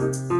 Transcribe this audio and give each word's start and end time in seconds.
Y 0.00 0.39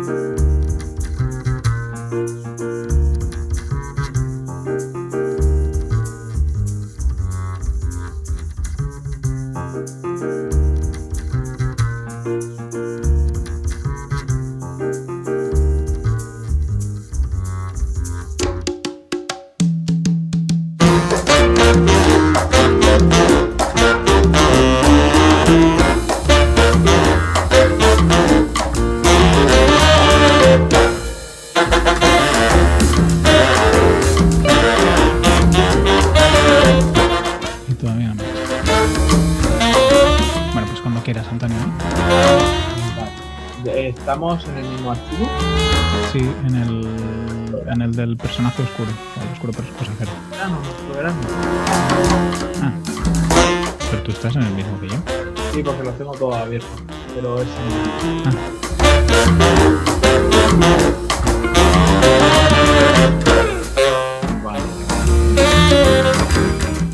abiertos. 56.28 56.70
Pero 57.14 57.40
es. 57.40 57.48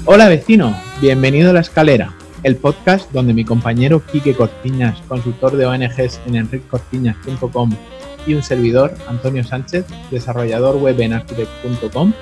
Hola 0.04 0.28
vecino, 0.28 0.74
bienvenido 1.00 1.50
a 1.50 1.52
La 1.52 1.60
Escalera, 1.60 2.14
el 2.44 2.56
podcast 2.56 3.10
donde 3.10 3.34
mi 3.34 3.44
compañero 3.44 4.00
Quique 4.06 4.34
Cortiñas, 4.34 5.02
consultor 5.08 5.56
de 5.56 5.66
ONGs 5.66 6.20
en 6.26 6.36
enriccortiñas.com 6.36 7.70
y 8.26 8.34
un 8.34 8.42
servidor, 8.42 8.94
Antonio 9.08 9.42
Sánchez, 9.42 9.84
desarrollador 10.10 10.76
web 10.76 11.00
en 11.00 11.12
architect.com, 11.12 12.12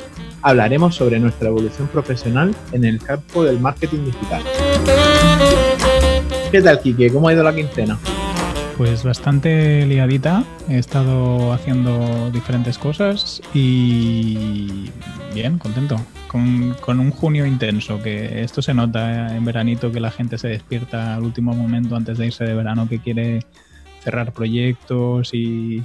hablaremos 0.41 0.97
sobre 0.97 1.21
nuestra 1.21 1.48
evolución 1.48 1.89
profesional 1.89 2.55
en 2.73 2.84
el 2.87 2.98
campo 2.98 3.45
del 3.45 3.61
marketing 3.61 4.06
digital. 4.06 4.43
¿Qué 6.55 6.62
tal 6.62 6.80
Quique? 6.80 7.12
¿Cómo 7.12 7.27
ha 7.27 7.33
ido 7.33 7.42
la 7.42 7.52
quincena? 7.52 7.98
Pues 8.78 9.02
bastante 9.02 9.84
liadita. 9.86 10.44
He 10.69 10.78
estado 10.78 11.52
haciendo 11.52 12.30
diferentes 12.30 12.78
cosas 12.78 13.42
y 13.52 14.88
bien, 15.34 15.58
contento. 15.58 15.97
Con, 16.28 16.77
con 16.80 17.00
un 17.00 17.10
junio 17.10 17.44
intenso, 17.44 18.00
que 18.00 18.42
esto 18.42 18.62
se 18.62 18.72
nota 18.72 19.36
en 19.36 19.44
veranito 19.44 19.91
que 19.91 19.98
la 19.98 20.12
gente 20.12 20.38
se 20.38 20.47
despierta 20.47 21.16
al 21.16 21.25
último 21.25 21.55
momento 21.55 21.97
antes 21.97 22.19
de 22.19 22.27
irse 22.27 22.44
de 22.44 22.55
verano, 22.55 22.88
que 22.88 23.00
quiere 23.00 23.41
cerrar 24.05 24.32
proyectos 24.32 25.34
y 25.34 25.82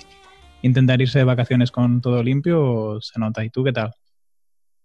intentar 0.62 1.02
irse 1.02 1.18
de 1.18 1.26
vacaciones 1.26 1.72
con 1.72 2.00
todo 2.00 2.22
limpio, 2.22 3.02
se 3.02 3.20
nota. 3.20 3.44
¿Y 3.44 3.50
tú 3.50 3.64
qué 3.64 3.74
tal? 3.74 3.96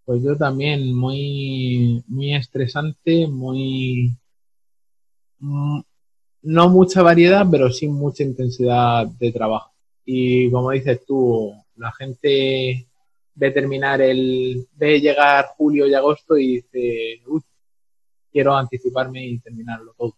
Pues 0.07 0.23
yo 0.23 0.35
también, 0.35 0.95
muy, 0.95 2.03
muy 2.09 2.35
estresante, 2.35 3.27
muy... 3.29 4.17
mm, 5.45 5.81
No 6.43 6.69
mucha 6.69 7.03
variedad, 7.03 7.47
pero 7.51 7.71
sí 7.71 7.89
mucha 7.89 8.23
intensidad 8.23 9.07
de 9.07 9.33
trabajo. 9.33 9.73
Y 10.05 10.51
como 10.51 10.71
dices 10.71 11.05
tú, 11.07 11.53
la 11.77 11.93
gente 11.93 12.87
ve 13.35 13.51
terminar 13.51 14.01
el... 14.01 14.67
ve 14.75 15.01
llegar 15.01 15.47
julio 15.57 15.87
y 15.87 15.95
agosto 15.95 16.37
y 16.37 16.57
dice, 16.57 17.23
uy, 17.27 17.41
quiero 18.31 18.57
anticiparme 18.57 19.25
y 19.27 19.39
terminarlo 19.39 19.95
todo. 19.97 20.17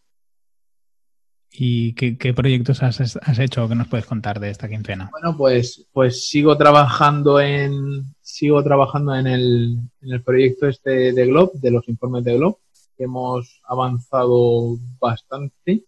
¿Y 1.59 1.95
qué, 1.95 2.19
qué 2.19 2.35
proyectos 2.35 2.83
has, 2.83 3.01
has 3.01 3.39
hecho 3.39 3.65
o 3.65 3.69
qué 3.69 3.75
nos 3.75 3.89
puedes 3.89 4.05
contar 4.05 4.41
de 4.41 4.51
esta 4.51 4.69
quincena? 4.69 5.09
Bueno, 5.11 5.37
pues, 5.37 5.87
pues 5.93 6.27
sigo 6.27 6.57
trabajando 6.57 7.41
en 7.41 8.05
sigo 8.21 8.63
trabajando 8.63 9.15
en 9.15 9.27
el, 9.27 9.79
en 10.03 10.13
el 10.13 10.23
proyecto 10.23 10.67
este 10.67 11.13
de 11.13 11.27
Glob, 11.27 11.53
de 11.55 11.71
los 11.71 11.89
informes 11.89 12.25
de 12.25 12.37
Glob, 12.37 12.59
hemos 12.99 13.61
avanzado 13.65 14.77
bastante. 14.99 15.85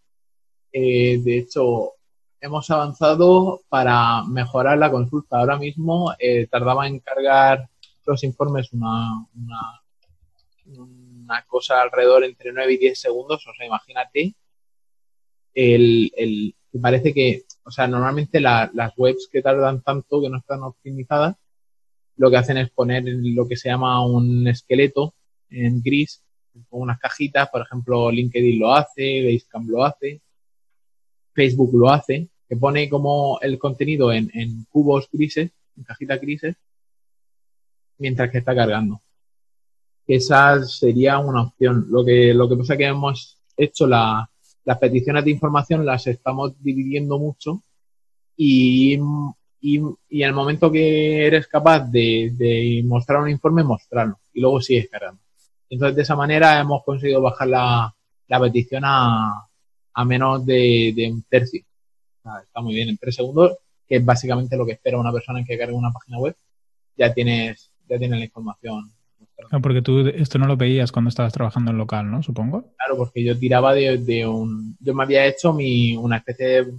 Eh, 0.73 1.19
de 1.23 1.39
hecho, 1.39 1.93
hemos 2.41 2.71
avanzado 2.71 3.61
para 3.69 4.25
mejorar 4.25 4.79
la 4.79 4.91
consulta. 4.91 5.39
Ahora 5.39 5.57
mismo 5.59 6.13
eh, 6.19 6.47
tardaba 6.47 6.87
en 6.87 7.01
cargar 7.01 7.69
los 8.07 8.25
informes 8.25 8.73
una, 8.73 9.27
una, 9.35 9.83
una 10.67 11.43
cosa 11.47 11.83
alrededor 11.83 12.25
entre 12.25 12.53
9 12.53 12.73
y 12.75 12.79
10 12.79 13.01
segundos. 13.01 13.47
O 13.47 13.55
sea, 13.55 13.67
imagínate 13.67 14.35
el, 15.55 16.13
el 16.17 16.55
parece 16.81 17.13
que, 17.13 17.43
o 17.65 17.71
sea, 17.71 17.87
normalmente 17.89 18.41
la- 18.41 18.71
las 18.75 18.93
webs 18.97 19.29
que 19.31 19.43
tardan 19.43 19.83
tanto, 19.83 20.21
que 20.23 20.29
no 20.31 20.39
están 20.39 20.63
optimizadas, 20.63 21.37
lo 22.17 22.31
que 22.31 22.37
hacen 22.37 22.59
es 22.59 22.71
poner 22.71 23.05
lo 23.07 23.47
que 23.49 23.57
se 23.57 23.69
llama 23.69 24.05
un 24.07 24.47
esqueleto 24.49 25.15
en 25.51 25.81
gris, 25.83 26.25
con 26.69 26.83
unas 26.83 26.99
cajitas, 26.99 27.49
por 27.51 27.63
ejemplo, 27.63 28.11
LinkedIn 28.11 28.59
lo 28.59 28.75
hace, 28.75 29.23
Basecamp 29.25 29.69
lo 29.69 29.85
hace, 29.85 30.21
Facebook 31.33 31.71
lo 31.75 31.91
hace, 31.91 32.29
que 32.49 32.57
pone 32.57 32.89
como 32.89 33.39
el 33.41 33.59
contenido 33.59 34.13
en, 34.13 34.65
cubos 34.71 35.09
grises, 35.13 35.51
en 35.77 35.85
cajitas 35.85 36.21
grises, 36.21 36.57
mientras 37.99 38.31
que 38.31 38.39
está 38.39 38.55
cargando. 38.55 39.01
Esa 40.07 40.65
sería 40.65 41.19
una 41.19 41.43
opción. 41.43 41.87
Lo 41.91 42.05
que, 42.05 42.33
lo 42.33 42.49
que 42.49 42.57
pasa 42.57 42.73
es 42.75 42.79
que 42.79 42.87
hemos 42.87 43.39
hecho 43.57 43.87
la, 43.87 44.31
las 44.65 44.79
peticiones 44.79 45.25
de 45.25 45.31
información 45.31 45.85
las 45.85 46.07
estamos 46.07 46.53
dividiendo 46.63 47.19
mucho 47.19 47.63
y, 48.37 48.99
y, 49.61 49.81
y 50.09 50.23
en 50.23 50.29
el 50.29 50.33
momento 50.33 50.71
que 50.73 51.27
eres 51.27 51.47
capaz 51.47 51.81
de, 51.91 52.33
de 52.35 52.83
mostrar 52.85 53.21
un 53.21 53.29
informe, 53.29 53.63
mostrarlo 53.63 54.19
y 54.33 54.41
luego 54.41 54.61
sigues 54.61 54.89
cargando. 54.89 55.21
Entonces, 55.71 55.97
de 55.97 56.03
esa 56.03 56.17
manera 56.17 56.61
hemos 56.61 56.83
conseguido 56.84 57.21
bajar 57.21 57.49
la, 57.49 57.95
la 58.29 58.41
petición 58.41 58.83
a, 58.84 59.47
a 59.95 60.05
menos 60.05 60.45
de, 60.47 60.93
de 60.95 61.11
un 61.11 61.23
tercio. 61.23 61.62
O 62.19 62.23
sea, 62.23 62.41
está 62.43 62.61
muy 62.61 62.75
bien, 62.75 62.89
en 62.89 62.99
tres 62.99 63.15
segundos, 63.15 63.56
que 63.87 63.97
es 63.97 64.05
básicamente 64.05 64.56
lo 64.56 64.67
que 64.67 64.73
espera 64.73 64.99
una 64.99 65.12
persona 65.12 65.41
en 65.41 65.45
que 65.45 65.59
cargue 65.59 65.75
una 65.75 65.93
página 65.93 66.19
web, 66.19 66.37
ya 66.97 67.12
tienes, 67.12 67.71
ya 67.89 67.99
tienes 67.99 68.19
la 68.19 68.25
información. 68.25 68.93
Ah, 69.51 69.61
porque 69.61 69.83
tú 69.83 70.01
esto 70.09 70.39
no 70.39 70.47
lo 70.47 70.56
veías 70.56 70.91
cuando 70.91 71.11
estabas 71.11 71.33
trabajando 71.33 71.71
en 71.71 71.79
local, 71.79 72.11
¿no? 72.11 72.23
Supongo. 72.23 72.73
Claro, 72.77 72.97
porque 72.97 73.23
yo 73.25 73.39
tiraba 73.39 73.73
de, 73.73 73.99
de 73.99 74.27
un. 74.27 74.77
Yo 74.81 74.95
me 74.95 75.05
había 75.05 75.27
hecho 75.27 75.53
mi, 75.53 75.97
una 75.97 76.17
especie 76.17 76.47
de, 76.47 76.73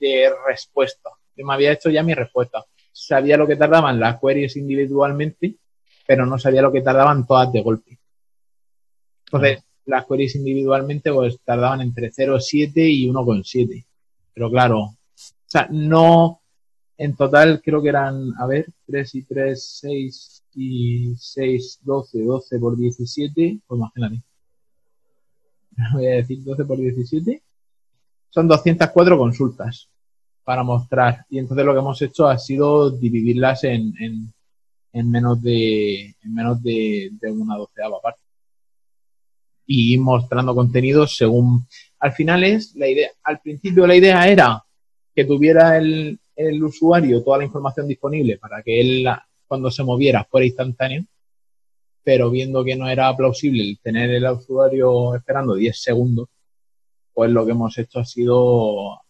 de 0.00 0.32
respuesta. 0.46 1.10
Yo 1.36 1.46
me 1.46 1.54
había 1.54 1.72
hecho 1.72 1.88
ya 1.88 2.02
mi 2.02 2.14
respuesta. 2.14 2.64
Sabía 2.92 3.36
lo 3.36 3.46
que 3.46 3.56
tardaban 3.56 4.00
las 4.00 4.20
queries 4.20 4.56
individualmente, 4.56 5.54
pero 6.06 6.26
no 6.26 6.38
sabía 6.38 6.62
lo 6.62 6.72
que 6.72 6.82
tardaban 6.82 7.26
todas 7.26 7.52
de 7.52 7.62
golpe. 7.62 7.98
Entonces, 9.26 9.64
las 9.86 10.06
queries 10.06 10.36
individualmente 10.36 11.12
pues 11.12 11.38
tardaban 11.44 11.80
entre 11.80 12.10
0,7 12.10 12.72
y 12.76 13.08
1,7. 13.08 13.84
Pero 14.32 14.50
claro, 14.50 14.80
o 14.80 14.96
sea, 15.46 15.68
no. 15.70 16.40
En 16.96 17.16
total 17.16 17.60
creo 17.62 17.82
que 17.82 17.88
eran, 17.88 18.32
a 18.38 18.46
ver, 18.46 18.66
3 18.86 19.14
y 19.16 19.22
3, 19.22 19.78
6 19.80 20.44
y 20.54 21.14
6, 21.16 21.80
12, 21.82 22.22
12 22.22 22.58
por 22.60 22.76
17, 22.76 23.58
pues 23.66 23.78
imagínate. 23.78 24.22
Voy 25.92 26.06
a 26.06 26.16
decir 26.16 26.44
12 26.44 26.64
por 26.64 26.78
17. 26.78 27.42
Son 28.30 28.48
204 28.48 29.18
consultas 29.18 29.88
para 30.44 30.62
mostrar. 30.62 31.24
Y 31.30 31.38
entonces 31.38 31.64
lo 31.64 31.72
que 31.72 31.78
hemos 31.78 32.00
hecho 32.02 32.28
ha 32.28 32.38
sido 32.38 32.90
dividirlas 32.90 33.64
en, 33.64 33.94
en, 33.98 34.33
en 34.94 35.10
menos 35.10 35.42
de 35.42 36.14
en 36.22 36.34
menos 36.34 36.62
de, 36.62 37.10
de 37.20 37.30
una 37.30 37.56
doceava 37.56 38.00
parte. 38.00 38.22
Y 39.66 39.98
mostrando 39.98 40.54
contenidos 40.54 41.16
según. 41.16 41.66
Al 41.98 42.12
final 42.12 42.44
es 42.44 42.74
la 42.76 42.88
idea. 42.88 43.10
Al 43.24 43.40
principio 43.40 43.86
la 43.86 43.96
idea 43.96 44.26
era 44.28 44.64
que 45.14 45.24
tuviera 45.24 45.76
el, 45.76 46.18
el 46.36 46.62
usuario 46.62 47.22
toda 47.22 47.38
la 47.38 47.44
información 47.44 47.88
disponible 47.88 48.38
para 48.38 48.62
que 48.62 48.80
él 48.80 49.06
cuando 49.46 49.70
se 49.70 49.84
moviera 49.84 50.24
fuera 50.24 50.46
instantáneo, 50.46 51.04
pero 52.02 52.30
viendo 52.30 52.64
que 52.64 52.76
no 52.76 52.88
era 52.88 53.14
plausible 53.16 53.78
tener 53.82 54.10
el 54.10 54.26
usuario 54.26 55.14
esperando 55.14 55.54
10 55.54 55.80
segundos, 55.80 56.28
pues 57.12 57.30
lo 57.30 57.44
que 57.44 57.52
hemos 57.52 57.76
hecho 57.78 58.00
ha 58.00 58.04
sido, 58.04 59.00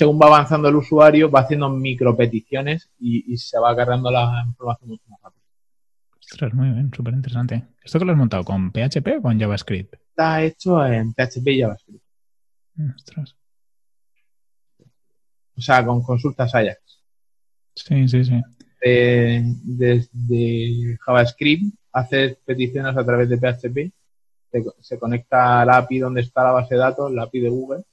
según 0.00 0.18
va 0.18 0.28
avanzando 0.28 0.66
el 0.66 0.76
usuario, 0.76 1.30
va 1.30 1.40
haciendo 1.40 1.68
micropeticiones 1.68 2.88
y, 2.98 3.34
y 3.34 3.36
se 3.36 3.58
va 3.58 3.76
cargando 3.76 4.10
la 4.10 4.42
información 4.46 4.88
mucho 4.88 5.04
más 5.08 5.20
rápido. 5.22 5.44
Ostras, 6.18 6.54
muy 6.54 6.70
bien, 6.70 6.90
súper 6.90 7.12
interesante. 7.12 7.66
¿Esto 7.84 7.98
que 7.98 8.06
lo 8.06 8.12
has 8.12 8.16
montado 8.16 8.42
con 8.42 8.72
PHP 8.72 9.18
o 9.18 9.20
con 9.20 9.38
JavaScript? 9.38 9.92
Está 9.92 10.42
hecho 10.42 10.82
en 10.86 11.12
PHP 11.12 11.46
y 11.48 11.60
JavaScript. 11.60 12.02
Mm, 12.76 12.90
Ostras. 12.96 13.36
o 15.58 15.60
sea, 15.60 15.84
con 15.84 16.02
consultas 16.02 16.54
Ajax. 16.54 17.04
Sí, 17.74 18.08
sí, 18.08 18.24
sí. 18.24 18.40
desde 19.62 20.96
JavaScript 21.04 21.74
haces 21.92 22.38
peticiones 22.46 22.96
a 22.96 23.04
través 23.04 23.28
de 23.28 23.36
PHP, 23.36 23.92
se, 24.80 24.98
conecta 24.98 25.60
al 25.60 25.68
API 25.68 25.98
donde 25.98 26.22
está 26.22 26.42
la 26.42 26.52
base 26.52 26.74
de 26.74 26.80
datos, 26.80 27.12
la 27.12 27.24
API 27.24 27.40
de 27.40 27.50
Google, 27.50 27.84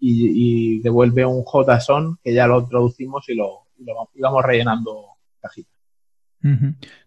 y, 0.00 0.80
devuelve 0.80 1.26
un 1.26 1.44
JSON 1.44 2.18
que 2.22 2.32
ya 2.32 2.46
lo 2.46 2.66
traducimos 2.66 3.28
y 3.28 3.34
lo, 3.34 3.66
y 3.78 4.20
vamos 4.20 4.42
rellenando 4.44 5.04
cajitas. 5.40 5.74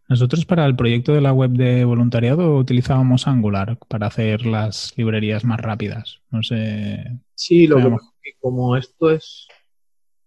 Nosotros 0.07 0.45
para 0.45 0.65
el 0.65 0.75
proyecto 0.75 1.13
de 1.13 1.21
la 1.21 1.33
web 1.33 1.51
de 1.51 1.85
voluntariado 1.85 2.55
utilizábamos 2.55 3.27
Angular 3.27 3.77
para 3.87 4.07
hacer 4.07 4.45
las 4.45 4.93
librerías 4.95 5.43
más 5.43 5.59
rápidas. 5.59 6.21
No 6.29 6.43
sé. 6.43 7.19
Sí, 7.33 7.65
lo 7.65 7.77
que 7.77 8.33
como 8.39 8.77
esto 8.77 9.09
es, 9.09 9.47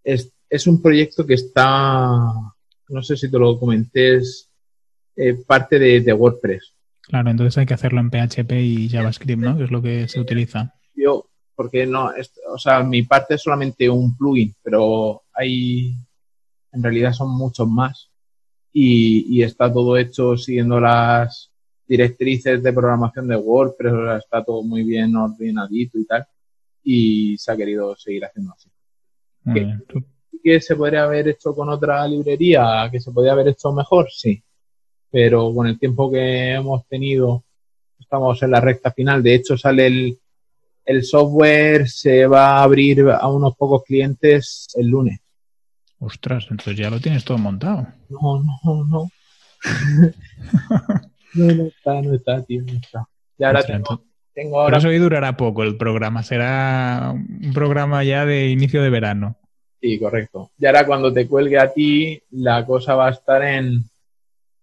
es, 0.02 0.66
un 0.66 0.82
proyecto 0.82 1.24
que 1.24 1.34
está, 1.34 2.08
no 2.88 3.02
sé 3.02 3.16
si 3.16 3.30
te 3.30 3.38
lo 3.38 3.58
comenté, 3.58 4.16
es 4.16 4.50
eh, 5.16 5.34
parte 5.46 5.78
de, 5.78 6.12
WordPress. 6.12 6.74
Claro, 7.02 7.30
entonces 7.30 7.56
hay 7.58 7.66
que 7.66 7.74
hacerlo 7.74 8.00
en 8.00 8.10
PHP 8.10 8.52
y 8.52 8.88
JavaScript, 8.88 9.40
¿no? 9.40 9.56
Que 9.56 9.64
es 9.64 9.70
lo 9.70 9.80
que 9.80 10.08
se 10.08 10.20
utiliza. 10.20 10.74
Yo, 10.94 11.28
porque 11.56 11.86
no, 11.86 12.10
o 12.52 12.58
sea, 12.58 12.82
mi 12.82 13.02
parte 13.02 13.34
es 13.34 13.42
solamente 13.42 13.88
un 13.88 14.16
plugin, 14.16 14.54
pero 14.62 15.22
hay, 15.32 15.96
en 16.72 16.82
realidad 16.82 17.12
son 17.12 17.30
muchos 17.30 17.66
más 17.66 18.10
y, 18.72 19.42
está 19.42 19.72
todo 19.72 19.96
hecho 19.96 20.36
siguiendo 20.36 20.78
las 20.78 21.50
directrices 21.88 22.62
de 22.62 22.72
programación 22.74 23.26
de 23.26 23.36
WordPress, 23.36 24.22
está 24.22 24.44
todo 24.44 24.62
muy 24.62 24.82
bien 24.82 25.16
ordenadito 25.16 25.98
y 25.98 26.04
tal, 26.04 26.26
y 26.84 27.38
se 27.38 27.52
ha 27.52 27.56
querido 27.56 27.96
seguir 27.96 28.26
haciendo 28.26 28.52
así. 28.52 28.68
¿Que, 30.42 30.60
se 30.60 30.76
podría 30.76 31.04
haber 31.04 31.28
hecho 31.28 31.54
con 31.54 31.70
otra 31.70 32.06
librería? 32.06 32.88
¿Que 32.92 33.00
se 33.00 33.10
podría 33.10 33.32
haber 33.32 33.48
hecho 33.48 33.72
mejor? 33.72 34.08
Sí, 34.10 34.42
pero 35.10 35.52
con 35.54 35.66
el 35.66 35.78
tiempo 35.78 36.10
que 36.10 36.52
hemos 36.52 36.86
tenido, 36.86 37.44
estamos 37.98 38.42
en 38.42 38.50
la 38.50 38.60
recta 38.60 38.90
final, 38.90 39.22
de 39.22 39.34
hecho 39.36 39.56
sale 39.56 39.86
el, 39.86 40.18
el 40.86 41.04
software, 41.04 41.88
se 41.88 42.26
va 42.26 42.58
a 42.58 42.62
abrir 42.62 43.04
a 43.10 43.28
unos 43.28 43.56
pocos 43.56 43.82
clientes 43.84 44.68
el 44.76 44.86
lunes. 44.86 45.20
Ostras, 45.98 46.46
entonces 46.50 46.76
ya 46.76 46.90
lo 46.90 47.00
tienes 47.00 47.24
todo 47.24 47.38
montado. 47.38 47.88
No, 48.08 48.42
no, 48.42 48.84
no. 48.84 49.10
no, 51.34 51.54
no 51.54 51.66
está, 51.66 52.02
no 52.02 52.14
está, 52.14 52.42
tío, 52.44 52.62
no 52.62 52.72
está. 52.74 53.08
Ya 53.36 53.48
ahora 53.48 53.62
tengo, 53.64 54.04
tengo 54.32 54.60
ahora... 54.60 54.76
Por 54.76 54.78
eso 54.78 54.88
hoy 54.88 54.98
durará 54.98 55.36
poco 55.36 55.64
el 55.64 55.76
programa, 55.76 56.22
será 56.22 57.12
un 57.12 57.52
programa 57.52 58.04
ya 58.04 58.24
de 58.24 58.48
inicio 58.48 58.82
de 58.82 58.90
verano. 58.90 59.36
Sí, 59.80 59.98
correcto. 59.98 60.52
Y 60.58 60.66
ahora 60.66 60.86
cuando 60.86 61.12
te 61.12 61.26
cuelgue 61.26 61.58
a 61.58 61.72
ti, 61.72 62.22
la 62.30 62.64
cosa 62.64 62.94
va 62.94 63.08
a 63.08 63.10
estar 63.10 63.42
en, 63.42 63.84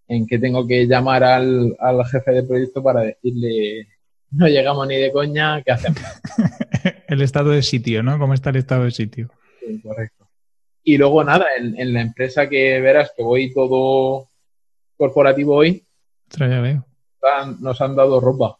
en 0.08 0.26
que 0.26 0.38
tengo 0.38 0.66
que 0.66 0.86
llamar 0.86 1.22
al, 1.24 1.76
al 1.78 2.04
jefe 2.06 2.32
de 2.32 2.42
proyecto 2.44 2.82
para 2.82 3.02
decirle, 3.02 3.88
no 4.36 4.48
llegamos 4.48 4.86
ni 4.86 4.96
de 4.96 5.12
coña, 5.12 5.62
¿qué 5.62 5.72
hacemos? 5.72 6.00
el 7.08 7.22
estado 7.22 7.50
de 7.50 7.62
sitio, 7.62 8.02
¿no? 8.02 8.18
¿Cómo 8.18 8.34
está 8.34 8.50
el 8.50 8.56
estado 8.56 8.84
de 8.84 8.90
sitio? 8.90 9.30
Sí, 9.60 9.80
correcto. 9.80 10.28
Y 10.82 10.98
luego 10.98 11.24
nada, 11.24 11.46
en, 11.56 11.94
la 11.94 12.02
empresa 12.02 12.48
que 12.48 12.80
verás 12.80 13.12
que 13.16 13.22
voy 13.22 13.52
todo 13.52 14.28
corporativo 14.96 15.54
hoy, 15.54 15.86
nos 17.60 17.80
han 17.80 17.96
dado 17.96 18.20
ropa. 18.20 18.58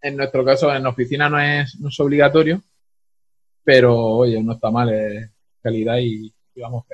En 0.00 0.16
nuestro 0.16 0.44
caso, 0.44 0.72
en 0.72 0.84
la 0.84 0.90
oficina 0.90 1.28
no 1.28 1.40
es, 1.40 1.76
no 1.80 1.88
es 1.88 1.98
obligatorio, 1.98 2.62
pero 3.64 3.96
oye, 3.96 4.40
no 4.40 4.52
está 4.52 4.70
mal, 4.70 4.92
es 4.92 5.30
calidad 5.60 5.98
y, 5.98 6.32
vamos 6.54 6.84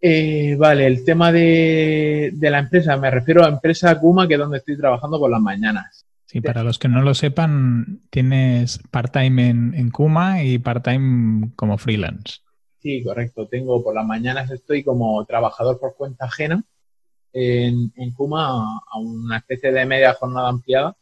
eh, 0.00 0.56
vale, 0.58 0.86
el 0.86 1.04
tema 1.04 1.32
de, 1.32 2.30
de, 2.34 2.50
la 2.50 2.58
empresa, 2.58 2.96
me 2.96 3.10
refiero 3.10 3.44
a 3.44 3.48
empresa 3.48 3.98
Kuma, 3.98 4.28
que 4.28 4.34
es 4.34 4.40
donde 4.40 4.58
estoy 4.58 4.76
trabajando 4.76 5.18
por 5.18 5.30
las 5.30 5.40
mañanas. 5.40 6.06
Sí, 6.26 6.40
para 6.40 6.64
los 6.64 6.78
que 6.78 6.88
no 6.88 7.02
lo 7.02 7.14
sepan, 7.14 8.00
tienes 8.10 8.80
part-time 8.90 9.48
en, 9.48 9.90
Kuma 9.90 10.42
y 10.42 10.58
part-time 10.58 11.52
como 11.54 11.78
freelance. 11.78 12.40
Sí, 12.80 13.02
correcto. 13.02 13.46
Tengo 13.48 13.82
por 13.82 13.94
las 13.94 14.04
mañanas 14.04 14.50
estoy 14.50 14.82
como 14.82 15.24
trabajador 15.24 15.78
por 15.78 15.94
cuenta 15.94 16.26
ajena 16.26 16.62
en, 17.32 17.92
en 17.96 18.12
Kuma 18.12 18.48
a 18.48 18.98
una 18.98 19.38
especie 19.38 19.70
de 19.70 19.86
media 19.86 20.14
jornada 20.14 20.48
ampliada 20.48 20.96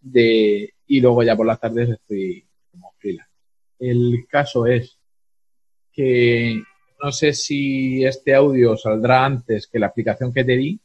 de, 0.00 0.74
y 0.86 1.00
luego 1.00 1.22
ya 1.22 1.36
por 1.36 1.46
las 1.46 1.60
tardes 1.60 1.90
estoy 1.90 2.44
como 2.70 2.92
freelance. 2.98 3.32
El 3.78 4.26
caso 4.28 4.66
es 4.66 4.98
que 5.92 6.62
no 7.02 7.12
sé 7.12 7.32
si 7.32 8.04
este 8.04 8.34
audio 8.34 8.76
saldrá 8.76 9.24
antes 9.24 9.66
que 9.66 9.78
la 9.78 9.86
aplicación 9.86 10.32
que 10.32 10.44
te 10.44 10.56
di, 10.56 10.80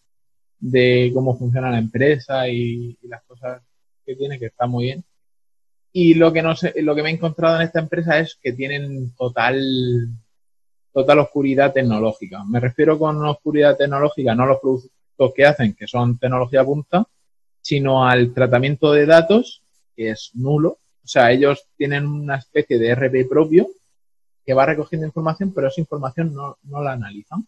de 0.60 1.12
cómo 1.14 1.38
funciona 1.38 1.72
la 1.72 1.80
empresa 1.80 2.48
y, 2.48 2.98
las 3.04 3.24
cosas 3.24 3.62
que 4.06 4.16
tiene, 4.16 4.40
que 4.40 4.48
está 4.48 4.66
muy 4.68 4.86
bien. 4.86 5.04
Y 5.92 6.14
lo 6.16 6.32
que 6.34 6.42
no 6.42 6.56
sé, 6.56 6.74
lo 6.82 6.96
que 6.96 7.04
me 7.04 7.10
he 7.10 7.14
encontrado 7.14 7.58
en 7.58 7.64
esta 7.64 7.80
empresa 7.80 8.20
es 8.20 8.38
que 8.42 8.54
tienen 8.54 9.14
total, 9.16 9.62
total 10.92 11.20
oscuridad 11.20 11.74
tecnológica. 11.74 12.44
Me 12.46 12.60
refiero 12.60 12.98
con 12.98 13.24
oscuridad 13.26 13.78
tecnológica, 13.78 14.34
no 14.36 14.46
los 14.46 14.60
productos 14.60 15.34
que 15.36 15.46
hacen, 15.46 15.74
que 15.74 15.88
son 15.88 16.18
tecnología 16.18 16.64
punta, 16.64 17.06
sino 17.62 18.06
al 18.08 18.34
tratamiento 18.34 18.92
de 18.92 19.06
datos, 19.06 19.64
que 19.96 20.12
es 20.12 20.32
nulo. 20.34 20.80
O 21.04 21.08
sea, 21.08 21.32
ellos 21.32 21.68
tienen 21.78 22.08
una 22.08 22.38
especie 22.38 22.80
de 22.80 22.96
RP 22.96 23.28
propio 23.30 23.68
que 24.46 24.54
va 24.54 24.66
recogiendo 24.66 25.08
información, 25.08 25.54
pero 25.54 25.68
esa 25.68 25.82
información 25.82 26.34
no, 26.34 26.58
no 26.64 26.84
la 26.84 26.94
analizan. 26.94 27.48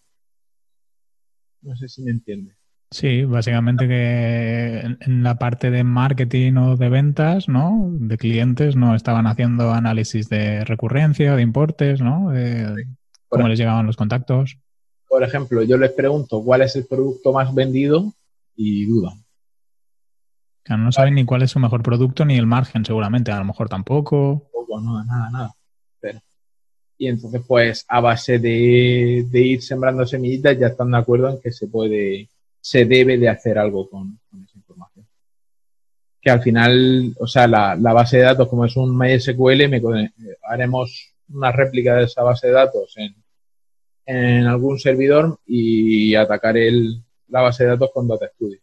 No 1.62 1.76
sé 1.76 1.90
si 1.90 2.04
me 2.04 2.12
entiendes. 2.12 2.56
Sí, 2.92 3.26
básicamente 3.26 3.88
que 3.88 4.80
en 5.00 5.24
la 5.24 5.36
parte 5.36 5.72
de 5.72 5.84
marketing 5.84 6.54
o 6.58 6.78
de 6.78 6.90
ventas, 6.90 7.50
¿no? 7.50 7.90
De 7.92 8.18
clientes 8.18 8.76
no 8.76 8.96
estaban 8.96 9.28
haciendo 9.28 9.74
análisis 9.74 10.30
de 10.30 10.64
recurrencia, 10.64 11.36
de 11.36 11.42
importes, 11.42 12.02
¿no? 12.02 12.30
De 12.30 12.86
cómo 13.28 13.48
les 13.48 13.58
llegaban 13.58 13.86
los 13.86 13.98
contactos. 13.98 14.58
Por 15.10 15.24
ejemplo, 15.24 15.64
yo 15.64 15.78
les 15.78 15.92
pregunto 15.92 16.42
cuál 16.44 16.62
es 16.62 16.76
el 16.76 16.86
producto 16.86 17.34
más 17.34 17.54
vendido 17.54 18.14
y 18.56 18.86
dudan. 18.86 19.24
no 20.70 20.92
saben 20.92 21.16
ni 21.16 21.26
cuál 21.26 21.42
es 21.42 21.52
su 21.52 21.60
mejor 21.60 21.84
producto 21.84 22.24
ni 22.24 22.38
el 22.38 22.48
margen, 22.48 22.86
seguramente. 22.86 23.32
A 23.32 23.40
lo 23.40 23.46
mejor 23.46 23.68
tampoco. 23.68 24.44
Tampoco, 24.54 24.82
no, 24.82 25.04
nada, 25.04 25.30
nada. 25.32 25.56
Y 26.98 27.08
entonces, 27.08 27.42
pues, 27.48 27.86
a 27.88 28.00
base 28.00 28.40
de, 28.40 29.26
de 29.30 29.42
ir 29.42 29.62
sembrando 29.62 30.06
semillitas, 30.06 30.58
ya 30.58 30.68
están 30.68 30.92
de 30.92 30.98
acuerdo 30.98 31.30
en 31.30 31.42
que 31.42 31.52
se 31.52 31.68
puede 31.68 32.30
se 32.66 32.84
debe 32.84 33.20
de 33.20 33.30
hacer 33.30 33.60
algo 33.60 33.88
con, 33.88 34.20
esa 34.44 34.58
información. 34.58 35.06
Que 36.20 36.32
al 36.32 36.42
final, 36.42 37.14
o 37.20 37.28
sea, 37.28 37.48
la, 37.48 37.76
base 37.76 38.18
de 38.18 38.24
datos, 38.24 38.50
como 38.50 38.66
es 38.66 38.76
un 38.76 38.98
MySQL, 38.98 39.70
me, 39.70 40.12
haremos 40.42 41.14
una 41.30 41.52
réplica 41.52 41.98
de 41.98 42.06
esa 42.06 42.24
base 42.24 42.48
de 42.48 42.54
datos 42.54 42.98
en, 42.98 43.16
en 44.08 44.48
algún 44.48 44.80
servidor 44.80 45.40
y 45.46 46.16
atacar 46.16 46.58
el, 46.58 47.04
la 47.28 47.42
base 47.42 47.66
de 47.66 47.70
datos 47.70 47.92
con 47.94 48.08
Data 48.08 48.32
Studio. 48.34 48.60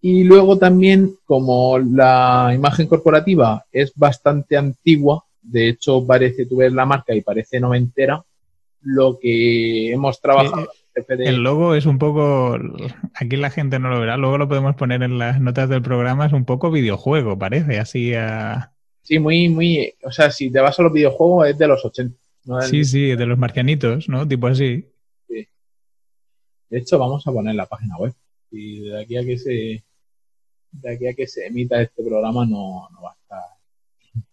Y 0.00 0.24
luego 0.24 0.58
también, 0.58 1.16
como 1.24 1.78
la 1.78 2.52
imagen 2.54 2.86
corporativa 2.86 3.64
es 3.72 3.92
bastante 3.94 4.56
antigua, 4.56 5.24
de 5.42 5.68
hecho 5.68 6.06
parece, 6.06 6.46
tú 6.46 6.56
ves 6.56 6.72
la 6.72 6.86
marca 6.86 7.14
y 7.14 7.20
parece 7.20 7.60
noventera, 7.60 8.22
lo 8.82 9.18
que 9.18 9.92
hemos 9.92 10.20
trabajado. 10.20 10.68
El 11.08 11.42
logo 11.42 11.74
es 11.74 11.86
un 11.86 11.98
poco, 11.98 12.58
aquí 13.14 13.36
la 13.36 13.50
gente 13.50 13.78
no 13.78 13.88
lo 13.88 14.00
verá, 14.00 14.16
luego 14.16 14.38
lo 14.38 14.48
podemos 14.48 14.74
poner 14.74 15.02
en 15.02 15.18
las 15.18 15.40
notas 15.40 15.68
del 15.68 15.82
programa, 15.82 16.26
es 16.26 16.32
un 16.32 16.44
poco 16.44 16.70
videojuego, 16.70 17.38
parece, 17.38 17.78
así 17.78 18.14
a... 18.14 18.72
Sí, 19.02 19.18
muy, 19.18 19.48
muy, 19.48 19.94
o 20.02 20.10
sea, 20.10 20.30
si 20.30 20.50
te 20.50 20.60
vas 20.60 20.78
a 20.78 20.82
los 20.82 20.92
videojuegos 20.92 21.48
es 21.48 21.58
de 21.58 21.68
los 21.68 21.84
80. 21.84 22.16
Sí, 22.62 22.84
sí, 22.84 23.14
de 23.14 23.26
los 23.26 23.38
marcianitos, 23.38 24.08
¿no? 24.08 24.26
Tipo 24.26 24.46
así. 24.46 24.86
Sí. 25.28 25.46
De 26.70 26.78
hecho, 26.78 26.98
vamos 26.98 27.26
a 27.26 27.32
poner 27.32 27.54
la 27.54 27.66
página 27.66 27.96
web. 27.98 28.14
Y 28.50 28.88
de 28.88 29.02
aquí 29.02 29.16
a 29.16 29.24
que 29.24 29.38
se, 29.38 29.84
de 30.72 30.94
aquí 30.94 31.06
a 31.06 31.14
que 31.14 31.26
se 31.26 31.46
emita 31.46 31.80
este 31.80 32.02
programa 32.02 32.44
no, 32.44 32.88
no 32.90 33.02
va 33.02 33.10
a 33.10 33.14
estar. 33.14 34.24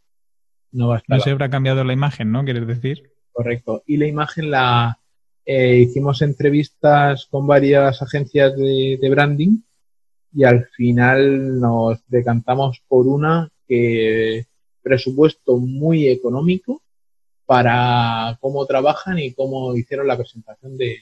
No 0.72 0.88
va 0.89 0.96
a 0.96 0.98
estar. 1.00 1.18
No 1.18 1.24
se 1.24 1.32
habrá 1.32 1.50
cambiado 1.50 1.84
la 1.84 1.94
imagen, 1.94 2.32
¿no? 2.32 2.44
¿Quieres 2.44 2.68
decir? 2.68 3.12
Correcto. 3.32 3.84
Y 3.86 3.98
la 3.98 4.08
imagen 4.08 4.51
la, 4.51 5.00
eh, 5.46 5.77
hicimos 5.77 6.24
entrevistas 6.24 7.27
con 7.27 7.46
varias 7.46 8.01
agencias 8.01 8.56
de, 8.56 9.08
branding 9.12 9.60
y 10.34 10.44
al 10.44 10.65
final 10.65 11.60
nos 11.60 12.00
decantamos 12.08 12.82
por 12.88 13.08
una 13.08 13.51
que 13.68 14.48
presupuesto 14.82 15.58
muy 15.58 16.08
económico 16.08 16.82
para 17.46 18.38
cómo 18.42 18.65
trabajan 18.65 19.20
y 19.20 19.34
cómo 19.34 19.75
hicieron 19.75 20.08
la 20.08 20.18
presentación 20.18 20.77
de, 20.77 20.98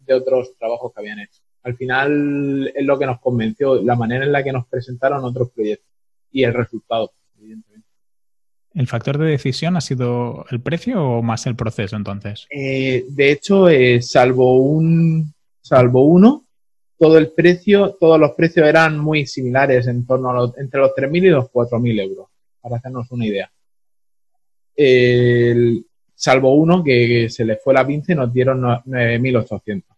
de 0.00 0.14
otros 0.14 0.54
trabajos 0.58 0.92
que 0.92 1.00
habían 1.00 1.20
hecho. 1.20 1.40
Al 1.68 1.76
final 1.76 2.72
es 2.74 2.86
lo 2.86 2.98
que 2.98 3.04
nos 3.04 3.20
convenció, 3.20 3.82
la 3.82 3.94
manera 3.94 4.24
en 4.24 4.32
la 4.32 4.42
que 4.42 4.52
nos 4.52 4.66
presentaron 4.66 5.22
otros 5.22 5.50
proyectos. 5.50 5.86
y 6.30 6.44
el 6.44 6.54
resultado, 6.54 7.12
evidentemente. 7.38 7.86
¿El 8.72 8.86
factor 8.86 9.18
de 9.18 9.26
decisión 9.26 9.76
ha 9.76 9.82
sido 9.82 10.46
el 10.50 10.60
precio 10.60 11.02
o 11.02 11.22
más 11.22 11.46
el 11.46 11.56
proceso 11.56 11.96
entonces? 11.96 12.46
Eh, 12.50 13.04
de 13.08 13.32
hecho, 13.32 13.68
eh, 13.68 14.00
salvo 14.00 14.62
un 14.62 15.34
salvo 15.60 16.06
uno, 16.06 16.46
todo 16.98 17.18
el 17.18 17.32
precio, 17.32 17.96
todos 18.00 18.18
los 18.18 18.32
precios 18.32 18.66
eran 18.66 18.98
muy 18.98 19.26
similares 19.26 19.86
en 19.88 20.06
torno 20.06 20.30
a 20.30 20.34
los, 20.34 20.58
entre 20.58 20.80
los 20.80 20.92
3.000 20.92 21.16
y 21.26 21.30
los 21.30 21.50
4.000 21.50 22.00
euros, 22.00 22.28
para 22.62 22.76
hacernos 22.76 23.10
una 23.10 23.26
idea. 23.26 23.50
salvo 26.14 26.54
uno 26.54 26.82
que, 26.82 27.28
se 27.28 27.44
le 27.44 27.56
fue 27.56 27.74
la 27.74 27.86
pinza 27.86 28.12
y 28.12 28.16
nos 28.16 28.32
dieron 28.32 28.62
9.800. 28.62 29.97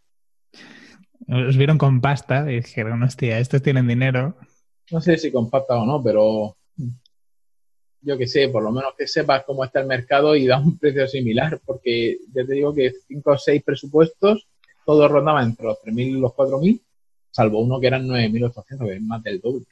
Os 1.28 1.56
vieron 1.56 1.78
con 1.78 2.00
pasta 2.00 2.50
y 2.50 2.56
dijeron, 2.56 3.02
hostia, 3.02 3.38
estos 3.38 3.62
tienen 3.62 3.86
dinero. 3.86 4.36
No 4.90 5.00
sé 5.00 5.16
si 5.18 5.30
con 5.30 5.48
pasta 5.48 5.76
o 5.76 5.86
no, 5.86 6.02
pero 6.02 6.56
yo 8.02 8.18
que 8.18 8.26
sé, 8.26 8.48
por 8.48 8.62
lo 8.62 8.72
menos 8.72 8.94
que 8.96 9.06
sepas 9.06 9.44
cómo 9.44 9.64
está 9.64 9.80
el 9.80 9.86
mercado 9.86 10.34
y 10.34 10.46
da 10.46 10.58
un 10.58 10.78
precio 10.78 11.06
similar, 11.06 11.60
porque 11.64 12.18
ya 12.34 12.44
te 12.44 12.54
digo 12.54 12.74
que 12.74 12.92
5 13.08 13.30
o 13.30 13.38
6 13.38 13.62
presupuestos, 13.62 14.48
todo 14.84 15.06
rondaba 15.08 15.42
entre 15.42 15.66
los 15.66 15.78
3.000 15.78 16.00
y 16.00 16.20
los 16.20 16.32
4.000, 16.32 16.80
salvo 17.30 17.60
uno 17.60 17.78
que 17.78 17.86
eran 17.86 18.06
9.800, 18.06 18.86
que 18.86 18.96
es 18.96 19.02
más 19.02 19.22
del 19.22 19.40
doble. 19.40 19.66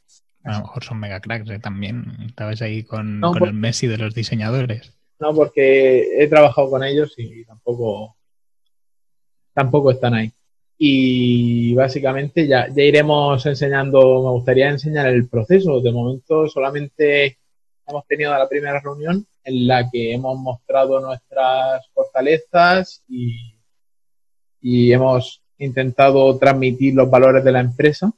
A 0.45 0.53
lo 0.53 0.61
mejor 0.61 0.85
son 0.85 1.01
mega 1.01 1.21
cracks 1.21 1.51
¿eh? 1.51 1.59
también. 1.59 2.05
Estabas 2.27 2.63
ahí 2.63 2.85
con, 2.85 3.21
el 3.43 3.53
Messi 3.55 3.87
de 3.87 3.99
los 3.99 4.15
diseñadores. 4.15 4.95
No, 5.19 5.35
porque 5.35 6.23
he 6.23 6.29
trabajado 6.29 6.71
con 6.71 6.85
ellos 6.85 7.15
y 7.17 7.45
tampoco, 7.45 8.17
tampoco 9.53 9.91
están 9.91 10.15
ahí. 10.15 10.33
Y 10.79 11.75
básicamente 11.75 12.47
ya, 12.47 12.69
ya 12.69 12.83
iremos 12.83 13.45
enseñando, 13.47 14.23
me 14.23 14.31
gustaría 14.31 14.69
enseñar 14.69 15.09
el 15.09 15.29
proceso. 15.29 15.81
De 15.81 15.91
momento 15.91 16.47
solamente 16.49 17.39
hemos 17.87 18.07
tenido 18.07 18.33
la 18.33 18.49
primera 18.49 18.81
reunión 18.81 19.27
en 19.43 19.67
la 19.67 19.91
que 19.91 20.13
hemos 20.13 20.39
mostrado 20.39 21.01
nuestras 21.01 21.89
fortalezas 21.93 23.03
y, 23.09 23.57
y 24.61 24.93
hemos 24.93 25.43
intentado 25.59 26.39
transmitir 26.39 26.95
los 26.95 27.11
valores 27.11 27.45
de 27.45 27.53
la 27.53 27.61
empresa, 27.61 28.13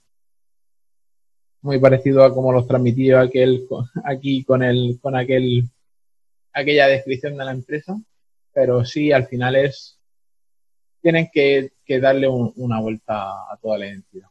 muy 1.62 1.78
parecido 1.78 2.24
a 2.24 2.34
como 2.34 2.52
los 2.52 2.66
transmitía 2.66 3.20
aquel, 3.20 3.66
aquí 4.04 4.44
con, 4.44 4.62
el, 4.62 4.98
con 5.00 5.16
aquel, 5.16 5.64
aquella 6.52 6.86
descripción 6.88 7.36
de 7.36 7.44
la 7.44 7.52
empresa, 7.52 7.98
pero 8.52 8.84
sí, 8.84 9.12
al 9.12 9.26
final 9.26 9.56
es, 9.56 9.99
tienen 11.02 11.28
que, 11.32 11.72
darle 12.00 12.28
una 12.28 12.80
vuelta 12.80 13.30
a 13.30 13.58
toda 13.60 13.78
la 13.78 13.88
identidad. 13.88 14.28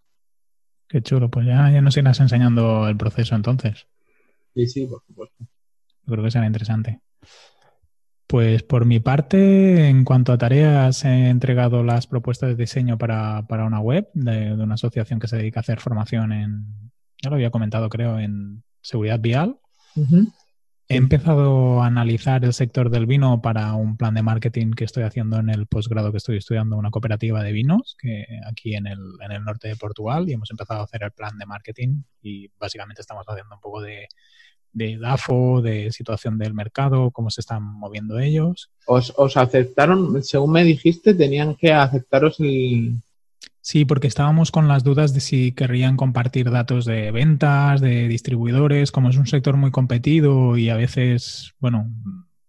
Qué 0.88 1.02
chulo, 1.02 1.30
pues 1.30 1.46
ya, 1.46 1.70
ya 1.70 1.82
nos 1.82 1.98
irás 1.98 2.20
enseñando 2.20 2.88
el 2.88 2.98
proceso 2.98 3.36
entonces. 3.36 3.88
Sí, 4.56 4.66
sí, 4.68 4.88
por 4.88 5.04
supuesto. 5.06 5.46
Creo 6.06 6.24
que 6.24 6.32
será 6.32 6.48
interesante. 6.48 7.02
Pues 8.26 8.64
por 8.64 8.86
mi 8.86 9.00
parte, 9.00 9.90
en 9.90 10.04
cuanto 10.06 10.32
a 10.32 10.38
tareas, 10.38 11.04
he 11.04 11.30
entregado 11.30 11.84
las 11.84 12.08
propuestas 12.08 12.50
de 12.50 12.56
diseño 12.56 12.98
para, 12.98 13.44
una 13.50 13.80
web 13.80 14.08
de, 14.14 14.54
una 14.54 14.76
asociación 14.76 15.20
que 15.20 15.28
se 15.28 15.38
dedica 15.38 15.60
a 15.60 15.62
hacer 15.62 15.80
formación 15.80 16.32
en, 16.32 16.92
ya 17.22 17.30
lo 17.30 17.36
había 17.36 17.50
comentado 17.50 17.90
creo, 17.90 18.20
en 18.20 18.64
seguridad 18.82 19.20
vial. 19.20 19.58
He 20.92 20.96
empezado 20.96 21.84
a 21.84 21.86
analizar 21.86 22.44
el 22.44 22.52
sector 22.52 22.90
del 22.90 23.06
vino 23.06 23.44
para 23.44 23.74
un 23.74 23.96
plan 23.96 24.16
de 24.16 24.24
marketing 24.24 24.72
que 24.72 24.86
estoy 24.86 25.04
haciendo 25.04 25.38
en 25.38 25.52
el 25.52 25.68
posgrado 25.68 26.12
que 26.12 26.18
estoy 26.18 26.38
estudiando, 26.38 26.78
una 26.78 26.90
cooperativa 26.90 27.44
de 27.44 27.52
vinos, 27.52 27.96
que 28.02 28.26
aquí 28.50 28.74
en 28.74 28.88
el, 28.88 28.98
en 29.24 29.32
el 29.32 29.44
norte 29.44 29.68
de 29.68 29.76
Portugal, 29.76 30.28
y 30.28 30.34
hemos 30.34 30.50
empezado 30.50 30.80
a 30.80 30.86
hacer 30.86 31.04
el 31.04 31.12
plan 31.12 31.38
de 31.38 31.46
marketing 31.46 32.02
y 32.24 32.48
básicamente 32.60 33.02
estamos 33.02 33.24
haciendo 33.28 33.54
un 33.54 33.62
poco 33.62 33.82
de, 33.82 34.08
de 34.74 34.98
DAFO, 34.98 35.62
de 35.62 35.92
situación 35.92 36.40
del 36.40 36.56
mercado, 36.56 37.12
cómo 37.12 37.30
se 37.30 37.42
están 37.42 37.62
moviendo 37.62 38.18
ellos. 38.18 38.72
¿Os, 38.88 39.38
aceptaron, 39.38 40.24
según 40.24 40.54
me 40.54 40.64
dijiste, 40.64 41.14
tenían 41.14 41.56
que 41.56 41.72
aceptaros 41.72 42.40
el... 42.40 42.96
Sí, 43.70 43.86
porque 43.86 44.08
estábamos 44.08 44.50
con 44.50 44.68
las 44.68 44.84
dudas 44.84 45.14
de 45.14 45.20
si 45.20 45.52
querrían 45.52 45.96
compartir 45.96 46.50
datos 46.50 46.86
de 46.86 47.12
ventas, 47.12 47.82
de 47.82 48.08
distribuidores, 48.08 48.92
como 48.92 49.10
es 49.12 49.16
un 49.16 49.28
sector 49.28 49.58
muy 49.58 49.70
competido 49.70 50.58
y 50.58 50.70
a 50.70 50.76
veces, 50.76 51.54
bueno, 51.60 51.88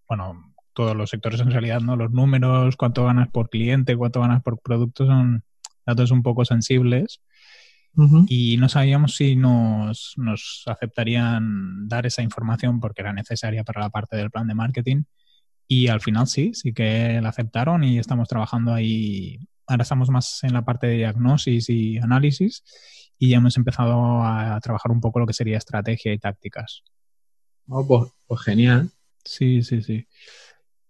bueno, 0.09 0.55
todos 0.73 0.97
los 0.97 1.11
sectores 1.11 1.43
en 1.43 1.50
realidad, 1.50 1.83
¿no? 1.83 1.95
Los 1.95 2.11
números, 2.11 2.75
cuánto 2.77 3.05
ganas 3.05 3.29
por 3.29 3.50
cliente, 3.50 3.99
cuánto 3.99 4.23
ganas 4.23 4.43
por 4.43 4.62
producto 4.62 5.05
son 5.05 5.45
datos 5.85 6.11
un 6.11 6.23
poco 6.23 6.47
sensibles 6.47 7.21
y 8.27 8.57
no 8.57 8.71
sabíamos 8.71 9.15
si 9.15 9.37
nos, 9.37 10.15
nos, 10.17 10.62
aceptarían 10.69 11.87
dar 11.87 12.07
esa 12.07 12.23
información 12.23 12.81
porque 12.81 13.03
era 13.03 13.12
necesaria 13.12 13.62
para 13.62 13.83
la 13.83 13.91
parte 13.91 14.17
del 14.17 14.31
plan 14.31 14.49
de 14.49 14.55
marketing. 14.55 15.03
Y 15.69 15.89
al 15.89 16.00
final 16.00 16.29
sí, 16.29 16.55
sí 16.55 16.73
que 16.73 17.21
la 17.21 17.29
aceptaron 17.29 17.85
y 17.85 17.99
estamos 17.99 18.27
trabajando 18.27 18.73
ahí. 18.73 19.39
Ahora 19.71 19.85
estamos 19.85 20.11
más 20.11 20.43
en 20.43 20.53
la 20.53 20.62
parte 20.62 20.89
de 20.89 20.97
diagnosis 20.97 21.71
y 21.71 21.99
análisis 21.99 22.65
y 23.19 23.31
ya 23.31 23.37
hemos 23.37 23.57
empezado 23.57 24.25
a, 24.25 24.59
trabajar 24.61 24.91
un 24.91 25.00
poco 25.00 25.21
lo 25.21 25.27
que 25.27 25.33
sería 25.33 25.59
estrategia 25.59 26.12
y 26.12 26.19
tácticas. 26.19 26.83
Oh, 27.69 27.87
pues, 27.87 28.12
pues 28.27 28.41
genial. 28.43 28.91
Sí, 29.25 29.62
sí, 29.62 29.83
sí. 29.83 30.09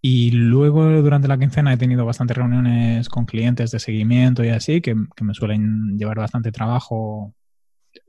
Y 0.00 0.30
luego 0.30 0.84
durante 1.02 1.28
la 1.28 1.38
quincena 1.38 1.74
he 1.74 1.76
tenido 1.76 2.06
bastantes 2.06 2.36
reuniones 2.36 3.10
con 3.10 3.26
clientes 3.26 3.70
de 3.70 3.80
seguimiento 3.80 4.42
y 4.42 4.48
así, 4.48 4.80
que, 4.80 4.94
me 4.94 5.34
suelen 5.34 5.98
llevar 5.98 6.16
bastante 6.16 6.52
trabajo 6.52 7.34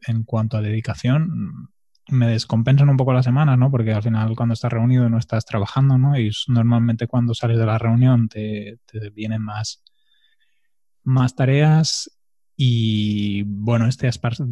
en 0.08 0.24
cuanto 0.24 0.56
a 0.56 0.62
dedicación. 0.62 1.70
Me 2.08 2.28
descompensan 2.28 2.90
un 2.90 2.98
poco 2.98 3.12
las 3.12 3.26
semanas, 3.26 3.58
¿no? 3.58 3.70
Porque 3.70 3.92
al 3.92 4.04
final 4.04 4.36
cuando 4.38 4.54
estás 4.54 4.72
reunido 4.72 5.10
no 5.10 5.18
estás 5.18 5.46
trabajando, 5.46 5.98
¿no? 5.98 6.18
Y 6.18 6.32
normalmente 6.48 7.08
cuando 7.08 7.34
sales 7.34 7.58
de 7.58 7.66
la 7.66 7.78
reunión 7.78 8.30
te, 8.30 8.80
vienen 9.14 9.42
más, 9.42 9.84
más 11.04 11.36
tareas 11.36 12.12
y 12.56 13.44
bueno, 13.44 13.88
este, 13.88 14.10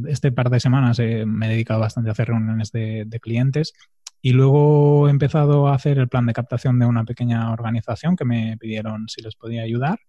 este 0.08 0.32
par 0.32 0.50
de 0.50 0.60
semanas 0.60 1.00
me 1.00 1.46
he 1.46 1.50
dedicado 1.50 1.80
bastante 1.80 2.10
a 2.10 2.14
hacer 2.14 2.30
reuniones 2.30 2.72
de, 2.72 3.06
de 3.06 3.20
clientes 3.20 3.74
y 4.22 4.34
luego 4.34 5.08
he 5.08 5.12
empezado 5.12 5.68
a 5.68 5.76
hacer 5.76 5.98
el 5.98 6.10
plan 6.10 6.26
de 6.26 6.34
captación 6.34 6.80
de 6.80 6.86
una 6.86 7.06
pequeña 7.06 7.52
organización 7.52 8.16
que 8.16 8.26
me 8.26 8.58
pidieron 8.58 9.08
si 9.08 9.22
les 9.22 9.36
podía 9.36 9.64
ayudar. 9.64 10.00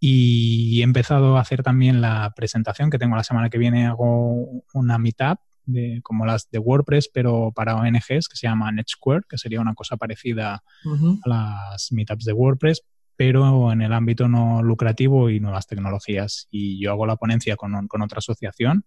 Y 0.00 0.80
he 0.80 0.84
empezado 0.84 1.36
a 1.36 1.40
hacer 1.40 1.62
también 1.62 2.00
la 2.00 2.32
presentación 2.34 2.90
que 2.90 2.98
tengo 2.98 3.16
la 3.16 3.24
semana 3.24 3.50
que 3.50 3.58
viene. 3.58 3.86
Hago 3.86 4.64
una 4.72 4.98
meetup 4.98 5.38
de, 5.66 6.00
como 6.02 6.26
las 6.26 6.50
de 6.50 6.58
WordPress, 6.58 7.10
pero 7.12 7.52
para 7.54 7.76
ONGs 7.76 8.28
que 8.28 8.36
se 8.36 8.46
llama 8.46 8.72
NetSquare, 8.72 9.24
que 9.28 9.38
sería 9.38 9.60
una 9.60 9.74
cosa 9.74 9.96
parecida 9.96 10.62
a 10.84 11.28
las 11.28 11.92
meetups 11.92 12.24
de 12.24 12.32
WordPress, 12.32 12.82
pero 13.16 13.72
en 13.72 13.82
el 13.82 13.92
ámbito 13.92 14.28
no 14.28 14.62
lucrativo 14.62 15.30
y 15.30 15.40
nuevas 15.40 15.66
tecnologías. 15.66 16.48
Y 16.50 16.80
yo 16.80 16.90
hago 16.90 17.06
la 17.06 17.16
ponencia 17.16 17.56
con, 17.56 17.86
con 17.88 18.02
otra 18.02 18.18
asociación 18.18 18.84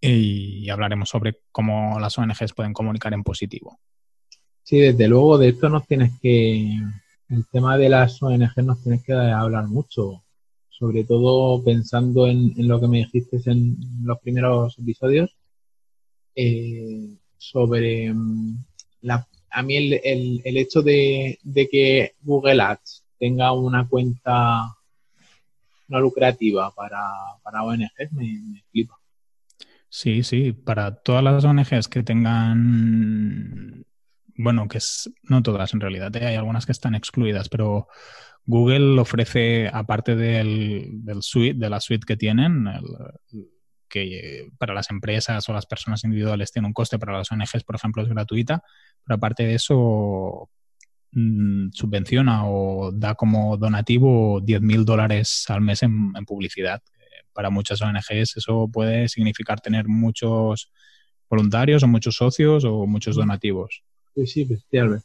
y 0.00 0.68
hablaremos 0.70 1.08
sobre 1.08 1.40
cómo 1.52 1.98
las 2.00 2.16
ONGs 2.18 2.52
pueden 2.54 2.72
comunicar 2.72 3.12
en 3.14 3.22
positivo. 3.22 3.78
Sí, 4.62 4.78
desde 4.78 5.08
luego 5.08 5.38
de 5.38 5.48
esto 5.48 5.68
nos 5.68 5.86
tienes 5.86 6.12
que, 6.20 6.78
el 7.28 7.46
tema 7.50 7.76
de 7.76 7.88
las 7.88 8.22
ONGs 8.22 8.56
nos 8.64 8.82
tienes 8.82 9.02
que 9.04 9.12
hablar 9.12 9.66
mucho, 9.66 10.22
sobre 10.68 11.04
todo 11.04 11.62
pensando 11.62 12.26
en, 12.26 12.52
lo 12.56 12.80
que 12.80 12.88
me 12.88 12.98
dijiste 12.98 13.40
en 13.46 13.76
los 14.02 14.18
primeros 14.20 14.78
episodios, 14.78 15.36
eh, 16.34 17.16
sobre 17.38 18.12
mm, 18.12 18.58
la, 19.02 19.26
a 19.50 19.62
mí 19.62 19.76
el, 19.76 20.40
el, 20.44 20.56
hecho 20.56 20.82
de, 20.82 21.38
que 21.70 22.14
Google 22.22 22.60
Ads 22.60 23.04
tenga 23.18 23.52
una 23.52 23.86
cuenta 23.88 24.76
no 25.88 26.00
lucrativa 26.00 26.72
para, 26.74 27.08
para 27.42 27.62
ONGs 27.62 28.12
me, 28.12 28.24
me. 28.24 28.62
Sí, 29.88 30.22
sí, 30.24 30.52
para 30.52 30.96
todas 30.96 31.22
las 31.22 31.44
ONGs 31.44 31.88
que 31.88 32.02
tengan, 32.02 33.84
bueno, 34.36 34.68
que 34.68 34.78
es, 34.78 35.10
no 35.22 35.42
todas 35.42 35.72
en 35.72 35.80
realidad, 35.80 36.14
¿eh? 36.16 36.26
hay 36.26 36.34
algunas 36.34 36.66
que 36.66 36.72
están 36.72 36.94
excluidas, 36.94 37.48
pero 37.48 37.88
Google 38.44 39.00
ofrece, 39.00 39.70
aparte 39.72 40.14
del, 40.16 41.00
suite, 41.20 41.58
de 41.58 41.70
la 41.70 41.80
suite 41.80 42.04
que 42.04 42.16
tienen, 42.16 42.66
que 43.88 44.50
para 44.58 44.74
las 44.74 44.90
empresas 44.90 45.48
o 45.48 45.52
las 45.52 45.66
personas 45.66 46.04
individuales 46.04 46.52
tiene 46.52 46.68
un 46.68 46.74
coste, 46.74 46.98
para 46.98 47.16
las 47.16 47.30
ONGs, 47.30 47.64
por 47.64 47.76
ejemplo, 47.76 48.02
es 48.02 48.08
gratuita, 48.08 48.62
pero 49.04 49.16
aparte 49.16 49.44
de 49.44 49.54
eso, 49.54 50.50
mm, 51.16 51.70
subvenciona 51.72 52.48
o 52.48 52.92
da 52.92 53.14
como 53.14 53.56
donativo 53.56 54.40
10.000 54.40 54.84
dólares 54.84 55.44
al 55.48 55.60
mes 55.60 55.82
en 55.82 56.12
publicidad, 56.24 56.80
para 57.36 57.50
muchas 57.50 57.82
ONGs 57.82 58.36
eso 58.38 58.68
puede 58.72 59.08
significar 59.08 59.60
tener 59.60 59.86
muchos 59.86 60.72
voluntarios 61.28 61.82
o 61.82 61.88
muchos 61.88 62.16
socios 62.16 62.64
o 62.64 62.86
muchos 62.86 63.14
donativos. 63.14 63.82
Sí, 64.14 64.26
sí, 64.26 64.44
bestial, 64.44 65.02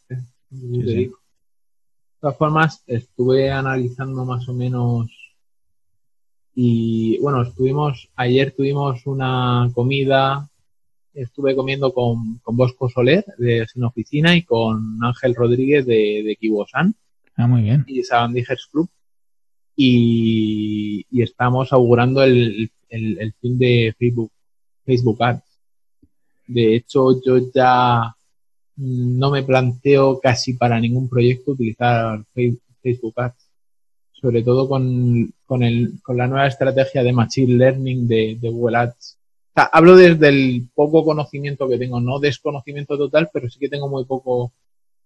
De 0.50 1.12
todas 2.22 2.38
formas, 2.38 2.84
estuve 2.88 3.52
analizando 3.52 4.24
más 4.24 4.48
o 4.48 4.54
menos 4.54 5.10
y 6.56 7.18
bueno, 7.20 7.42
estuvimos, 7.42 8.10
ayer 8.16 8.54
tuvimos 8.56 9.06
una 9.06 9.70
comida 9.74 10.50
estuve 11.14 11.56
comiendo 11.56 11.94
con, 11.94 12.40
con 12.40 12.56
Bosco 12.56 12.90
Soler 12.90 13.26
de 13.38 13.66
Sin 13.68 13.84
Oficina 13.84 14.36
y 14.36 14.44
con 14.44 14.98
Ángel 15.04 15.36
Rodríguez 15.36 15.86
de, 15.86 16.24
de 16.26 16.38
Kibosan. 16.40 16.96
Ah, 17.36 17.48
muy 17.48 17.64
bien. 17.64 17.84
Y 17.88 18.04
Sabandijers 18.04 18.68
Club. 18.72 18.90
Y, 19.76 21.06
y 21.10 21.22
estamos 21.22 21.74
augurando 21.74 22.24
el, 22.24 22.70
el, 22.90 23.20
el 23.20 23.34
fin 23.34 23.58
de 23.58 23.96
Facebook, 23.98 24.32
Facebook 24.86 25.24
Ads. 25.24 25.44
De 26.48 26.76
hecho, 26.76 27.22
yo 27.26 27.52
ya 27.54 28.16
no 28.78 29.32
me 29.32 29.44
planteo 29.44 30.20
casi 30.20 30.54
para 30.54 30.80
ningún 30.80 31.10
proyecto 31.10 31.52
utilizar 31.52 32.24
Facebook 32.34 33.14
Ads. 33.16 33.50
Sobre 34.12 34.44
todo 34.44 34.70
con, 34.70 35.34
con, 35.46 35.64
el, 35.64 36.00
con 36.04 36.16
la 36.18 36.28
nueva 36.28 36.48
estrategia 36.48 37.02
de 37.02 37.14
Machine 37.14 37.56
Learning 37.56 38.08
de, 38.08 38.38
de 38.40 38.50
Google 38.50 38.78
Ads. 38.78 39.18
Hablo 39.54 39.96
desde 39.96 40.30
el 40.30 40.70
poco 40.74 41.04
conocimiento 41.04 41.68
que 41.68 41.78
tengo, 41.78 42.00
no 42.00 42.20
desconocimiento 42.20 42.98
total, 42.98 43.30
pero 43.34 43.50
sí 43.50 43.60
que 43.60 43.70
tengo 43.70 43.90
muy 43.90 44.06
poco 44.06 44.54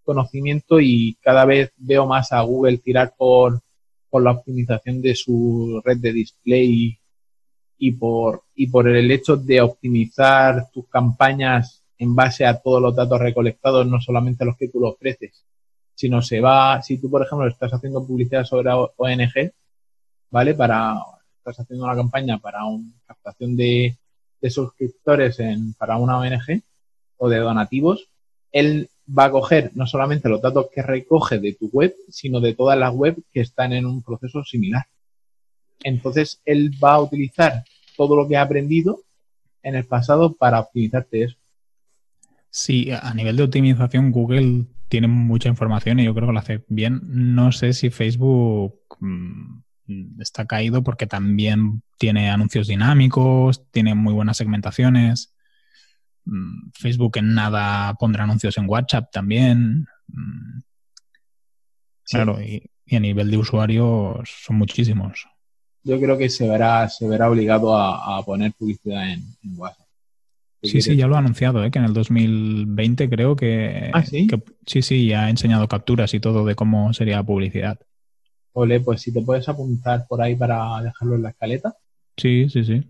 conocimiento 0.04 0.80
y 0.80 1.18
cada 1.22 1.46
vez 1.46 1.74
veo 1.78 2.06
más 2.06 2.32
a 2.32 2.42
Google 2.42 2.78
tirar 2.78 3.16
por, 3.18 3.62
por 4.10 4.22
la 4.24 4.32
optimización 4.32 5.02
de 5.02 5.16
su 5.16 5.82
red 5.84 5.98
de 5.98 6.14
display 6.14 7.00
y 7.78 7.92
por, 7.94 8.44
y 8.54 8.68
por 8.68 8.88
el 8.88 9.10
hecho 9.12 9.36
de 9.36 9.62
optimizar 9.62 10.70
tus 10.72 10.88
campañas 10.88 11.84
en 11.98 12.16
base 12.16 12.46
a 12.46 12.62
todos 12.62 12.82
los 12.82 12.96
datos 12.96 13.20
recolectados, 13.20 13.88
no 13.88 14.00
solamente 14.00 14.46
los 14.46 14.58
que 14.58 14.70
tú 14.70 14.80
le 14.80 14.88
ofreces, 14.90 15.44
sino 15.94 16.22
se 16.22 16.40
va, 16.40 16.82
si 16.82 16.98
tú, 17.00 17.10
por 17.10 17.24
ejemplo, 17.24 17.48
estás 17.48 17.74
haciendo 17.74 18.06
publicidad 18.06 18.44
sobre 18.44 18.72
ONG, 18.72 19.52
¿vale? 20.30 20.54
Para, 20.54 20.98
estás 21.38 21.62
haciendo 21.62 21.86
una 21.86 21.96
campaña 21.96 22.38
para 22.38 22.66
una 22.66 22.92
captación 23.08 23.56
de, 23.56 23.98
de 24.42 24.50
suscriptores 24.50 25.40
en, 25.40 25.74
para 25.74 25.98
una 25.98 26.18
ONG 26.18 26.62
o 27.18 27.30
de 27.30 27.38
donativos, 27.38 28.10
él 28.52 28.90
va 29.08 29.26
a 29.26 29.32
coger 29.32 29.72
no 29.76 29.86
solamente 29.86 30.30
los 30.30 30.42
datos 30.42 30.68
que 30.74 30.82
recoge 30.82 31.40
de 31.40 31.54
tu 31.54 31.70
web, 31.70 31.96
sino 32.10 32.40
de 32.40 32.54
todas 32.54 32.78
las 32.78 32.94
webs 32.94 33.22
que 33.32 33.42
están 33.42 33.74
en 33.74 33.86
un 33.86 34.02
proceso 34.02 34.44
similar. 34.44 34.86
Entonces, 35.84 36.42
él 36.46 36.72
va 36.84 36.94
a 36.94 37.02
utilizar 37.02 37.64
todo 37.98 38.16
lo 38.16 38.28
que 38.28 38.38
ha 38.38 38.42
aprendido 38.42 39.00
en 39.62 39.76
el 39.76 39.86
pasado 39.86 40.34
para 40.34 40.60
optimizarte 40.60 41.24
eso. 41.24 41.38
Sí, 42.50 42.90
a 42.92 43.14
nivel 43.14 43.36
de 43.36 43.44
optimización, 43.44 44.12
Google 44.12 44.66
tiene 44.88 45.08
mucha 45.08 45.50
información 45.50 46.00
y 46.00 46.06
yo 46.06 46.14
creo 46.14 46.28
que 46.28 46.34
lo 46.34 46.40
hace 46.40 46.64
bien. 46.70 47.02
No 47.04 47.52
sé 47.52 47.74
si 47.74 47.90
Facebook 47.90 48.80
mm, 49.00 49.60
está 50.20 50.46
caído 50.46 50.84
porque 50.84 51.08
también 51.08 51.82
tiene 51.98 52.30
anuncios 52.30 52.68
dinámicos, 52.68 53.64
tiene 53.72 53.96
muy 53.96 54.14
buenas 54.14 54.38
segmentaciones. 54.38 55.34
Mm, 56.26 56.72
Facebook 56.74 57.18
en 57.18 57.34
nada 57.34 57.94
pondrá 57.96 58.24
anuncios 58.24 58.58
en 58.58 58.70
WhatsApp 58.70 59.12
también. 59.12 59.88
Mm. 60.08 60.60
Claro, 62.06 62.42
y, 62.42 62.70
y, 62.86 62.96
a 62.96 63.00
nivel 63.00 63.32
de 63.32 63.38
usuarios 63.38 64.30
son 64.44 64.58
muchísimos. 64.58 65.28
Yo 65.84 66.00
creo 66.00 66.18
que 66.18 66.30
se 66.30 66.48
verá, 66.48 66.88
se 66.90 67.08
verá 67.08 67.30
obligado 67.30 67.76
a, 67.76 68.18
a 68.18 68.24
poner 68.24 68.54
publicidad 68.54 69.12
en, 69.12 69.24
en 69.44 69.58
WhatsApp. 69.58 69.86
Sí, 70.66 70.82
sí, 70.82 70.96
ya 70.96 71.08
lo 71.08 71.16
ha 71.16 71.20
anunciado, 71.20 71.64
¿eh? 71.64 71.72
que 71.72 71.80
en 71.80 71.86
el 71.86 71.94
2020 71.94 73.10
creo 73.10 73.36
que, 73.36 73.92
¿Ah, 73.94 74.04
sí? 74.04 74.28
que 74.28 74.42
sí, 74.66 74.82
sí, 74.82 75.08
ya 75.08 75.26
ha 75.26 75.30
enseñado 75.30 75.68
capturas 75.68 76.14
y 76.14 76.20
todo 76.20 76.46
de 76.46 76.56
cómo 76.56 76.94
sería 76.94 77.18
la 77.18 77.24
publicidad. 77.24 77.80
Ole, 78.56 78.80
pues 78.80 79.02
si 79.02 79.12
te 79.12 79.22
puedes 79.22 79.48
apuntar 79.50 80.06
por 80.08 80.22
ahí 80.22 80.36
para 80.36 80.82
dejarlo 80.82 81.16
en 81.16 81.24
la 81.24 81.30
escaleta. 81.30 81.76
Sí, 82.16 82.50
sí, 82.50 82.64
sí. 82.64 82.84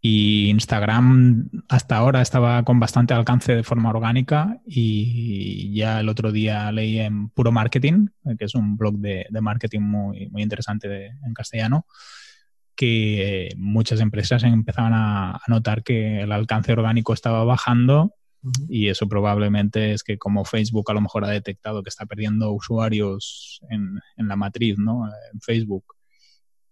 Y 0.00 0.50
Instagram 0.50 1.48
hasta 1.68 1.96
ahora 1.96 2.20
estaba 2.20 2.62
con 2.62 2.78
bastante 2.78 3.14
alcance 3.14 3.54
de 3.56 3.64
forma 3.64 3.88
orgánica 3.90 4.60
y 4.66 5.74
ya 5.74 6.00
el 6.00 6.08
otro 6.08 6.30
día 6.30 6.70
leí 6.70 7.00
en 7.00 7.30
Puro 7.30 7.50
Marketing, 7.50 8.08
que 8.38 8.44
es 8.44 8.54
un 8.54 8.76
blog 8.76 8.98
de, 8.98 9.26
marketing 9.40 9.80
muy, 9.80 10.28
muy 10.28 10.42
interesante 10.42 11.06
en 11.06 11.34
castellano, 11.34 11.86
que 12.76 13.48
muchas 13.56 14.00
empresas 14.00 14.44
empezaban 14.44 14.92
a, 14.94 15.40
notar 15.48 15.82
que 15.82 16.20
el 16.20 16.32
alcance 16.32 16.72
orgánico 16.72 17.12
estaba 17.12 17.42
bajando 17.42 18.14
uh 18.44 18.48
-huh. 18.48 18.66
y 18.68 18.88
eso 18.88 19.08
probablemente 19.08 19.92
es 19.92 20.04
que 20.04 20.18
como 20.18 20.44
Facebook 20.44 20.90
a 20.90 20.94
lo 20.94 21.00
mejor 21.00 21.24
ha 21.24 21.28
detectado 21.30 21.82
que 21.82 21.88
está 21.88 22.06
perdiendo 22.06 22.52
usuarios 22.52 23.60
en, 23.70 23.98
en 24.16 24.28
la 24.28 24.36
matriz, 24.36 24.78
¿no? 24.78 25.08
En 25.32 25.40
Facebook 25.40 25.84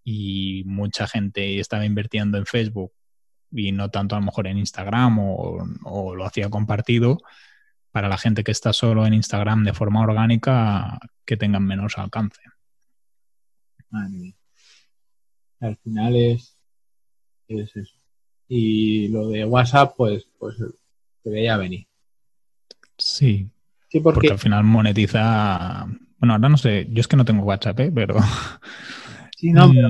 y 0.04 0.64
mucha 0.66 1.06
gente 1.06 1.60
estaba 1.60 1.84
invirtiendo 1.84 2.38
en 2.38 2.46
Facebook 2.46 2.92
y 3.50 3.72
no 3.72 3.90
tanto 3.90 4.16
a 4.16 4.20
lo 4.20 4.26
mejor 4.26 4.46
en 4.46 4.58
Instagram 4.58 5.18
o, 5.18 5.64
o, 5.84 6.14
lo 6.14 6.24
hacía 6.24 6.48
compartido, 6.48 7.18
para 7.90 8.08
la 8.08 8.16
gente 8.16 8.42
que 8.42 8.52
está 8.52 8.72
solo 8.72 9.06
en 9.06 9.14
Instagram 9.14 9.64
de 9.64 9.74
forma 9.74 10.00
orgánica, 10.00 10.98
que 11.26 11.36
tengan 11.36 11.64
menos 11.64 11.98
alcance. 11.98 12.40
Al 15.60 15.76
final 15.76 16.16
es, 16.16 16.56
es 17.48 17.76
eso. 17.76 17.94
Y 18.48 19.08
lo 19.08 19.28
de 19.28 19.44
WhatsApp, 19.44 19.94
pues, 19.96 20.26
pues 20.38 20.56
se 21.22 21.30
veía 21.30 21.56
venir. 21.56 21.86
Sí. 22.98 23.48
Sí, 23.88 24.00
porque... 24.00 24.14
porque 24.14 24.32
al 24.32 24.38
final 24.38 24.64
monetiza. 24.64 25.86
Bueno, 26.18 26.34
ahora 26.34 26.48
no 26.48 26.56
sé, 26.56 26.86
yo 26.90 27.00
es 27.00 27.08
que 27.08 27.16
no 27.16 27.24
tengo 27.24 27.44
WhatsApp, 27.44 27.80
¿eh? 27.80 27.92
pero. 27.94 28.16
Sí, 29.36 29.50
no, 29.50 29.72
pero 29.72 29.88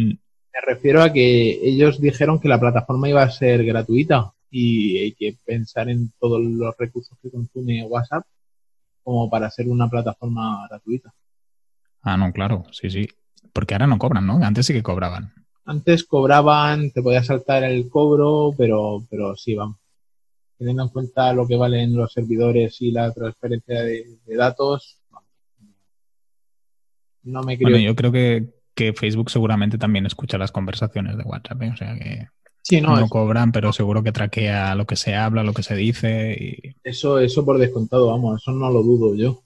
me 0.53 0.61
refiero 0.67 1.03
a 1.03 1.13
que 1.13 1.61
ellos 1.63 2.01
dijeron 2.01 2.41
que 2.41 2.49
la 2.49 2.59
plataforma 2.59 3.07
iba 3.07 3.23
a 3.23 3.31
ser 3.31 3.63
gratuita 3.67 4.33
y 4.51 4.97
hay 4.97 5.13
que 5.13 5.37
pensar 5.45 5.91
en 5.91 6.11
todos 6.19 6.41
los 6.43 6.75
recursos 6.79 7.19
que 7.23 7.31
consume 7.31 7.85
WhatsApp 7.85 8.25
como 9.03 9.29
para 9.29 9.51
ser 9.51 9.69
una 9.69 9.89
plataforma 9.89 10.67
gratuita. 10.69 11.13
Ah, 12.03 12.17
no, 12.17 12.33
claro, 12.33 12.65
sí, 12.71 12.91
sí. 12.91 13.09
Porque 13.53 13.75
ahora 13.75 13.87
no 13.87 13.99
cobran, 13.99 14.27
¿no? 14.27 14.43
Antes 14.43 14.67
sí 14.67 14.73
que 14.73 14.83
cobraban. 14.83 15.33
Antes 15.65 16.05
cobraban, 16.05 16.91
te 16.91 17.03
podía 17.03 17.23
saltar 17.23 17.65
el 17.65 17.89
cobro, 17.89 18.55
pero, 18.57 19.05
pero 19.09 19.37
sí, 19.37 19.55
vamos. 19.55 19.79
Teniendo 20.59 20.85
en 20.85 20.89
cuenta 20.91 21.33
lo 21.33 21.47
que 21.47 21.57
valen 21.57 21.97
los 21.97 22.13
servidores 22.13 22.81
y 22.81 22.93
la 22.93 23.13
transferencia 23.13 23.83
de, 23.83 24.19
de 24.25 24.37
datos, 24.37 25.03
no 27.25 27.43
me 27.43 27.57
creo. 27.57 27.71
Bueno, 27.71 27.85
yo 27.85 27.95
creo 27.95 28.13
que, 28.13 28.49
que 28.75 28.93
Facebook 28.93 29.31
seguramente 29.31 29.79
también 29.79 30.07
escucha 30.07 30.39
las 30.39 30.53
conversaciones 30.53 31.17
de 31.17 31.25
WhatsApp, 31.25 31.63
¿eh? 31.63 31.71
o 31.73 31.77
sea 31.77 31.95
que 31.97 32.29
sí, 32.63 32.81
no, 32.81 32.97
no 32.97 33.09
cobran, 33.09 33.53
pero 33.53 33.73
seguro 33.73 34.03
que 34.03 34.13
traquea 34.13 34.75
lo 34.75 34.87
que 34.87 34.97
se 34.97 35.15
habla, 35.15 35.43
lo 35.43 35.53
que 35.53 35.63
se 35.63 35.75
dice. 35.75 36.37
Y... 36.39 36.77
Eso, 36.83 37.19
eso 37.19 37.45
por 37.45 37.59
descontado, 37.59 38.09
vamos, 38.09 38.41
eso 38.41 38.53
no 38.53 38.71
lo 38.71 38.83
dudo 38.83 39.15
yo. 39.15 39.43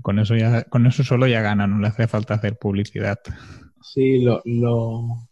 Con 0.00 0.18
eso 0.20 0.36
ya, 0.36 0.64
con 0.64 0.86
eso 0.86 1.02
solo 1.02 1.26
ya 1.26 1.42
gana, 1.42 1.66
no 1.66 1.80
le 1.80 1.88
hace 1.88 2.06
falta 2.06 2.34
hacer 2.34 2.56
publicidad. 2.56 3.18
Sí, 3.82 4.22
lo, 4.22 4.42
lo 4.44 5.28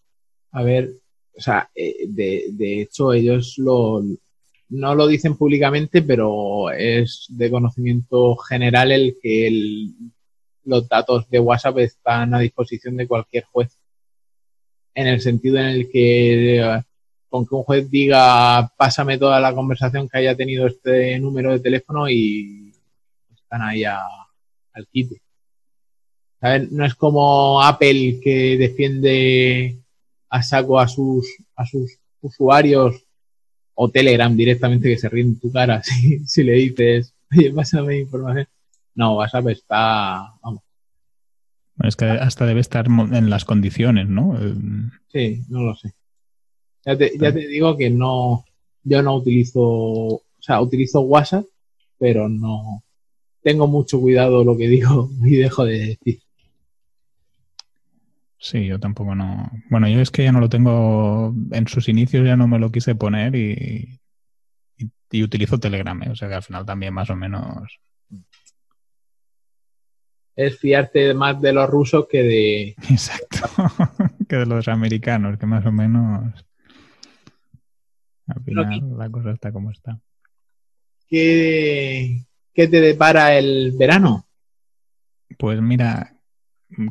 a 0.51 0.63
ver, 0.63 0.91
o 1.37 1.41
sea, 1.41 1.71
eh, 1.75 2.07
de, 2.09 2.47
de 2.53 2.83
hecho 2.83 3.13
ellos 3.13 3.55
lo 3.59 4.03
no 4.69 4.95
lo 4.95 5.07
dicen 5.07 5.37
públicamente, 5.37 6.03
pero 6.03 6.71
es 6.71 7.27
de 7.29 7.51
conocimiento 7.51 8.37
general 8.37 8.91
el 8.93 9.17
que 9.23 9.47
el, 9.47 9.95
los 10.65 10.89
datos 10.89 11.29
de 11.31 11.39
WhatsApp 11.39 11.79
están 11.79 12.35
a 12.35 12.41
disposición 12.41 12.97
de 12.97 13.07
cualquier 13.07 13.45
juez. 13.45 13.79
En 14.95 15.07
el 15.07 15.21
sentido 15.21 15.59
en 15.59 15.67
el 15.67 15.91
que 15.91 16.83
con 17.29 17.47
que 17.47 17.55
un 17.55 17.65
juez 17.65 17.91
diga 17.91 18.73
pásame 18.77 19.19
toda 19.19 19.41
la 19.41 19.55
conversación 19.55 20.09
que 20.09 20.19
haya 20.19 20.37
tenido 20.37 20.67
este 20.67 21.19
número 21.19 21.53
de 21.53 21.61
teléfono 21.61 22.09
y 22.09 22.73
están 23.35 23.63
ahí 23.63 23.85
a, 23.85 24.01
al 24.73 24.87
quite. 24.89 25.21
¿Sabes? 26.41 26.71
No 26.73 26.85
es 26.85 26.95
como 26.95 27.63
Apple 27.63 28.21
que 28.23 28.57
defiende 28.59 29.77
a 30.29 30.43
saco 30.43 30.79
a 30.79 30.89
sus, 30.89 31.27
a 31.55 31.67
sus 31.67 31.99
usuarios 32.21 33.05
o 33.75 33.91
Telegram 33.91 34.35
directamente 34.35 34.89
que 34.89 34.99
se 34.99 35.09
ríe 35.09 35.23
en 35.23 35.39
tu 35.39 35.53
cara 35.53 35.83
si, 35.85 36.21
si 36.27 36.43
le 36.43 36.53
dices, 36.53 37.15
oye, 37.31 37.53
pásame 37.53 38.01
información. 38.01 38.49
No, 38.95 39.17
WhatsApp 39.17 39.49
está, 39.49 40.35
vamos. 40.43 40.63
Es 41.85 41.97
que 41.97 42.07
hasta 42.07 42.47
debe 42.47 42.61
estar 42.61 42.87
en 42.87 43.29
las 43.29 43.45
condiciones, 43.45 44.09
¿no? 44.09 44.39
Sí, 45.13 45.43
no 45.49 45.63
lo 45.63 45.75
sé. 45.75 45.93
Ya 46.87 46.97
te, 46.97 47.13
ya 47.19 47.33
te 47.33 47.47
digo 47.47 47.77
que 47.77 47.91
no, 47.91 48.45
yo 48.83 49.03
no 49.03 49.17
utilizo, 49.17 49.61
o 49.61 50.23
sea, 50.39 50.63
utilizo 50.63 51.01
WhatsApp, 51.01 51.45
pero 51.99 52.29
no, 52.31 52.83
tengo 53.43 53.67
mucho 53.67 54.01
cuidado 54.01 54.43
lo 54.43 54.57
que 54.57 54.69
digo 54.69 55.11
y 55.25 55.37
dejo 55.37 55.65
de 55.65 55.79
decir. 55.79 56.21
Sí, 58.47 58.65
yo 58.65 58.79
tampoco 58.79 59.17
no. 59.17 59.51
Bueno, 59.71 59.89
yo 59.89 60.01
es 60.01 60.13
que 60.13 60.23
ya 60.23 60.31
no 60.31 60.39
lo 60.39 60.49
tengo. 60.49 61.35
En 61.51 61.67
sus 61.67 61.89
inicios 61.89 62.25
ya 62.25 62.37
no 62.37 62.47
me 62.47 62.61
lo 62.61 62.71
quise 62.71 62.95
poner 62.95 63.35
y, 63.35 63.99
y, 64.79 64.89
y 65.11 65.23
utilizo 65.25 65.59
Telegram, 65.59 66.01
¿eh? 66.05 66.11
o 66.11 66.15
sea 66.15 66.29
que 66.29 66.35
al 66.37 66.45
final 66.45 66.65
también 66.65 66.95
más 66.95 67.11
o 67.11 67.17
menos. 67.17 67.81
Es 70.37 70.61
fiarte 70.61 71.13
más 71.13 71.41
de 71.41 71.53
los 71.53 71.69
rusos 71.69 72.07
que 72.09 72.23
de. 72.23 72.77
Exacto, 72.89 73.49
que 74.29 74.37
de 74.37 74.47
los 74.47 74.69
americanos, 74.69 75.39
que 75.39 75.47
más 75.47 75.67
o 75.67 75.73
menos. 75.73 76.47
final 78.45 78.97
la 78.97 79.11
cosa 79.11 79.33
está 79.33 79.51
como 79.51 79.73
está. 79.73 79.99
¿Qué, 81.09 82.27
¿Qué 82.55 82.69
te 82.69 82.81
depara 82.81 83.37
el 83.37 83.75
verano? 83.77 84.29
Pues 85.37 85.61
mira, 85.61 86.15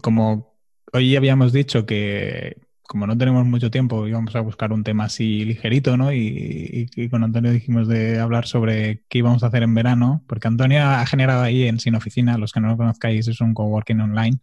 como 0.01 0.54
hoy 0.95 1.15
habíamos 1.15 1.51
dicho 1.51 1.85
que 1.85 2.57
como 2.87 3.07
no 3.07 3.17
tenemos 3.17 3.45
mucho 3.45 3.71
tiempo, 3.71 4.07
íbamos 4.07 4.35
a 4.35 4.41
buscar 4.41 4.71
un 4.71 4.83
tema 4.83 5.05
así 5.05 5.43
ligerito, 5.43 5.97
¿no? 5.97 6.13
Y, 6.13 6.87
con 7.09 7.23
Antonio 7.23 7.51
dijimos 7.51 7.87
de 7.87 8.19
hablar 8.19 8.45
sobre 8.45 9.01
qué 9.09 9.17
íbamos 9.19 9.43
a 9.43 9.47
hacer 9.47 9.63
en 9.63 9.73
verano, 9.73 10.23
porque 10.27 10.47
Antonio 10.47 10.83
ha 10.83 11.05
generado 11.05 11.41
ahí 11.41 11.63
en 11.63 11.79
Sin 11.79 11.95
Oficina, 11.95 12.37
los 12.37 12.51
que 12.51 12.59
no 12.59 12.67
lo 12.67 12.77
conozcáis, 12.77 13.27
es 13.27 13.41
un 13.41 13.55
coworking 13.55 14.01
online, 14.01 14.37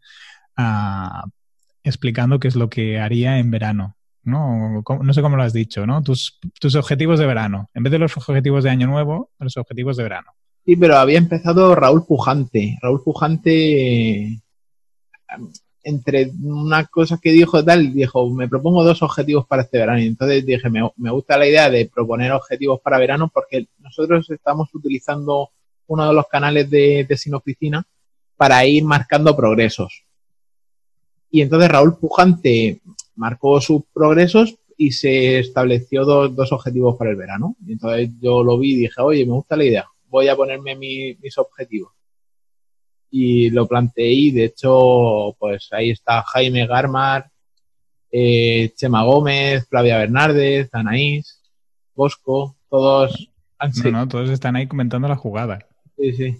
uh, 0.58 1.28
explicando 1.84 2.40
qué 2.40 2.48
es 2.48 2.56
lo 2.56 2.68
que 2.68 2.98
haría 2.98 3.38
en 3.38 3.50
verano. 3.50 3.96
¿no? 4.24 4.82
No 5.02 5.14
sé 5.14 5.22
cómo 5.22 5.36
lo 5.36 5.42
has 5.44 5.52
dicho, 5.52 5.86
¿no? 5.86 6.02
Tus, 6.02 6.38
tus 6.60 6.74
objetivos 6.74 7.18
de 7.18 7.26
verano. 7.26 7.70
En 7.74 7.84
vez 7.84 7.92
de 7.92 7.98
los 7.98 8.16
objetivos 8.16 8.64
de 8.64 8.70
año 8.70 8.86
nuevo, 8.86 9.30
los 9.38 9.56
objetivos 9.56 9.96
de 9.96 10.02
verano. 10.02 10.32
Sí, 10.64 10.76
pero 10.76 10.96
había 10.96 11.18
empezado 11.18 11.74
Raúl 11.74 12.04
Pujante. 12.06 12.78
Raúl 12.82 13.02
Pujante 13.02 14.42
entre 15.84 16.30
una 16.42 16.86
cosa 16.86 17.18
que 17.20 17.32
dijo 17.32 17.64
tal, 17.64 17.92
dijo, 17.92 18.28
me 18.30 18.48
propongo 18.48 18.84
dos 18.84 19.02
objetivos 19.02 19.46
para 19.46 19.62
este 19.62 19.78
verano. 19.78 20.00
Y 20.00 20.06
entonces 20.06 20.44
dije, 20.46 20.70
me, 20.70 21.10
gusta 21.10 21.36
la 21.36 21.46
idea 21.46 21.70
de 21.70 21.90
proponer 21.92 22.32
objetivos 22.32 22.80
para 22.80 22.98
verano 22.98 23.30
porque 23.32 23.66
nosotros 23.78 24.30
estamos 24.30 24.74
utilizando 24.74 25.50
uno 25.88 26.08
de 26.08 26.14
los 26.14 26.26
canales 26.28 26.70
de, 26.70 27.04
de 27.08 27.16
Sin 27.16 27.34
Oficina 27.34 27.84
para 28.36 28.64
ir 28.64 28.84
marcando 28.84 29.36
progresos. 29.36 30.04
Y 31.30 31.40
entonces 31.40 31.68
Raúl 31.68 31.98
Pujante 31.98 32.80
marcó 33.16 33.60
sus 33.60 33.82
progresos 33.92 34.56
y 34.76 34.92
se 34.92 35.38
estableció 35.38 36.04
dos, 36.04 36.34
dos 36.34 36.52
objetivos 36.52 36.96
para 36.96 37.10
el 37.10 37.16
verano. 37.16 37.56
Y 37.66 37.72
entonces 37.72 38.10
yo 38.20 38.42
lo 38.42 38.58
vi 38.58 38.74
y 38.74 38.76
dije, 38.80 39.00
oye, 39.00 39.26
me 39.26 39.32
gusta 39.32 39.56
la 39.56 39.64
idea, 39.64 39.86
voy 40.08 40.28
a 40.28 40.36
ponerme 40.36 40.76
mis 40.76 41.38
objetivos 41.38 41.92
y 43.12 43.50
lo 43.50 43.68
planteé 43.68 44.10
y 44.10 44.30
de 44.32 44.44
hecho 44.46 45.36
pues 45.38 45.68
ahí 45.70 45.90
está 45.90 46.22
Jaime 46.22 46.66
Garmar, 46.66 47.30
eh, 48.10 48.72
Chema 48.74 49.04
Gómez, 49.04 49.68
Flavia 49.68 49.98
Bernárdez, 49.98 50.70
Anaís, 50.72 51.40
Bosco, 51.94 52.56
todos 52.68 53.28
no, 53.92 54.08
todos 54.08 54.30
están 54.30 54.56
ahí 54.56 54.66
comentando 54.66 55.06
la 55.08 55.16
jugada. 55.16 55.66
Sí, 55.96 56.12
sí. 56.12 56.36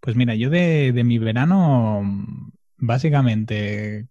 Pues 0.00 0.16
mira, 0.16 0.34
yo 0.34 0.50
de, 0.50 0.92
de 0.92 1.04
mi 1.04 1.18
verano 1.18 2.02
básicamente 2.76 4.06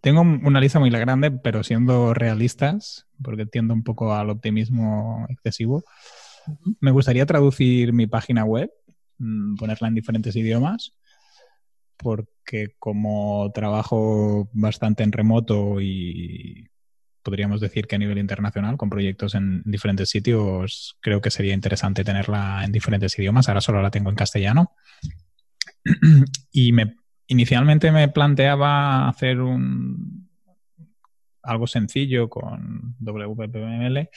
tengo 0.00 0.20
una 0.20 0.60
lista 0.60 0.78
muy 0.78 0.90
grande, 0.90 1.30
pero 1.30 1.62
siendo 1.62 2.14
realistas, 2.14 3.06
porque 3.22 3.46
tiendo 3.46 3.74
un 3.74 3.82
poco 3.82 4.14
al 4.14 4.30
optimismo 4.30 5.26
excesivo, 5.28 5.84
me 6.80 6.90
gustaría 6.90 7.26
traducir 7.26 7.92
mi 7.92 8.06
página 8.06 8.44
web 8.44 8.70
ponerla 9.58 9.88
en 9.88 9.94
diferentes 9.94 10.34
idiomas, 10.36 10.94
porque 11.96 12.74
como 12.78 13.50
trabajo 13.52 14.48
bastante 14.52 15.02
en 15.02 15.12
remoto 15.12 15.80
y 15.80 16.68
podríamos 17.22 17.60
decir 17.60 17.86
que 17.86 17.96
a 17.96 17.98
nivel 17.98 18.18
internacional, 18.18 18.76
con 18.76 18.90
proyectos 18.90 19.34
en 19.34 19.62
diferentes 19.64 20.08
sitios, 20.08 20.96
creo 21.00 21.20
que 21.20 21.30
sería 21.30 21.54
interesante 21.54 22.04
tenerla 22.04 22.64
en 22.64 22.72
diferentes 22.72 23.18
idiomas. 23.18 23.48
Ahora 23.48 23.60
solo 23.60 23.82
la 23.82 23.90
tengo 23.90 24.10
en 24.10 24.16
castellano. 24.16 24.72
y 26.52 26.72
me, 26.72 26.96
inicialmente 27.26 27.92
me 27.92 28.08
planteaba 28.08 29.08
hacer 29.08 29.40
un 29.40 30.28
algo 31.42 31.66
sencillo 31.66 32.28
con 32.28 32.96
WPML 32.98 34.08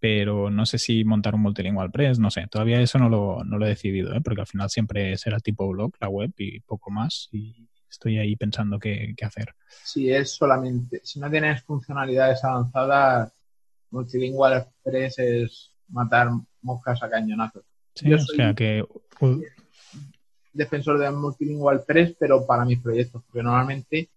pero 0.00 0.50
no 0.50 0.64
sé 0.66 0.78
si 0.78 1.04
montar 1.04 1.34
un 1.34 1.42
multilingual 1.42 1.90
press, 1.90 2.18
no 2.18 2.30
sé, 2.30 2.46
todavía 2.48 2.80
eso 2.80 2.98
no 2.98 3.08
lo, 3.08 3.44
no 3.44 3.58
lo 3.58 3.66
he 3.66 3.70
decidido, 3.70 4.14
¿eh? 4.14 4.20
porque 4.22 4.42
al 4.42 4.46
final 4.46 4.70
siempre 4.70 5.16
será 5.18 5.40
tipo 5.40 5.68
blog 5.68 5.92
la 6.00 6.08
web 6.08 6.32
y 6.38 6.60
poco 6.60 6.90
más 6.90 7.28
y 7.32 7.68
estoy 7.90 8.18
ahí 8.18 8.36
pensando 8.36 8.78
qué, 8.78 9.14
hacer. 9.22 9.54
Si 9.84 10.10
es 10.10 10.30
solamente, 10.30 11.00
si 11.02 11.18
no 11.18 11.30
tienes 11.30 11.62
funcionalidades 11.62 12.44
avanzadas, 12.44 13.32
multilingual 13.90 14.68
press 14.82 15.18
es 15.18 15.72
matar 15.88 16.28
moscas 16.62 17.02
a 17.02 17.10
cañonazos. 17.10 17.64
Sí, 17.94 18.12
o 18.12 18.18
sea 18.18 18.54
que... 18.54 18.84
defensor 20.52 20.98
de 20.98 21.10
multilingual 21.10 21.82
press, 21.84 22.14
pero 22.18 22.46
para 22.46 22.64
mis 22.64 22.80
proyectos, 22.80 23.22
porque 23.24 23.42
normalmente 23.42 24.10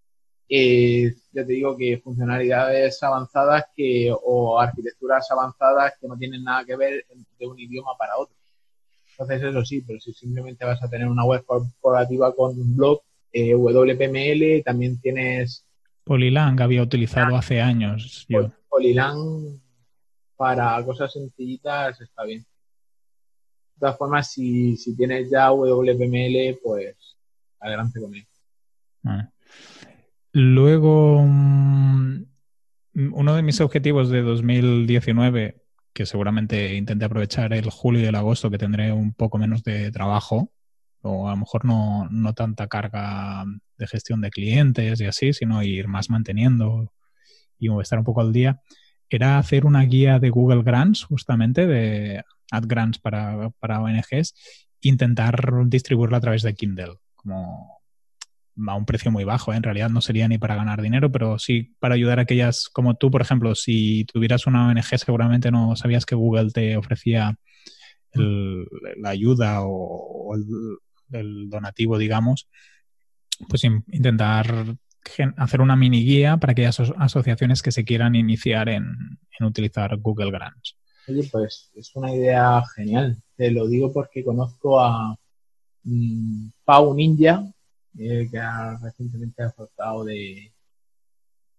eh, 0.53 1.15
ya 1.31 1.45
te 1.45 1.53
digo 1.53 1.77
que 1.77 2.01
funcionalidades 2.03 3.01
avanzadas 3.03 3.67
que, 3.73 4.13
o 4.13 4.59
arquitecturas 4.59 5.31
avanzadas 5.31 5.93
que 5.99 6.09
no 6.09 6.17
tienen 6.17 6.43
nada 6.43 6.65
que 6.65 6.75
ver 6.75 7.05
de 7.39 7.47
un 7.47 7.57
idioma 7.57 7.91
para 7.97 8.17
otro. 8.17 8.35
Entonces, 9.11 9.43
eso 9.43 9.63
sí, 9.63 9.81
pero 9.87 9.97
si 10.01 10.11
simplemente 10.11 10.65
vas 10.65 10.83
a 10.83 10.89
tener 10.89 11.07
una 11.07 11.23
web 11.23 11.45
corporativa 11.45 12.35
con 12.35 12.59
un 12.59 12.75
blog, 12.75 12.99
eh, 13.31 13.55
WPML, 13.55 14.61
también 14.65 14.99
tienes... 14.99 15.65
Polylang 16.03 16.59
había 16.59 16.83
utilizado 16.83 17.37
hace 17.37 17.61
años. 17.61 18.25
Yo. 18.27 18.51
Polylang 18.67 19.57
para 20.35 20.83
cosas 20.83 21.13
sencillitas 21.13 22.01
está 22.01 22.25
bien. 22.25 22.41
De 22.41 23.79
todas 23.79 23.97
formas, 23.97 24.29
si, 24.29 24.75
si 24.75 24.97
tienes 24.97 25.29
ya 25.31 25.49
WPML, 25.51 26.59
pues 26.61 26.97
adelante 27.57 28.01
con 28.01 28.15
él. 28.15 28.27
Ah. 29.05 29.29
Luego, 30.33 31.23
mm, 31.25 32.25
uno 33.13 33.35
de 33.35 33.41
mis 33.41 33.59
objetivos 33.61 34.09
de 34.09 34.21
2019, 34.21 35.61
que 35.93 36.05
seguramente 36.05 36.75
intenté 36.75 37.05
aprovechar 37.05 37.53
el 37.53 37.69
julio 37.69 38.01
y 38.01 38.05
el 38.05 38.15
agosto, 38.15 38.49
que 38.49 38.57
tendré 38.57 38.93
un 38.93 39.13
poco 39.13 39.37
menos 39.37 39.63
de 39.63 39.91
trabajo, 39.91 40.51
o 41.01 41.27
a 41.27 41.31
lo 41.31 41.37
mejor 41.37 41.65
no, 41.65 42.07
no 42.09 42.33
tanta 42.33 42.67
carga 42.67 43.43
de 43.77 43.87
gestión 43.87 44.21
de 44.21 44.29
clientes 44.29 45.01
y 45.01 45.05
así, 45.05 45.33
sino 45.33 45.63
ir 45.63 45.87
más 45.87 46.09
manteniendo 46.09 46.93
y 47.59 47.69
estar 47.81 47.99
un 47.99 48.05
poco 48.05 48.21
al 48.21 48.33
día, 48.33 48.61
era 49.09 49.37
hacer 49.37 49.65
una 49.65 49.83
guía 49.83 50.19
de 50.19 50.29
Google 50.29 50.63
Grants, 50.63 51.03
justamente, 51.03 51.67
de 51.67 52.23
Ad 52.51 52.63
Grants 52.65 52.99
para, 52.99 53.49
para 53.59 53.81
ONGs, 53.81 54.33
intentar 54.81 55.67
distribuirla 55.67 56.17
a 56.17 56.21
través 56.21 56.43
de 56.43 56.53
Kindle, 56.53 56.95
como 57.15 57.80
a 58.67 58.75
un 58.75 58.85
precio 58.85 59.11
muy 59.11 59.23
bajo, 59.23 59.53
¿eh? 59.53 59.57
en 59.57 59.63
realidad 59.63 59.89
no 59.89 60.01
sería 60.01 60.27
ni 60.27 60.37
para 60.37 60.55
ganar 60.55 60.81
dinero, 60.81 61.11
pero 61.11 61.39
sí 61.39 61.73
para 61.79 61.95
ayudar 61.95 62.19
a 62.19 62.23
aquellas 62.23 62.69
como 62.69 62.95
tú, 62.95 63.09
por 63.09 63.21
ejemplo, 63.21 63.55
si 63.55 64.05
tuvieras 64.05 64.47
una 64.47 64.67
ONG 64.67 64.97
seguramente 64.97 65.51
no 65.51 65.75
sabías 65.75 66.05
que 66.05 66.15
Google 66.15 66.51
te 66.51 66.77
ofrecía 66.77 67.35
la 68.13 69.09
ayuda 69.09 69.61
o, 69.63 70.35
el, 71.11 71.49
donativo, 71.49 71.97
digamos, 71.97 72.49
pues 73.49 73.63
intentar 73.63 74.77
hacer 75.37 75.61
una 75.61 75.75
mini 75.75 76.03
guía 76.03 76.37
para 76.37 76.51
aquellas 76.51 76.79
asociaciones 76.97 77.61
que 77.61 77.71
se 77.71 77.83
quieran 77.83 78.15
iniciar 78.15 78.69
en, 78.69 78.85
utilizar 79.41 79.97
Google 79.97 80.31
Grants. 80.31 80.77
Oye, 81.07 81.27
pues 81.31 81.71
es 81.73 81.95
una 81.95 82.13
idea 82.13 82.61
genial. 82.75 83.21
Te 83.35 83.49
lo 83.49 83.67
digo 83.67 83.91
porque 83.91 84.23
conozco 84.23 84.79
a 84.79 85.17
mm, 85.83 86.49
Pau 86.63 86.93
Ninja, 86.93 87.43
eh, 87.97 88.27
que 88.31 88.37
ha 88.37 88.77
recientemente 88.81 89.43
ha 89.43 89.53
de, 90.05 90.51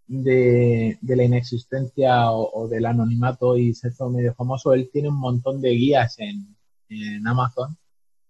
de, 0.06 1.16
la 1.16 1.24
inexistencia 1.24 2.30
o, 2.30 2.68
del 2.68 2.86
anonimato 2.86 3.56
y 3.56 3.74
se 3.74 3.88
hizo 3.88 4.10
medio 4.10 4.34
famoso, 4.34 4.72
él 4.72 4.90
tiene 4.92 5.08
un 5.08 5.18
montón 5.18 5.60
de 5.60 5.70
guías 5.70 6.18
en, 6.18 6.56
Amazon 7.24 7.74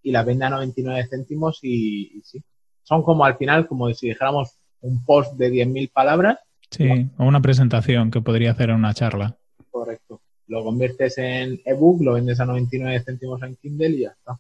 y 0.05 0.13
las 0.13 0.25
vende 0.25 0.45
a 0.45 0.51
99 0.51 1.09
céntimos 1.11 1.59
y, 1.63 2.23
sí. 2.25 2.41
Son 2.85 3.03
como 3.03 3.25
al 3.25 3.37
final, 3.37 3.67
como 3.67 3.93
si 3.93 4.09
dijéramos 4.09 4.57
un 4.83 5.05
post 5.05 5.35
de 5.35 5.51
10.000 5.51 5.91
palabras. 5.93 6.39
Sí, 6.71 6.89
o 7.19 7.25
una 7.25 7.41
presentación 7.41 8.13
que 8.13 8.21
podría 8.21 8.53
hacer 8.53 8.71
en 8.71 8.77
una 8.77 8.95
charla. 8.95 9.37
Correcto. 9.69 10.21
Lo 10.47 10.63
conviertes 10.63 11.19
en 11.19 11.61
ebook, 11.65 12.03
lo 12.03 12.13
vendes 12.13 12.39
a 12.39 12.45
99 12.45 13.03
céntimos 13.05 13.43
en 13.43 13.57
Kindle 13.57 13.89
y 13.89 14.01
ya 14.03 14.11
está. 14.11 14.39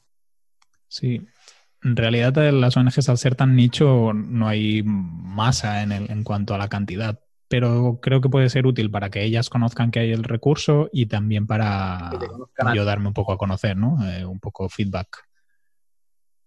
Sí, 0.87 1.27
en 1.83 1.97
realidad 1.97 2.53
las 2.53 2.77
ONGs 2.77 3.09
al 3.09 3.19
ser 3.19 3.35
tan 3.35 3.57
nicho 3.57 4.13
no 4.13 4.49
hay 4.49 4.83
masa 4.85 5.83
en, 5.83 5.93
el, 5.93 6.11
en 6.11 6.23
cuanto 6.23 6.55
a 6.55 6.59
la 6.59 6.69
cantidad, 6.69 7.21
pero 7.49 7.99
creo 8.01 8.21
que 8.21 8.29
puede 8.29 8.49
ser 8.49 8.67
útil 8.67 8.91
para 8.91 9.11
que 9.11 9.25
ellas 9.25 9.51
conozcan 9.51 9.91
que 9.91 10.01
hay 10.01 10.13
el 10.13 10.25
recurso 10.25 10.89
y 10.93 11.07
también 11.07 11.47
para 11.47 12.11
ayudarme 12.59 13.09
un 13.09 13.15
poco 13.15 13.33
a 13.33 13.39
conocer, 13.39 13.77
¿no? 13.77 13.99
Eh, 14.09 14.25
un 14.25 14.39
poco 14.39 14.69
feedback 14.69 15.29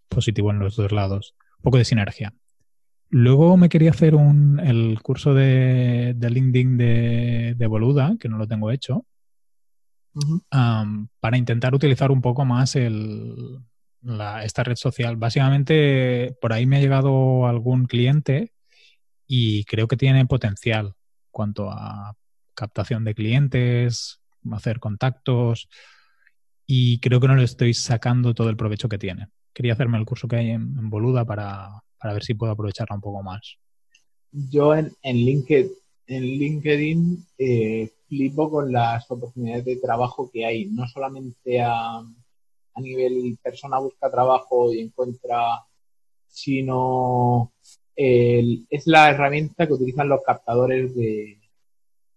positivo 0.08 0.52
en 0.52 0.60
los 0.60 0.76
dos 0.78 0.91
lados, 0.91 1.36
un 1.58 1.63
poco 1.63 1.78
de 1.78 1.86
sinergia. 1.86 2.34
Luego 3.10 3.58
me 3.58 3.69
quería 3.69 3.91
hacer 3.91 4.15
un, 4.15 4.60
el 4.60 5.00
curso 5.02 5.34
de, 5.34 6.13
de 6.15 6.30
LinkedIn 6.30 6.78
de, 6.78 7.67
Boluda, 7.67 8.15
que 8.19 8.30
no 8.30 8.38
lo 8.38 8.48
tengo 8.48 8.71
hecho, 8.71 9.06
para 10.50 11.38
intentar 11.38 11.76
utilizar 11.76 12.10
un 12.10 12.21
poco 12.21 12.45
más 12.45 12.76
el, 12.76 13.60
esta 14.44 14.63
red 14.63 14.76
social. 14.76 15.15
Básicamente, 15.15 16.36
por 16.41 16.54
ahí 16.54 16.65
me 16.65 16.78
ha 16.78 16.82
llegado 16.82 17.48
algún 17.48 17.86
cliente 17.86 18.52
y 19.28 19.63
creo 19.65 19.88
que 19.88 19.98
tiene 19.98 20.26
potencial 20.26 20.94
cuanto 21.32 21.70
a 21.70 22.15
captación 22.54 23.04
de 23.04 23.15
clientes, 23.15 24.22
hacer 24.52 24.80
contactos 24.80 25.68
y 26.68 27.00
creo 27.00 27.20
que 27.20 27.28
no 27.28 27.36
le 27.36 27.44
estoy 27.44 27.74
sacando 27.74 28.34
todo 28.34 28.50
el 28.50 28.58
provecho 28.58 28.89
que 28.89 28.98
tiene. 28.98 29.28
Quería 29.54 29.74
hacerme 29.74 29.98
el 29.98 30.06
curso 30.06 30.28
que 30.28 30.38
hay 30.38 30.50
en, 30.52 30.89
Boluda 30.89 31.26
para, 31.26 31.84
ver 32.04 32.24
si 32.24 32.34
puedo 32.34 32.52
aprovecharla 32.52 32.96
un 32.96 33.02
poco 33.02 33.24
más. 33.24 33.58
Yo 34.32 34.76
en, 34.76 34.91
en 35.02 35.15
LinkedIn, 35.18 35.72
en 36.08 36.24
LinkedIn 36.24 37.26
eh, 37.38 37.91
flipo 38.08 38.50
con 38.50 38.72
las 38.72 39.10
oportunidades 39.10 39.65
de 39.65 39.78
trabajo 39.78 40.30
que 40.32 40.46
hay, 40.46 40.65
no 40.65 40.88
solamente 40.88 41.62
a, 41.62 42.04
a 42.75 42.81
nivel 42.81 43.38
persona 43.41 43.79
busca 43.79 44.11
trabajo 44.11 44.73
y 44.73 44.81
encuentra, 44.81 45.65
sino 46.27 47.53
es 47.95 48.88
la 48.88 49.09
herramienta 49.09 49.65
que 49.65 49.73
utilizan 49.73 50.09
los 50.09 50.21
captadores 50.23 50.93
de, 50.95 51.39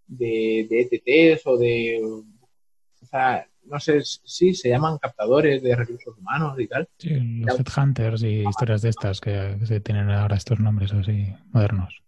de, 0.08 0.66
de 0.68 0.80
ETTs 0.80 1.46
o 1.46 1.56
de, 1.56 2.00
o 2.02 3.06
sea, 3.06 3.46
no 3.68 3.78
sé 3.78 4.00
si 4.02 4.54
se 4.54 4.70
llaman 4.70 4.98
captadores 4.98 5.62
de 5.62 5.76
recursos 5.76 6.16
humanos 6.18 6.58
y 6.58 6.66
tal. 6.66 6.88
Sí, 6.98 7.10
los 7.10 7.60
headhunters 7.60 8.22
y 8.22 8.48
historias 8.48 8.82
de 8.82 8.88
estas 8.88 9.20
que, 9.20 9.58
se 9.64 9.80
tienen 9.80 10.10
ahora 10.10 10.36
estos 10.36 10.58
nombres 10.58 10.92
así 10.92 11.26
modernos. 11.52 12.02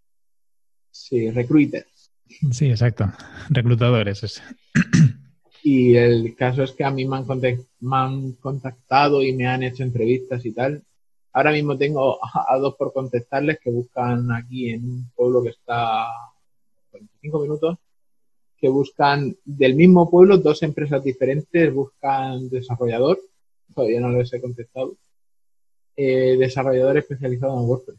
Sí, 0.89 1.29
recruiters. 1.31 2.11
Sí, 2.51 2.69
exacto. 2.69 3.11
Reclutadores. 3.49 4.41
Y 5.63 5.95
el 5.95 6.35
caso 6.35 6.63
es 6.63 6.71
que 6.71 6.83
a 6.83 6.91
mí 6.91 7.05
me 7.05 7.17
han, 7.17 7.25
me 7.27 7.95
han 7.95 8.31
contactado 8.33 9.21
y 9.21 9.33
me 9.33 9.47
han 9.47 9.63
hecho 9.63 9.83
entrevistas 9.83 10.45
y 10.45 10.51
tal. 10.51 10.83
Ahora 11.33 11.51
mismo 11.51 11.77
tengo 11.77 12.19
a 12.23 12.57
dos 12.57 12.75
por 12.75 12.91
contestarles 12.91 13.59
que 13.59 13.71
buscan 13.71 14.31
aquí 14.31 14.69
en 14.69 14.83
un 14.83 15.11
pueblo 15.15 15.43
que 15.43 15.49
está 15.49 16.07
45 16.89 17.39
minutos 17.39 17.77
que 18.61 18.69
buscan 18.69 19.35
del 19.43 19.75
mismo 19.75 20.09
pueblo, 20.09 20.37
dos 20.37 20.61
empresas 20.61 21.03
diferentes, 21.03 21.73
buscan 21.73 22.47
desarrollador, 22.47 23.19
todavía 23.73 23.99
no 23.99 24.11
les 24.11 24.31
he 24.31 24.39
contestado, 24.39 24.95
eh, 25.97 26.37
desarrollador 26.37 26.99
especializado 26.99 27.59
en 27.59 27.67
WordPress. 27.67 27.97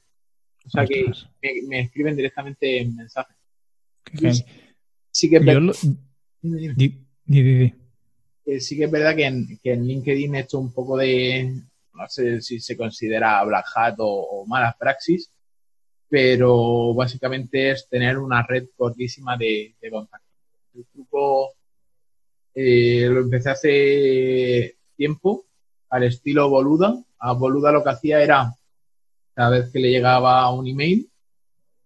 O 0.64 0.70
sea 0.70 0.86
que 0.86 1.10
me, 1.66 1.80
escriben 1.80 2.14
directamente 2.14 2.78
en 2.78 2.94
mensaje. 2.94 3.34
Sí 5.10 5.28
que 5.28 5.36
es 5.38 5.44
verdad. 5.44 5.74
Sí 7.32 8.76
que 8.76 8.84
es 8.84 8.90
verdad 8.90 9.14
que 9.16 9.24
en, 9.24 9.86
LinkedIn 9.86 10.34
he 10.34 10.40
hecho 10.40 10.58
un 10.58 10.72
poco 10.72 10.96
de, 10.96 11.62
no 11.94 12.08
sé 12.08 12.40
si 12.40 12.60
se 12.60 12.76
considera 12.76 13.42
black 13.44 13.66
hat 13.74 13.94
o, 13.98 14.44
malas 14.46 14.76
praxis, 14.76 15.30
pero 16.08 16.94
básicamente 16.94 17.70
es 17.70 17.88
tener 17.88 18.18
una 18.18 18.42
red 18.42 18.66
cortísima 18.76 19.36
de, 19.36 19.74
contactos. 19.90 20.28
El 20.74 20.86
truco 20.86 21.50
eh, 22.54 23.06
lo 23.10 23.20
empecé 23.20 23.50
hace 23.50 24.76
tiempo 24.96 25.46
al 25.88 26.04
estilo 26.04 26.48
Boluda. 26.48 26.94
A 27.18 27.32
Boluda 27.32 27.72
lo 27.72 27.82
que 27.82 27.90
hacía 27.90 28.22
era, 28.22 28.54
cada 29.34 29.50
vez 29.50 29.70
que 29.70 29.78
le 29.78 29.90
llegaba 29.90 30.50
un 30.50 30.66
email, 30.66 31.08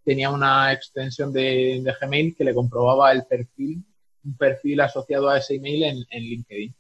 tenía 0.05 0.31
una 0.31 0.73
extensión 0.73 1.33
de, 1.33 1.83
Gmail 2.01 2.37
que 2.37 2.45
le 2.45 2.55
comprobaba 2.55 3.11
el 3.13 3.27
perfil, 3.27 3.85
un 4.27 4.37
perfil 4.37 4.81
asociado 4.81 5.29
a 5.29 5.39
ese 5.39 5.55
email 5.55 5.85
en, 6.11 6.23
LinkedIn. 6.23 6.75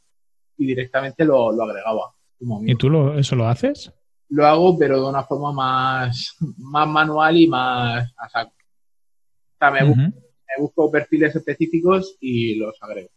Y 0.59 0.67
directamente 0.67 1.25
lo, 1.25 1.51
agregaba. 1.51 2.15
¿Y 2.67 2.75
tú 2.75 3.13
eso 3.13 3.37
lo 3.37 3.47
haces? 3.47 3.93
Lo 4.29 4.47
hago, 4.47 4.79
pero 4.79 5.01
de 5.01 5.09
una 5.09 5.23
forma 5.23 5.53
más, 5.53 6.37
más 6.59 6.89
manual 6.89 7.37
y 7.37 7.47
más 7.47 8.13
a 8.17 8.29
saco. 8.29 8.53
O 8.53 9.59
sea, 9.59 9.71
me, 9.71 10.13
busco 10.59 10.91
perfiles 10.91 11.35
específicos 11.37 12.17
y 12.21 12.57
los 12.57 12.77
agrego. 12.83 13.11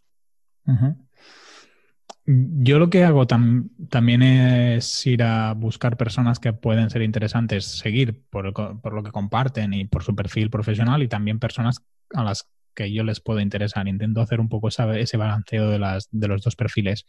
Yo 2.26 2.78
lo 2.78 2.90
que 2.90 3.02
hago 3.02 3.26
también 3.26 4.22
es 4.22 5.06
ir 5.06 5.22
a 5.22 5.52
buscar 5.54 5.96
personas 5.96 6.38
que 6.38 6.52
pueden 6.52 6.88
ser 6.90 7.02
interesantes, 7.02 7.64
seguir 7.64 8.22
por, 8.30 8.44
lo 8.92 9.02
que 9.02 9.10
comparten 9.10 9.74
y 9.74 9.86
por 9.86 10.04
su 10.04 10.14
perfil 10.14 10.48
profesional 10.48 11.02
y 11.02 11.08
también 11.08 11.40
personas 11.40 11.82
a 12.14 12.22
las 12.22 12.48
que 12.74 12.92
yo 12.92 13.04
les 13.04 13.20
puedo 13.20 13.40
interesar. 13.40 13.88
Intento 13.88 14.20
hacer 14.20 14.40
un 14.40 14.48
poco 14.48 14.68
ese 14.68 15.16
balanceo 15.16 15.70
de, 15.70 15.78
las, 15.78 16.08
de 16.10 16.28
los 16.28 16.42
dos 16.42 16.56
perfiles. 16.56 17.06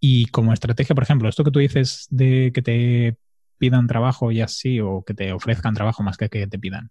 Y 0.00 0.26
como 0.26 0.52
estrategia, 0.52 0.94
por 0.94 1.04
ejemplo, 1.04 1.28
esto 1.28 1.44
que 1.44 1.50
tú 1.50 1.58
dices 1.58 2.06
de 2.10 2.52
que 2.54 2.62
te 2.62 3.16
pidan 3.58 3.86
trabajo 3.86 4.30
y 4.30 4.40
así, 4.40 4.80
o 4.80 5.02
que 5.04 5.14
te 5.14 5.32
ofrezcan 5.32 5.74
trabajo 5.74 6.02
más 6.02 6.16
que 6.16 6.28
que 6.28 6.46
te 6.46 6.58
pidan 6.58 6.90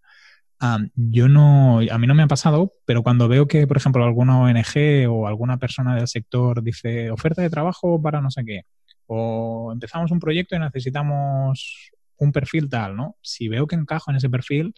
yo 0.95 1.27
no, 1.27 1.79
a 1.79 1.97
mí 1.97 2.07
no 2.07 2.15
me 2.15 2.23
ha 2.23 2.27
pasado, 2.27 2.73
pero 2.85 3.03
cuando 3.03 3.27
veo 3.27 3.47
que, 3.47 3.67
por 3.67 3.77
ejemplo, 3.77 4.03
alguna 4.03 4.39
ONG 4.39 5.07
o 5.09 5.27
alguna 5.27 5.57
persona 5.57 5.95
del 5.95 6.07
sector 6.07 6.63
dice 6.63 7.11
oferta 7.11 7.41
de 7.41 7.49
trabajo 7.49 8.01
para 8.01 8.21
no 8.21 8.31
sé 8.31 8.43
qué, 8.45 8.61
o 9.05 9.71
empezamos 9.71 10.11
un 10.11 10.19
proyecto 10.19 10.55
y 10.55 10.59
necesitamos 10.59 11.91
un 12.17 12.31
perfil 12.31 12.69
tal, 12.69 12.95
¿no? 12.95 13.15
Si 13.21 13.47
veo 13.47 13.67
que 13.67 13.75
encajo 13.75 14.09
en 14.09 14.17
ese 14.17 14.29
perfil, 14.29 14.73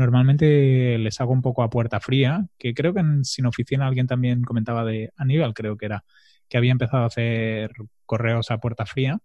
normalmente 0.00 0.98
les 0.98 1.20
hago 1.20 1.32
un 1.32 1.42
poco 1.42 1.62
a 1.62 1.70
puerta 1.70 2.00
fría, 2.00 2.46
que 2.58 2.74
creo 2.74 2.92
que 2.92 3.00
en 3.00 3.24
Sin 3.24 3.46
Oficina 3.46 3.86
alguien 3.86 4.06
también 4.06 4.42
comentaba 4.42 4.84
de 4.84 5.12
Aníbal, 5.16 5.54
creo 5.54 5.76
que 5.76 5.86
era, 5.86 6.04
que 6.48 6.56
había 6.58 6.72
empezado 6.72 7.04
a 7.04 7.06
hacer 7.06 7.72
correos 8.06 8.50
a 8.50 8.58
puerta 8.58 8.86
fría. 8.86 9.20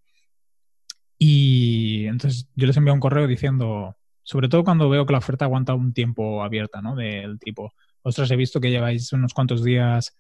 Y 1.18 2.06
entonces 2.08 2.50
yo 2.56 2.68
les 2.68 2.78
envío 2.78 2.94
un 2.94 3.00
correo 3.00 3.28
diciendo, 3.28 3.96
sobre 4.24 4.50
todo 4.50 4.64
cuando 4.64 4.90
veo 4.90 5.06
que 5.06 5.14
la 5.14 5.20
oferta 5.20 5.46
aguanta 5.46 5.74
un 5.74 5.94
tiempo 5.94 6.44
abierta, 6.44 6.82
¿no? 6.82 6.96
Del 6.96 7.40
tipo, 7.40 7.74
ostras, 8.02 8.30
he 8.32 8.36
visto 8.36 8.60
que 8.60 8.70
lleváis 8.70 9.14
unos 9.14 9.34
cuantos 9.34 9.64
días 9.64 10.16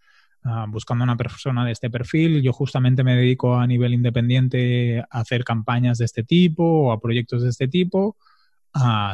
uh, 0.45 0.69
buscando 0.69 1.03
una 1.03 1.17
persona 1.17 1.65
de 1.65 1.73
este 1.73 1.89
perfil. 1.89 2.41
Yo 2.41 2.53
justamente 2.53 3.03
me 3.03 3.15
dedico 3.15 3.57
a 3.57 3.67
nivel 3.67 3.93
independiente 3.93 5.01
a 5.01 5.19
hacer 5.19 5.43
campañas 5.43 5.97
de 5.97 6.05
este 6.05 6.23
tipo 6.23 6.63
o 6.63 6.91
a 6.91 6.99
proyectos 7.01 7.43
de 7.43 7.49
este 7.49 7.67
tipo. 7.67 8.15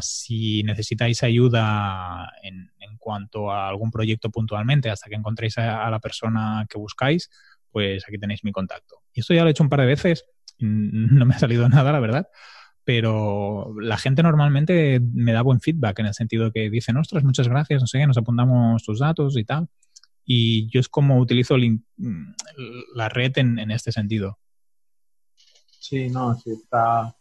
Si 0.02 0.63
necesitáis 0.63 1.21
ayuda 1.24 2.32
en, 2.41 2.71
en, 2.80 2.97
cuanto 2.97 3.52
a 3.52 3.69
algún 3.69 3.91
proyecto 3.91 4.30
puntualmente, 4.30 4.89
hasta 4.89 5.10
que 5.10 5.15
encontréis 5.15 5.58
a, 5.58 5.89
la 5.89 6.00
persona 6.00 6.65
que 6.69 6.78
buscáis, 6.78 7.30
pues 7.69 8.04
aquí 8.08 8.17
tenéis 8.17 8.43
mi 8.43 8.52
contacto. 8.52 9.04
Y 9.13 9.19
esto 9.19 9.34
ya 9.34 9.43
lo 9.43 9.50
he 9.50 9.52
hecho 9.52 9.63
un 9.63 9.69
par 9.69 9.82
de 9.82 9.86
veces, 9.86 10.26
no 10.60 11.26
me 11.26 11.36
ha 11.36 11.39
salido 11.39 11.69
nada, 11.69 11.91
la 11.91 12.00
verdad, 12.00 12.28
pero 12.84 13.76
la 13.80 13.97
gente 13.97 14.24
normalmente 14.24 15.00
me 15.00 15.34
da 15.34 15.43
buen 15.43 15.62
feedback 15.62 16.00
en 16.00 16.08
el 16.08 16.13
sentido 16.13 16.52
que 16.52 16.69
dicen, 16.69 16.97
ostras, 16.97 17.24
muchas 17.24 17.47
gracias, 17.47 17.82
no 17.82 17.88
sé, 17.88 18.06
nos 18.08 18.17
apuntamos 18.17 18.84
tus 18.84 19.00
datos 19.00 19.38
y 19.38 19.43
tal. 19.43 19.67
Y 20.26 20.69
yo 20.69 20.80
es 20.80 20.89
como 20.89 21.19
utilizo 21.19 21.56
la 22.95 23.10
red 23.10 23.38
en, 23.38 23.71
este 23.71 23.91
sentido. 23.91 24.39
Sí, 25.80 26.10
no, 26.10 26.36
sí, 26.36 26.52
está. 26.52 27.15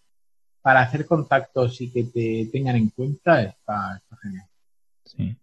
Para 0.63 0.83
hacer 0.83 1.07
contactos 1.07 1.81
y 1.81 1.91
que 1.91 2.05
te 2.05 2.49
tengan 2.53 2.77
en 2.77 2.91
cuenta 2.91 3.43
está, 3.43 4.03
genial. 4.23 4.47
Sí. 5.05 5.37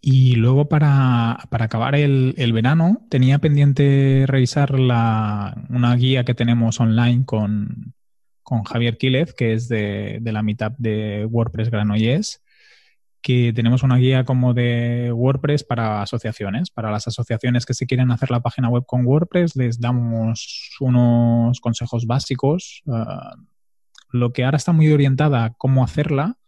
Y 0.00 0.36
luego 0.36 0.68
para, 0.68 1.38
acabar 1.50 1.94
el, 1.94 2.34
el, 2.36 2.52
verano 2.52 3.06
tenía 3.08 3.38
pendiente 3.38 4.24
revisar 4.26 4.78
la, 4.78 5.56
una 5.70 5.96
guía 5.96 6.24
que 6.24 6.34
tenemos 6.34 6.78
online 6.78 7.24
con, 7.24 7.94
con 8.44 8.62
Javier 8.62 8.98
Quílez, 8.98 9.34
que 9.34 9.54
es 9.54 9.68
de, 9.68 10.20
la 10.22 10.42
mitad 10.42 10.72
de 10.78 11.26
WordPress 11.28 11.70
Granollers, 11.70 12.42
que 13.20 13.52
tenemos 13.54 13.82
una 13.82 13.96
guía 13.96 14.24
como 14.24 14.52
de 14.52 15.10
WordPress 15.12 15.64
para 15.64 16.02
asociaciones. 16.02 16.70
Para 16.70 16.92
las 16.92 17.08
asociaciones 17.08 17.64
que 17.64 17.72
se 17.72 17.86
quieren 17.86 18.10
hacer 18.10 18.30
la 18.30 18.40
página 18.40 18.68
web 18.68 18.84
con 18.86 19.06
WordPress, 19.06 19.56
les 19.56 19.80
damos 19.80 20.76
unos 20.78 21.58
consejos 21.60 22.06
básicos. 22.06 22.82
Ah, 22.86 23.34
lo 24.14 24.32
que 24.32 24.44
ahora 24.44 24.58
está 24.58 24.70
muy 24.70 24.92
orientada 24.92 25.44
a 25.44 25.54
cómo 25.54 25.82
hacerla. 25.82 26.38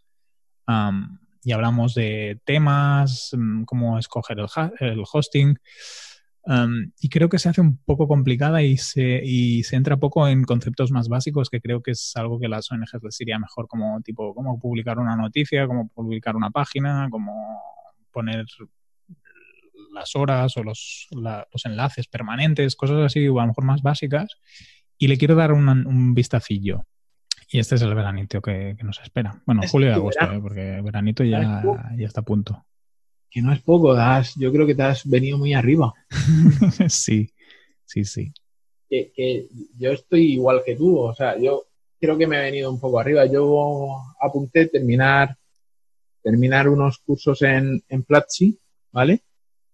y 1.43 1.51
hablamos 1.53 1.93
de 1.95 2.41
temas, 2.45 3.31
mm, 3.37 3.63
cómo 3.63 3.97
escoger 3.99 4.37
el, 4.79 5.03
hosting 5.11 5.57
y 6.99 7.09
creo 7.09 7.29
que 7.29 7.39
se 7.39 7.49
hace 7.49 7.61
un 7.61 7.77
poco 7.77 8.07
complicada 8.07 8.63
y 8.63 8.77
se, 8.77 9.21
y 9.23 9.61
entra 9.71 9.97
poco 9.97 10.27
en 10.27 10.43
conceptos 10.43 10.91
más 10.91 11.07
básicos 11.09 11.49
que 11.49 11.61
creo 11.61 11.81
que 11.81 11.91
es 11.91 12.13
algo 12.15 12.39
que 12.39 12.47
las 12.49 12.71
ONGs 12.71 13.03
les 13.03 13.21
iría 13.21 13.39
mejor, 13.39 13.67
como 13.67 14.01
tipo 14.01 14.33
cómo 14.33 14.59
publicar 14.59 14.99
una 14.99 15.15
noticia, 15.15 15.67
cómo 15.67 15.89
publicar 15.89 16.35
una 16.35 16.51
página, 16.51 17.07
cómo 17.09 17.61
poner 18.11 18.45
las 19.93 20.15
horas 20.15 20.55
o 20.57 20.63
los, 20.63 21.07
enlaces 21.65 22.07
permanentes, 22.07 22.75
cosas 22.75 23.05
así, 23.05 23.25
a 23.25 23.29
lo 23.29 23.47
mejor 23.47 23.65
más 23.65 23.81
básicas. 23.81 24.37
Y 24.97 25.07
le 25.07 25.17
quiero 25.17 25.35
dar 25.35 25.53
un 25.53 26.13
vistacillo. 26.13 26.85
Y 27.49 27.59
este 27.59 27.75
es 27.75 27.81
el 27.81 27.95
veranito 27.95 28.41
que, 28.41 28.75
nos 28.83 28.99
espera. 29.01 29.41
Bueno, 29.45 29.61
julio 29.69 29.89
y 29.89 29.91
agosto, 29.93 30.25
¿eh? 30.25 30.39
porque 30.41 30.81
veranito 30.81 31.23
ya, 31.23 31.63
ya 31.97 32.05
está 32.05 32.21
a 32.21 32.25
punto 32.25 32.65
que 33.29 33.41
no 33.41 33.51
es 33.51 33.61
poco, 33.61 33.93
das, 33.93 34.35
yo 34.35 34.51
creo 34.51 34.65
que 34.65 34.73
te 34.73 34.83
has 34.83 35.07
venido 35.07 35.37
muy 35.37 35.53
arriba. 35.53 35.93
sí, 36.87 37.29
sí, 37.85 38.05
sí. 38.05 38.31
Que, 38.89 39.47
yo 39.77 39.91
estoy 39.91 40.33
igual 40.33 40.63
que 40.65 40.75
tú, 40.75 40.97
o 40.97 41.13
sea, 41.13 41.37
yo 41.37 41.65
creo 41.99 42.17
que 42.17 42.25
me 42.25 42.37
he 42.37 42.43
venido 42.43 42.71
un 42.71 42.79
poco 42.79 42.99
arriba. 42.99 43.25
Yo 43.25 43.97
apunté 44.21 44.67
terminar, 44.67 45.35
terminar 46.23 46.69
unos 46.69 46.99
cursos 46.99 47.41
en, 47.41 47.83
en 47.89 48.03
Platzi, 48.03 48.57
¿vale? 48.91 49.23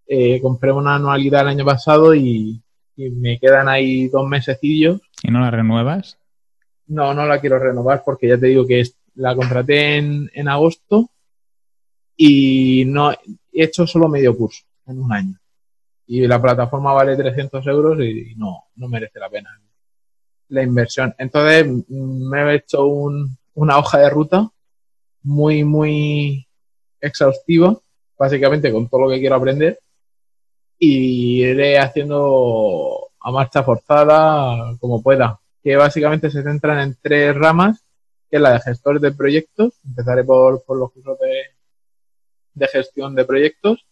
eh, 0.08 0.42
compré 0.42 0.72
una 0.72 0.96
anualidad 0.96 1.42
el 1.42 1.50
año 1.50 1.66
pasado 1.66 2.14
y, 2.14 2.62
y 2.96 3.10
me 3.10 3.40
quedan 3.40 3.68
ahí 3.68 4.08
dos 4.08 4.28
mesecillos. 4.28 5.02
¿Y 5.22 5.32
no 5.32 5.40
la 5.40 5.52
renuevas? 5.52 6.18
No, 6.88 7.13
no 7.13 7.26
la 7.26 7.39
quiero 7.39 7.60
renovar 7.60 8.04
porque 8.06 8.28
ya 8.28 8.38
te 8.38 8.48
digo 8.48 8.65
que 8.67 8.84
la 9.15 9.36
contraté 9.36 9.98
en, 9.98 10.30
en 10.34 10.48
agosto 10.48 11.10
y 12.15 12.84
no 12.86 13.12
he 13.12 13.17
hecho 13.52 13.88
solo 13.88 14.08
medio 14.08 14.36
curso 14.38 14.63
en 14.88 15.02
un 15.02 15.12
año. 15.12 15.39
Y 16.08 16.28
la 16.28 16.41
plataforma 16.41 16.93
vale 16.93 17.15
300 17.15 17.65
euros 17.67 18.00
y 18.04 18.36
no, 18.36 18.65
no 18.76 18.88
merece 18.89 19.19
la 19.19 19.30
pena 19.30 19.50
la 20.50 20.62
inversión. 20.63 21.13
Entonces 21.17 21.65
me 21.89 22.41
he 22.52 22.56
hecho 22.58 22.86
un- 22.86 23.38
una 23.56 23.78
hoja 23.80 24.00
de 24.00 24.10
ruta 24.10 24.50
muy, 25.24 25.63
muy 25.63 26.48
exhaustiva, 27.02 27.76
básicamente 28.17 28.72
con 28.72 28.88
todo 28.88 29.02
lo 29.04 29.10
que 29.10 29.19
quiero 29.19 29.36
aprender 29.36 29.80
y 30.78 31.43
iré 31.43 31.80
haciendo 31.80 33.10
a 33.19 33.32
marcha 33.32 33.63
forzada 33.63 34.76
como 34.80 35.02
pueda, 35.02 35.39
que 35.63 35.76
básicamente 35.76 36.30
se 36.30 36.43
centran 36.43 36.80
en 36.80 36.97
tres 37.02 37.36
ramas, 37.36 37.84
que 38.30 38.38
es 38.38 38.41
la 38.41 38.54
de 38.54 38.60
gestores 38.60 39.02
de 39.02 39.12
proyectos, 39.12 39.73
empezaré 39.86 40.23
por, 40.23 40.63
por 40.65 40.78
los 40.78 40.91
cursos 40.91 41.17
de, 41.19 41.43
de 42.54 42.67
gestión 42.67 43.15
de 43.15 43.26
proyectos, 43.26 43.86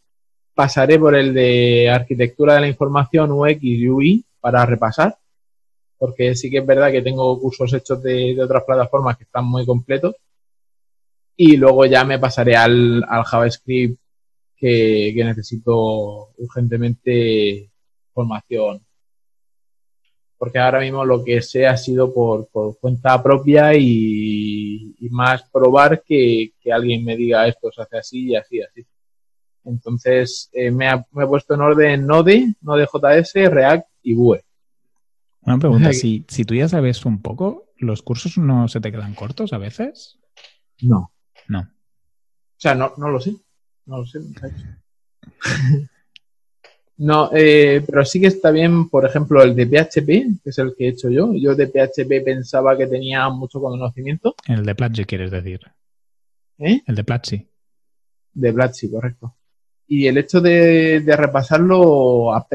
pasaré 0.53 0.99
por 0.99 1.15
el 1.15 1.33
de 1.33 1.89
arquitectura 1.89 2.55
de 2.55 2.61
la 2.61 2.67
información 2.67 3.31
UX 3.31 3.59
y 3.61 3.87
UI 3.87 4.25
para 4.39 4.65
repasar, 4.65 5.17
porque 5.97 6.35
sí 6.35 6.49
que 6.49 6.57
es 6.57 6.65
verdad 6.65 6.91
que 6.91 7.01
tengo 7.01 7.39
cursos 7.39 7.73
hechos 7.73 8.01
de, 8.03 8.35
de 8.35 8.43
otras 8.43 8.63
plataformas 8.63 9.17
que 9.17 9.23
están 9.23 9.45
muy 9.45 9.65
completos, 9.65 10.15
y 11.37 11.57
luego 11.57 11.85
ya 11.85 12.03
me 12.03 12.19
pasaré 12.19 12.55
al, 12.55 13.03
al 13.07 13.23
JavaScript 13.23 13.99
que, 14.55 15.13
que 15.15 15.23
necesito 15.23 16.29
urgentemente 16.37 17.71
formación. 18.13 18.85
Porque 20.41 20.57
ahora 20.57 20.79
mismo 20.79 21.05
lo 21.05 21.23
que 21.23 21.39
sé 21.43 21.67
ha 21.67 21.77
sido 21.77 22.11
por, 22.11 22.47
por 22.47 22.79
cuenta 22.79 23.21
propia 23.21 23.75
y, 23.75 24.95
y 24.99 25.09
más 25.11 25.43
probar 25.51 26.01
que, 26.01 26.53
que 26.59 26.71
alguien 26.73 27.05
me 27.05 27.15
diga 27.15 27.47
esto 27.47 27.71
se 27.71 27.83
hace 27.83 27.97
así 27.99 28.29
y 28.29 28.35
así, 28.35 28.59
así. 28.59 28.83
Entonces 29.65 30.49
eh, 30.53 30.71
me, 30.71 30.87
ha- 30.89 31.05
me 31.11 31.25
he 31.25 31.27
puesto 31.27 31.53
en 31.53 31.61
orden 31.61 32.07
Node, 32.07 32.55
Node.js, 32.61 33.33
React 33.35 33.87
y 34.01 34.15
Vue. 34.15 34.43
Una 35.43 35.59
pregunta, 35.59 35.93
si, 35.93 36.25
si 36.27 36.43
tú 36.43 36.55
ya 36.55 36.67
sabes 36.67 37.05
un 37.05 37.21
poco, 37.21 37.67
¿los 37.77 38.01
cursos 38.01 38.39
no 38.39 38.67
se 38.67 38.81
te 38.81 38.91
quedan 38.91 39.13
cortos 39.13 39.53
a 39.53 39.59
veces? 39.59 40.17
No. 40.81 41.11
No. 41.49 41.59
O 41.59 42.57
sea, 42.57 42.73
no, 42.73 42.93
no 42.97 43.09
lo 43.09 43.19
sé. 43.19 43.35
No 43.85 43.99
lo 43.99 44.05
sé. 44.07 44.17
No, 47.01 47.31
eh, 47.33 47.83
pero 47.83 48.05
sí 48.05 48.21
que 48.21 48.27
está 48.27 48.51
bien, 48.51 48.87
por 48.87 49.07
ejemplo, 49.07 49.41
el 49.41 49.55
de 49.55 49.65
PHP, 49.65 50.43
que 50.43 50.51
es 50.51 50.57
el 50.59 50.75
que 50.77 50.85
he 50.85 50.89
hecho 50.89 51.09
yo. 51.09 51.33
Yo 51.33 51.55
de 51.55 51.65
PHP 51.65 52.23
pensaba 52.23 52.77
que 52.77 52.85
tenía 52.85 53.27
mucho 53.29 53.59
conocimiento. 53.59 54.35
El 54.47 54.63
de 54.63 54.75
Platzi, 54.75 55.05
quieres 55.05 55.31
decir. 55.31 55.61
¿eh? 56.59 56.79
El 56.85 56.95
de 56.95 57.03
Platzi. 57.03 57.47
De 58.33 58.53
Platzi, 58.53 58.91
correcto. 58.91 59.35
Y 59.87 60.05
el 60.05 60.19
hecho 60.19 60.41
de, 60.41 60.99
de 60.99 61.15
repasarlo, 61.15 61.81
o 61.81 62.47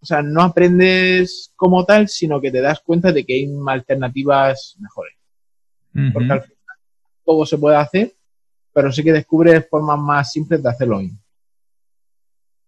sea, 0.00 0.22
no 0.22 0.44
aprendes 0.44 1.52
como 1.54 1.84
tal, 1.84 2.08
sino 2.08 2.40
que 2.40 2.50
te 2.50 2.62
das 2.62 2.80
cuenta 2.80 3.12
de 3.12 3.26
que 3.26 3.34
hay 3.34 3.54
alternativas 3.66 4.76
mejores. 4.78 5.14
Porque 6.14 6.32
al 6.32 6.40
final 6.40 6.56
todo 7.22 7.44
se 7.44 7.58
puede 7.58 7.76
hacer, 7.76 8.14
pero 8.72 8.90
sí 8.92 9.04
que 9.04 9.12
descubres 9.12 9.68
formas 9.68 9.98
más 9.98 10.32
simples 10.32 10.62
de 10.62 10.70
hacerlo. 10.70 11.02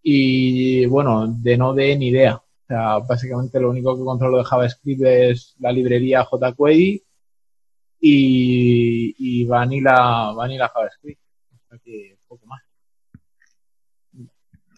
Y 0.03 0.85
bueno, 0.87 1.27
de 1.29 1.57
no 1.57 1.73
de 1.75 1.97
ni 1.97 2.09
idea. 2.09 2.37
O 2.37 2.67
sea, 2.67 2.99
básicamente 2.99 3.61
lo 3.61 3.71
único 3.71 3.97
que 3.97 4.05
controlo 4.05 4.39
de 4.39 4.45
JavaScript 4.45 5.03
es 5.05 5.55
la 5.61 5.71
librería 5.73 6.25
jQuery 6.25 7.03
y, 8.01 9.15
y 9.19 9.45
Vanilla, 9.45 10.33
Vanilla 10.33 10.69
JavaScript. 10.69 11.21
O 11.55 11.69
sea 11.69 11.79
que 11.85 12.17
poco 12.27 12.47
más. 12.47 12.63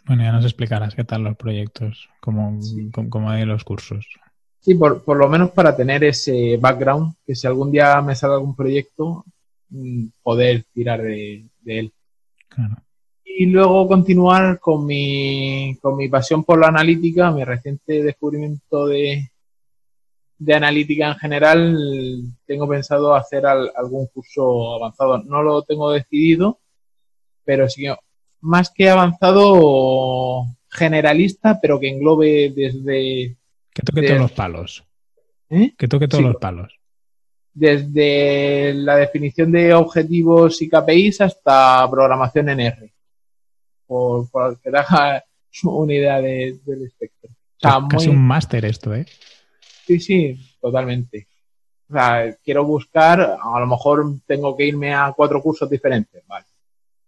Bueno, 0.06 0.22
ya 0.22 0.32
nos 0.32 0.44
explicarás 0.44 0.94
qué 0.94 1.04
tal 1.04 1.22
los 1.22 1.36
proyectos, 1.36 2.10
como, 2.20 2.60
Sí. 2.60 2.90
como 3.08 3.30
hay 3.30 3.46
los 3.46 3.64
cursos. 3.64 4.06
Sí, 4.60 4.74
por, 4.74 5.02
por 5.02 5.16
lo 5.16 5.28
menos 5.28 5.50
para 5.50 5.74
tener 5.76 6.04
ese 6.04 6.58
background, 6.58 7.14
que 7.26 7.34
si 7.34 7.46
algún 7.46 7.70
día 7.70 8.00
me 8.02 8.14
sale 8.14 8.34
algún 8.34 8.54
proyecto, 8.54 9.24
mm, 9.70 10.06
poder 10.22 10.64
tirar 10.74 11.00
de, 11.02 11.46
de 11.60 11.78
él. 11.78 11.92
Claro. 12.48 12.76
Y 13.36 13.46
luego 13.46 13.86
continuar 13.88 14.60
con 14.60 14.86
mi, 14.86 15.76
con 15.82 15.96
mi 15.96 16.08
pasión 16.08 16.44
por 16.44 16.60
la 16.60 16.68
analítica, 16.68 17.30
mi 17.32 17.42
reciente 17.44 18.02
descubrimiento 18.02 18.86
de, 18.86 19.30
de 20.38 20.54
analítica 20.54 21.08
en 21.08 21.14
general. 21.16 21.78
Tengo 22.46 22.68
pensado 22.68 23.14
hacer 23.14 23.44
al- 23.46 23.72
algún 23.76 24.06
curso 24.06 24.74
avanzado. 24.76 25.18
No 25.24 25.42
lo 25.42 25.62
tengo 25.62 25.90
decidido, 25.90 26.60
pero 27.44 27.68
sí 27.68 27.86
más 28.40 28.70
que 28.70 28.88
avanzado, 28.90 30.44
generalista, 30.70 31.58
pero 31.60 31.80
que 31.80 31.88
englobe 31.88 32.52
desde, 32.54 33.36
Que 33.72 33.82
toque 33.82 34.02
todos 34.06 34.20
los 34.20 34.32
palos. 34.32 34.84
¿eh? 35.50 35.72
Que 35.78 35.88
toque 35.88 36.06
todos 36.08 36.22
Sí. 36.22 36.26
los 36.28 36.36
palos. 36.36 36.72
desde 37.56 38.74
la 38.74 38.96
definición 38.96 39.52
de 39.52 39.72
objetivos 39.74 40.60
y 40.60 40.68
KPIs 40.68 41.20
hasta 41.20 41.88
programación 41.90 42.48
en 42.48 42.60
R. 42.60 42.93
Por, 43.94 44.28
por 44.28 44.60
que 44.60 44.72
te 44.72 44.76
haga 44.78 45.24
una 45.62 45.94
idea 45.94 46.20
de- 46.20 46.58
del 46.64 46.82
espectro. 46.86 47.30
O 47.30 47.60
sea, 47.60 47.78
Es 47.78 47.84
casi 47.88 48.08
muy- 48.08 48.16
un 48.16 48.26
máster 48.26 48.64
esto, 48.64 48.92
¿eh? 48.92 49.06
Sí, 49.86 50.00
sí, 50.00 50.36
totalmente. 50.60 51.28
O 51.88 51.92
sea, 51.92 52.36
quiero 52.42 52.64
buscar, 52.64 53.20
a 53.20 53.60
lo 53.60 53.66
mejor 53.68 54.04
tengo 54.26 54.56
que 54.56 54.66
irme 54.66 54.92
a 54.92 55.12
cuatro 55.16 55.40
cursos 55.40 55.70
diferentes, 55.70 56.26
¿vale? 56.26 56.44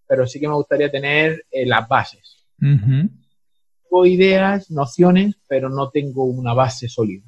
Pero 0.07 0.29
sí 0.29 0.38
que 0.38 0.46
me 0.46 0.55
gustaría 0.55 0.88
tener 0.88 1.44
eh, 1.51 1.66
las 1.66 1.88
bases. 1.88 2.46
Tengo 2.57 4.07
ideas, 4.07 4.70
nociones, 4.70 5.35
pero 5.49 5.68
no 5.68 5.90
tengo 5.90 6.22
una 6.25 6.55
base 6.55 6.88
sólida. 6.88 7.25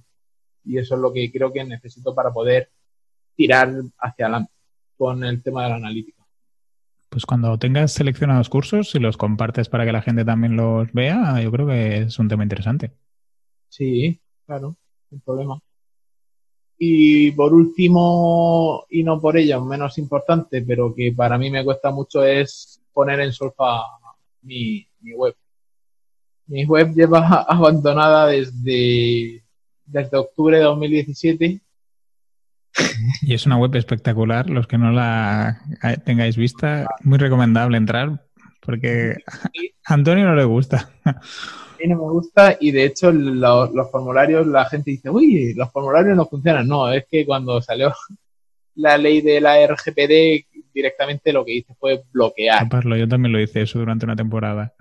Y 0.65 0.79
eso 0.79 0.95
es 0.95 1.01
lo 1.01 1.13
que 1.13 1.33
creo 1.33 1.53
que 1.53 1.65
necesito 1.65 2.15
para 2.15 2.31
poder 2.31 2.71
tirar 3.35 3.73
hacia 3.99 4.27
adelante 4.27 4.53
con 4.97 5.25
el 5.25 5.43
tema 5.43 5.65
de 5.65 5.71
la 5.71 5.75
analítica. 5.77 6.18
Pues 7.09 7.25
cuando 7.25 7.59
tengas 7.59 7.93
seleccionados 7.93 8.49
cursos, 8.49 8.91
si 8.91 8.99
los 8.99 9.17
compartes 9.17 9.69
para 9.69 9.85
que 9.87 9.93
la 9.93 10.03
gente 10.03 10.25
también 10.25 10.57
los 10.57 10.93
vea, 10.93 11.41
yo 11.41 11.51
creo 11.51 11.67
que 11.67 11.99
es 12.03 12.19
un 12.19 12.29
tema 12.29 12.43
interesante. 12.43 12.93
Sí, 13.69 14.21
claro, 14.47 14.77
sin 15.09 15.21
problema. 15.21 15.61
Y 16.79 17.33
por 17.33 17.55
último, 17.55 18.87
y 18.89 19.03
no 19.03 19.21
por 19.21 19.37
ello 19.37 19.65
menos 19.65 19.99
importante, 19.99 20.63
pero 20.63 20.95
que 20.95 21.13
para 21.13 21.37
mí 21.37 21.51
me 21.51 21.65
cuesta 21.65 21.91
mucho, 21.91 22.23
es 22.23 22.81
poner 22.93 23.21
en 23.21 23.33
solfa 23.33 23.83
mi, 24.43 24.87
web. 25.15 25.35
Mi 26.47 26.65
web 26.65 26.95
lleva 26.95 27.43
abandonada 27.49 28.29
desde, 28.29 29.43
desde 29.87 30.17
octubre 30.17 30.59
de 30.59 30.65
2017. 30.65 31.61
Y 33.23 33.35
es 33.35 33.47
una 33.47 33.57
web 33.57 33.75
espectacular. 33.77 34.49
Los 34.51 34.67
que 34.67 34.79
no 34.79 34.93
la 34.93 35.61
tengáis 36.05 36.37
vista, 36.37 36.87
muy 37.03 37.19
recomendable 37.19 37.77
entrar 37.77 38.25
porque 38.61 39.17
a 39.87 39.95
Antonio 39.95 40.27
no 40.27 40.35
le 40.35 40.45
gusta. 40.45 40.91
A 41.05 41.13
mí 41.81 41.89
no 41.89 41.97
me 41.97 42.11
gusta 42.11 42.57
y 42.61 42.71
de 42.71 42.85
hecho 42.85 43.11
lo- 43.13 43.73
los 43.73 43.91
formularios, 43.91 44.47
la 44.47 44.65
gente 44.67 44.91
dice, 44.91 45.11
uy, 45.11 45.55
los 45.55 45.71
formularios 45.73 46.17
no 46.17 46.27
funcionan. 46.27 46.67
No, 46.69 46.91
es 46.93 47.07
que 47.11 47.25
cuando 47.25 47.61
salió 47.63 47.93
la 48.75 48.99
ley 48.99 49.21
de 49.23 49.41
la 49.41 49.59
RGPD, 49.67 50.47
directamente 50.75 51.33
lo 51.33 51.45
que 51.45 51.55
hice 51.55 51.75
fue 51.75 52.03
bloquear. 52.13 52.61
Taparlo, 52.61 52.97
yo 52.97 53.09
también 53.09 53.33
lo 53.33 53.41
hice 53.41 53.63
eso 53.63 53.79
durante 53.79 54.05
una 54.05 54.17
temporada. 54.17 54.75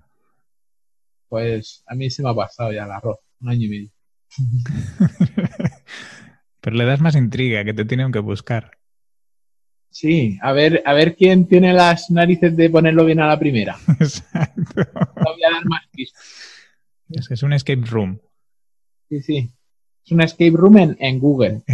Pues 1.30 1.84
a 1.88 1.96
mí 1.96 2.10
se 2.10 2.24
me 2.24 2.30
ha 2.30 2.34
pasado 2.34 2.72
ya 2.72 2.86
el 2.86 2.92
arroz, 2.92 3.20
un 3.42 3.50
año 3.50 3.66
y 3.66 3.70
medio. 3.70 3.90
Pero 6.68 6.76
le 6.76 6.84
das 6.84 7.00
más 7.00 7.16
intriga, 7.16 7.64
que 7.64 7.74
te 7.74 7.86
tienen 7.86 8.12
que 8.12 8.20
buscar. 8.20 8.72
Sí, 9.90 10.38
a 10.42 10.52
ver, 10.52 10.84
a 10.86 10.92
ver 10.94 11.16
quién 11.16 11.48
tiene 11.48 11.72
las 11.72 12.12
narices 12.12 12.58
de 12.58 12.70
ponerlo 12.70 13.06
bien 13.06 13.22
a 13.22 13.28
la 13.28 13.40
primera. 13.40 13.78
Exacto. 14.02 14.82
No 15.16 15.32
voy 15.34 15.44
a 15.50 15.54
dar 15.54 15.66
más. 15.66 15.82
Es, 17.10 17.32
es 17.32 17.42
un 17.42 17.54
escape 17.54 17.86
room. 17.86 18.20
Sí, 19.08 19.22
sí. 19.22 19.50
Es 20.06 20.12
una 20.12 20.26
escape 20.26 20.52
room 20.58 20.78
en, 20.78 20.98
en 21.00 21.20
Google. 21.20 21.62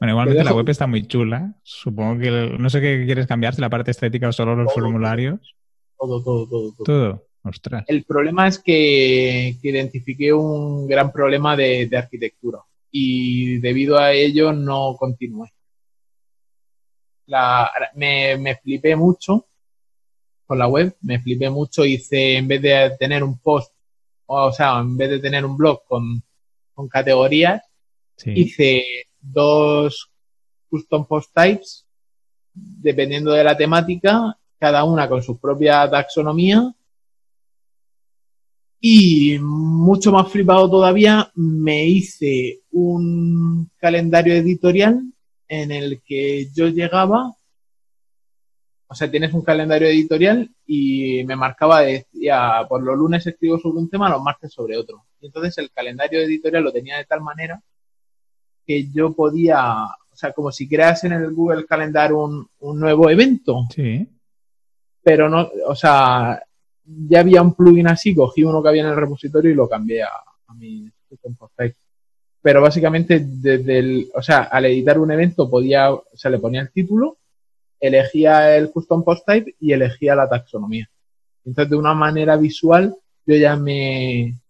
Bueno, 0.00 0.14
igualmente 0.14 0.42
Te 0.42 0.44
la 0.44 0.54
web 0.54 0.68
está 0.70 0.86
muy 0.88 1.06
chula. 1.06 1.54
Supongo 1.62 2.18
que 2.20 2.28
el- 2.28 2.60
no 2.60 2.70
sé 2.70 2.80
qué 2.80 3.04
quieres 3.04 3.26
cambiar, 3.28 3.54
si 3.54 3.60
la 3.60 3.68
parte 3.70 3.90
estética 3.92 4.30
o 4.30 4.32
solo 4.32 4.56
los 4.56 4.66
Todo. 4.66 4.74
formularios. 4.82 5.54
Todo, 5.96 6.24
todo, 6.24 6.48
todo, 6.48 6.72
todo. 6.72 6.84
Todo. 6.84 7.26
Ostras. 7.44 7.84
El 7.88 8.04
problema 8.04 8.46
es 8.46 8.58
que, 8.58 9.56
que 9.60 9.68
identifiqué 9.68 10.32
un 10.32 10.86
gran 10.86 11.10
problema 11.10 11.56
de, 11.56 11.86
de 11.86 11.96
arquitectura 11.96 12.60
y 12.90 13.58
debido 13.58 13.98
a 13.98 14.12
ello 14.12 14.52
no 14.52 14.96
continué. 14.98 15.52
La- 17.26 17.70
me, 17.94 18.36
me 18.36 18.56
flipé 18.56 18.94
mucho 18.94 19.46
con 20.46 20.58
la 20.58 20.68
web, 20.68 20.94
me 21.00 21.18
flipé 21.18 21.48
mucho, 21.50 21.84
hice, 21.84 22.36
en 22.36 22.46
vez 22.46 22.60
de 22.62 22.96
tener 22.98 23.24
un 23.24 23.38
post, 23.38 23.72
o 24.26 24.52
sea, 24.52 24.78
en 24.80 24.96
vez 24.96 25.10
de 25.10 25.18
tener 25.18 25.44
un 25.44 25.56
blog 25.56 25.82
con, 25.86 26.22
con 26.74 26.88
categorías, 26.88 27.62
hice 28.36 28.84
dos 29.18 30.10
custom 30.68 31.06
post 31.06 31.32
types, 31.34 31.86
dependiendo 32.52 33.32
de 33.32 33.44
la 33.44 33.56
temática, 33.56 34.38
cada 34.58 34.84
una 34.84 35.08
con 35.08 35.22
su 35.22 35.38
propia 35.38 35.88
taxonomía. 35.90 36.72
Y 38.82 39.38
mucho 39.40 40.12
más 40.12 40.30
flipado 40.30 40.68
todavía, 40.68 41.30
me 41.36 41.86
hice 41.86 42.62
un 42.72 43.70
calendario 43.78 44.34
editorial 44.34 45.00
en 45.48 45.70
el 45.70 46.02
que 46.02 46.48
yo 46.52 46.68
llegaba 46.68 47.32
o 48.92 48.94
sea, 48.94 49.10
tienes 49.10 49.32
un 49.32 49.40
calendario 49.40 49.88
editorial 49.88 50.50
y 50.66 51.24
me 51.24 51.34
marcaba, 51.34 51.80
decía, 51.80 52.66
por 52.68 52.82
los 52.82 52.94
lunes 52.94 53.26
escribo 53.26 53.58
sobre 53.58 53.78
un 53.78 53.88
tema, 53.88 54.10
los 54.10 54.22
martes 54.22 54.52
sobre 54.52 54.76
otro. 54.76 55.06
Y 55.18 55.28
entonces 55.28 55.56
el 55.56 55.70
calendario 55.70 56.20
editorial 56.20 56.62
lo 56.62 56.72
tenía 56.74 56.98
de 56.98 57.06
tal 57.06 57.22
manera 57.22 57.62
que 58.66 58.90
yo 58.92 59.14
podía, 59.14 59.84
o 59.84 60.14
sea, 60.14 60.34
como 60.34 60.52
si 60.52 60.68
creas 60.68 61.04
en 61.04 61.12
el 61.12 61.32
Google 61.32 61.64
Calendar 61.64 62.12
un, 62.12 62.46
nuevo 62.60 63.08
evento. 63.08 63.60
Sí. 63.74 64.06
Pero 65.02 65.30
no, 65.30 65.48
o 65.66 65.74
sea, 65.74 66.42
ya 66.84 67.20
había 67.20 67.42
un 67.42 67.54
plugin 67.54 67.88
así, 67.88 68.14
cogí 68.14 68.44
uno 68.44 68.62
que 68.62 68.68
había 68.68 68.82
en 68.82 68.88
el 68.88 68.96
repositorio 68.96 69.50
y 69.50 69.54
lo 69.54 69.68
cambié 69.68 70.02
a, 70.02 70.10
mi 70.54 70.90
Pero 72.42 72.60
básicamente 72.60 73.20
desde 73.24 73.78
el, 73.78 74.10
o 74.14 74.22
sea, 74.22 74.42
al 74.42 74.66
editar 74.66 74.98
un 74.98 75.10
evento 75.10 75.48
podía, 75.48 75.92
o 75.92 76.04
sea, 76.14 76.30
le 76.30 76.38
ponía 76.38 76.60
el 76.60 76.70
título 76.70 77.18
elegía 77.82 78.56
el 78.56 78.70
custom 78.70 79.02
post 79.02 79.26
type 79.26 79.56
y 79.58 79.72
elegía 79.72 80.14
la 80.14 80.28
taxonomía. 80.28 80.88
Entonces, 81.44 81.68
de 81.68 81.76
una 81.76 81.94
manera 81.94 82.36
visual, 82.36 82.96
yo 83.26 83.34
ya 83.34 83.56
me, 83.56 84.40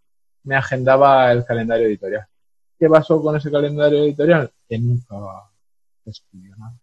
me 0.44 0.54
agendaba 0.54 1.32
el 1.32 1.44
calendario 1.44 1.86
editorial. 1.86 2.26
¿Qué 2.78 2.88
pasó 2.88 3.22
con 3.22 3.34
ese 3.34 3.50
calendario 3.50 4.04
editorial? 4.04 4.52
Que 4.68 4.78
nunca 4.78 5.16
escribió 6.04 6.54
nada. 6.56 6.78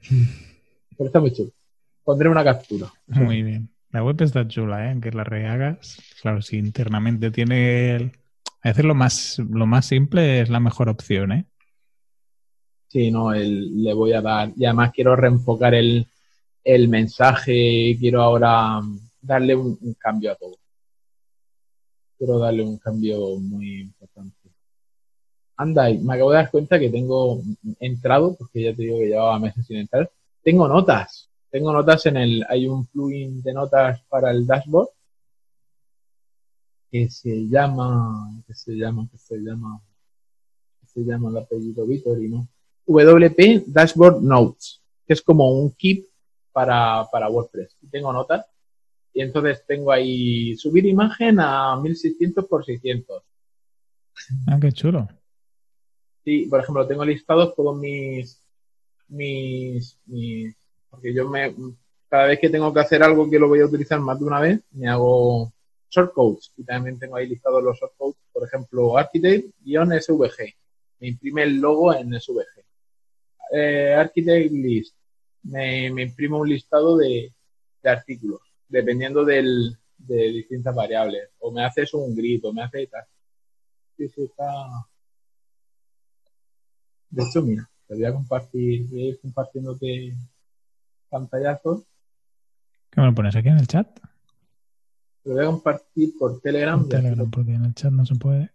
Pero 0.96 1.06
está 1.06 1.18
muy 1.18 1.32
chulo. 1.32 1.50
Pondré 2.04 2.28
una 2.28 2.44
captura. 2.44 2.92
Muy 3.06 3.42
bien. 3.42 3.68
La 3.94 4.02
web 4.02 4.20
está 4.22 4.48
chula, 4.48 4.90
¿eh? 4.90 4.98
Que 5.00 5.12
la 5.12 5.22
rehagas. 5.22 6.02
Claro, 6.20 6.42
si 6.42 6.58
internamente 6.58 7.30
tiene 7.30 7.94
el... 7.94 8.12
A 8.60 8.70
veces 8.70 8.84
lo 8.84 8.96
más, 8.96 9.38
lo 9.38 9.66
más 9.66 9.86
simple 9.86 10.40
es 10.40 10.50
la 10.50 10.58
mejor 10.58 10.88
opción, 10.88 11.30
¿eh? 11.30 11.44
Sí, 12.88 13.12
no, 13.12 13.30
le 13.32 13.94
voy 13.94 14.12
a 14.12 14.20
dar. 14.20 14.52
Y 14.56 14.64
además 14.64 14.90
quiero 14.92 15.14
reenfocar 15.14 15.74
el, 15.74 16.08
el 16.64 16.88
mensaje, 16.88 17.96
quiero 18.00 18.20
ahora 18.20 18.80
darle 19.22 19.54
un, 19.54 19.78
cambio 19.96 20.32
a 20.32 20.34
todo. 20.34 20.56
Quiero 22.18 22.40
darle 22.40 22.64
un 22.64 22.78
cambio 22.78 23.36
muy 23.36 23.82
importante. 23.82 24.50
Anda, 25.56 25.88
me 25.90 26.14
acabo 26.14 26.32
de 26.32 26.38
dar 26.38 26.50
cuenta 26.50 26.80
que 26.80 26.90
tengo 26.90 27.40
entrado, 27.78 28.34
porque 28.36 28.60
ya 28.60 28.74
te 28.74 28.82
digo 28.82 28.98
que 28.98 29.06
llevaba 29.06 29.38
meses 29.38 29.64
sin 29.64 29.76
entrar. 29.76 30.10
Tengo 30.42 30.66
notas. 30.66 31.30
Tengo 31.54 31.72
notas 31.72 32.04
en 32.06 32.16
el. 32.16 32.44
Hay 32.48 32.66
un 32.66 32.84
plugin 32.84 33.40
de 33.40 33.52
notas 33.52 34.02
para 34.08 34.32
el 34.32 34.44
dashboard 34.44 34.88
que 36.90 37.08
se 37.08 37.46
llama. 37.46 38.42
que 38.44 38.54
se 38.54 38.72
llama. 38.72 39.08
que 39.08 39.18
se 39.18 39.36
llama. 39.36 39.80
que 40.80 40.86
se 40.88 41.04
llama 41.04 41.30
el 41.30 41.36
apellido 41.36 41.86
no 41.86 42.48
WP 42.86 43.66
Dashboard 43.68 44.20
Notes, 44.20 44.82
que 45.06 45.12
es 45.12 45.22
como 45.22 45.52
un 45.52 45.70
keep 45.70 46.06
para, 46.50 47.06
para 47.12 47.28
WordPress. 47.28 47.76
tengo 47.88 48.12
notas 48.12 48.44
y 49.12 49.22
entonces 49.22 49.64
tengo 49.64 49.92
ahí 49.92 50.56
subir 50.56 50.84
imagen 50.86 51.38
a 51.38 51.76
1600 51.80 52.46
por 52.46 52.64
600. 52.64 53.22
Ah, 54.48 54.58
qué 54.60 54.72
chulo. 54.72 55.06
Sí, 56.24 56.46
por 56.46 56.58
ejemplo, 56.58 56.84
tengo 56.84 57.04
listados 57.04 57.54
todos 57.54 57.78
mis, 57.78 58.42
mis, 59.06 59.96
mis, 60.06 60.56
porque 60.94 61.14
yo 61.14 61.28
me, 61.28 61.54
cada 62.08 62.26
vez 62.26 62.38
que 62.38 62.50
tengo 62.50 62.72
que 62.72 62.80
hacer 62.80 63.02
algo 63.02 63.28
que 63.28 63.38
lo 63.38 63.48
voy 63.48 63.60
a 63.60 63.66
utilizar 63.66 64.00
más 64.00 64.18
de 64.18 64.24
una 64.24 64.40
vez, 64.40 64.60
me 64.72 64.88
hago 64.88 65.52
shortcodes 65.90 66.52
y 66.56 66.64
también 66.64 66.98
tengo 66.98 67.16
ahí 67.16 67.28
listados 67.28 67.62
los 67.62 67.78
shortcodes, 67.78 68.16
por 68.32 68.44
ejemplo, 68.44 68.98
Architect-SVG. 68.98 70.54
Me 71.00 71.08
imprime 71.08 71.42
el 71.42 71.60
logo 71.60 71.94
en 71.94 72.18
SVG 72.18 72.64
eh, 73.52 73.94
Architect 73.94 74.52
List, 74.52 74.96
me, 75.44 75.90
me, 75.92 76.02
imprimo 76.02 76.38
un 76.38 76.48
listado 76.48 76.96
de, 76.96 77.32
artículos, 77.84 78.40
dependiendo 78.68 79.24
del, 79.24 79.76
de 79.98 80.28
distintas 80.32 80.74
variables. 80.74 81.30
O 81.40 81.52
me 81.52 81.64
haces 81.64 81.92
un 81.94 82.14
grid, 82.16 82.44
o 82.44 82.52
me 82.52 82.62
hace 82.62 82.86
tal. 82.86 83.04
Sí, 83.96 84.08
sí, 84.08 84.24
está. 84.24 84.44
De 87.10 87.22
hecho, 87.22 87.42
mira, 87.42 87.68
te 87.86 87.94
voy 87.94 88.04
a 88.04 88.12
compartir, 88.12 88.88
voy 88.88 89.02
a 89.02 89.08
ir 89.10 89.20
compartiéndote 89.20 90.14
pantallazos. 91.08 91.82
¿Qué 92.90 93.00
me 93.00 93.06
lo 93.08 93.14
pones 93.14 93.34
aquí 93.36 93.48
en 93.48 93.58
el 93.58 93.66
chat? 93.66 93.88
Lo 95.24 95.34
voy 95.34 95.42
a 95.42 95.46
compartir 95.46 96.14
por 96.18 96.40
Telegram. 96.40 96.80
Por 96.80 96.88
Telegram, 96.88 97.30
porque 97.30 97.54
en 97.54 97.64
el 97.64 97.74
chat 97.74 97.92
no 97.92 98.04
se 98.04 98.14
puede. 98.14 98.54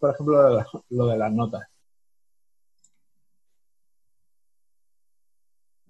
por 0.00 0.14
ejemplo, 0.14 0.64
lo 0.88 1.06
de, 1.06 1.18
las 1.18 1.32
notas. 1.32 1.62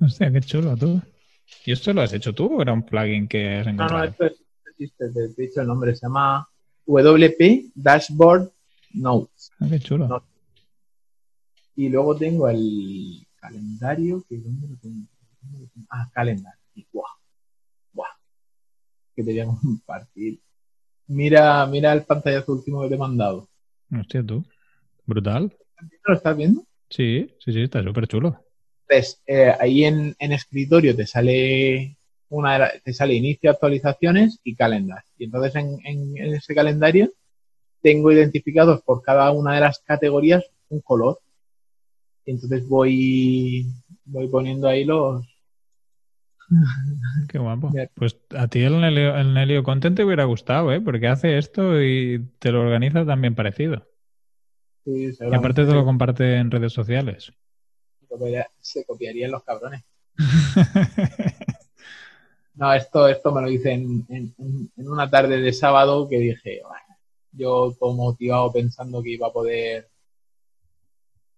Hostia, 0.01 0.33
qué 0.33 0.41
chulo 0.41 0.76
tú. 0.76 1.01
¿Y 1.64 1.72
esto 1.72 1.93
lo 1.93 2.03
has 2.03 2.12
hecho 2.12 2.35
tú 2.35 2.59
o 2.59 2.62
era 2.62 2.72
un 2.72 2.83
plugin 2.83 3.28
que 3.28 3.59
has 3.59 3.66
encontrado? 3.66 3.93
No, 3.93 3.99
no, 3.99 4.05
esto 4.05 4.24
existe, 4.70 5.11
te 5.11 5.24
he 5.24 5.47
dicho 5.47 5.61
el 5.61 5.66
nombre, 5.66 5.95
se 5.95 6.07
llama 6.07 6.49
WP 6.87 7.72
Dashboard 7.74 8.51
Notes. 8.95 9.51
Ah, 9.61 9.66
qué 9.70 9.78
chulo. 9.78 10.24
Y 11.77 11.89
luego 11.89 12.16
tengo 12.16 12.49
el 12.49 13.27
calendario, 13.37 14.25
que 14.29 14.39
¿dónde 14.39 14.68
lo 14.68 14.77
tengo? 14.77 15.07
Ah, 15.89 16.11
calendario. 16.12 16.61
¡Guau! 16.93 17.07
¡Guau! 17.93 18.12
Que 19.14 19.23
te 19.23 19.31
voy 19.31 19.41
a 19.41 19.47
compartir. 19.47 20.41
Mira, 21.07 21.66
mira 21.66 21.93
el 21.93 22.05
pantallazo 22.05 22.53
último 22.53 22.83
que 22.83 22.89
te 22.89 22.95
he 22.95 22.99
mandado. 22.99 23.49
Hostia, 23.99 24.25
tú. 24.25 24.45
Brutal. 25.07 25.57
¿Lo 26.05 26.14
estás 26.14 26.37
viendo? 26.37 26.64
Sí, 26.89 27.35
sí, 27.39 27.53
sí, 27.53 27.62
está 27.62 27.83
súper 27.83 28.07
chulo. 28.07 28.45
Pues 28.87 29.23
eh, 29.27 29.53
ahí 29.59 29.85
en, 29.85 30.14
escritorio 30.18 30.95
te 30.95 31.07
sale 31.07 31.97
una 32.29 32.71
te 32.85 32.93
sale 32.93 33.14
inicio 33.14 33.51
actualizaciones 33.51 34.41
y 34.45 34.55
calendar. 34.55 35.03
Y 35.18 35.25
entonces 35.25 35.55
en, 35.55 36.16
ese 36.16 36.55
calendario 36.55 37.12
tengo 37.83 38.12
identificados 38.12 38.83
por 38.83 39.03
cada 39.03 39.31
una 39.31 39.55
de 39.55 39.61
las 39.61 39.81
categorías 39.81 40.45
un 40.68 40.81
color. 40.81 41.18
Y 42.25 42.33
entonces 42.33 42.68
voy, 42.68 43.66
voy 44.05 44.29
poniendo 44.29 44.68
ahí 44.68 44.85
los. 44.85 45.25
Qué 47.29 47.39
guapo. 47.39 47.71
Pues 47.95 48.16
a 48.37 48.49
ti 48.49 48.61
el 48.61 48.81
Nelio, 48.81 49.16
el 49.16 49.35
Nelio 49.35 49.62
Content 49.62 49.97
te 49.97 50.05
hubiera 50.05 50.25
gustado, 50.25 50.73
¿eh? 50.73 50.81
Porque 50.81 51.07
hace 51.07 51.39
esto 51.39 51.81
y 51.81 52.29
te 52.39 52.51
lo 52.51 52.62
organiza 52.62 53.07
también 53.07 53.35
parecido. 53.35 53.87
Sí, 54.85 55.11
y 55.21 55.35
aparte 55.35 55.64
te 55.64 55.73
lo 55.73 55.85
comparte 55.85 56.37
en 56.37 56.51
redes 56.51 56.73
sociales. 56.73 57.33
Se 58.61 58.85
copiarían 58.85 59.31
los 59.31 59.45
cabrones. 59.45 59.85
no, 62.55 62.73
esto, 62.73 63.07
esto 63.09 63.33
me 63.33 63.43
lo 63.43 63.51
hice 63.51 63.73
en, 63.73 64.35
una 64.77 65.09
tarde 65.09 65.41
de 65.41 65.53
sábado 65.53 66.09
que 66.09 66.18
dije, 66.18 66.61
yo 67.33 67.73
todo 67.79 67.95
motivado 67.95 68.53
pensando 68.53 69.03
que 69.03 69.11
iba 69.11 69.29
a 69.29 69.33
poder 69.33 69.89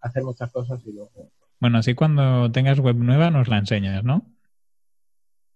hacer 0.03 0.22
muchas 0.22 0.50
cosas 0.53 0.80
y 0.84 0.92
luego... 0.92 1.30
Bueno, 1.59 1.78
así 1.78 1.94
cuando 1.94 2.50
tengas 2.50 2.80
web 2.80 2.96
nueva 2.96 3.30
nos 3.30 3.48
la 3.48 3.59
enseñas, 3.59 4.05
¿no? 4.05 4.26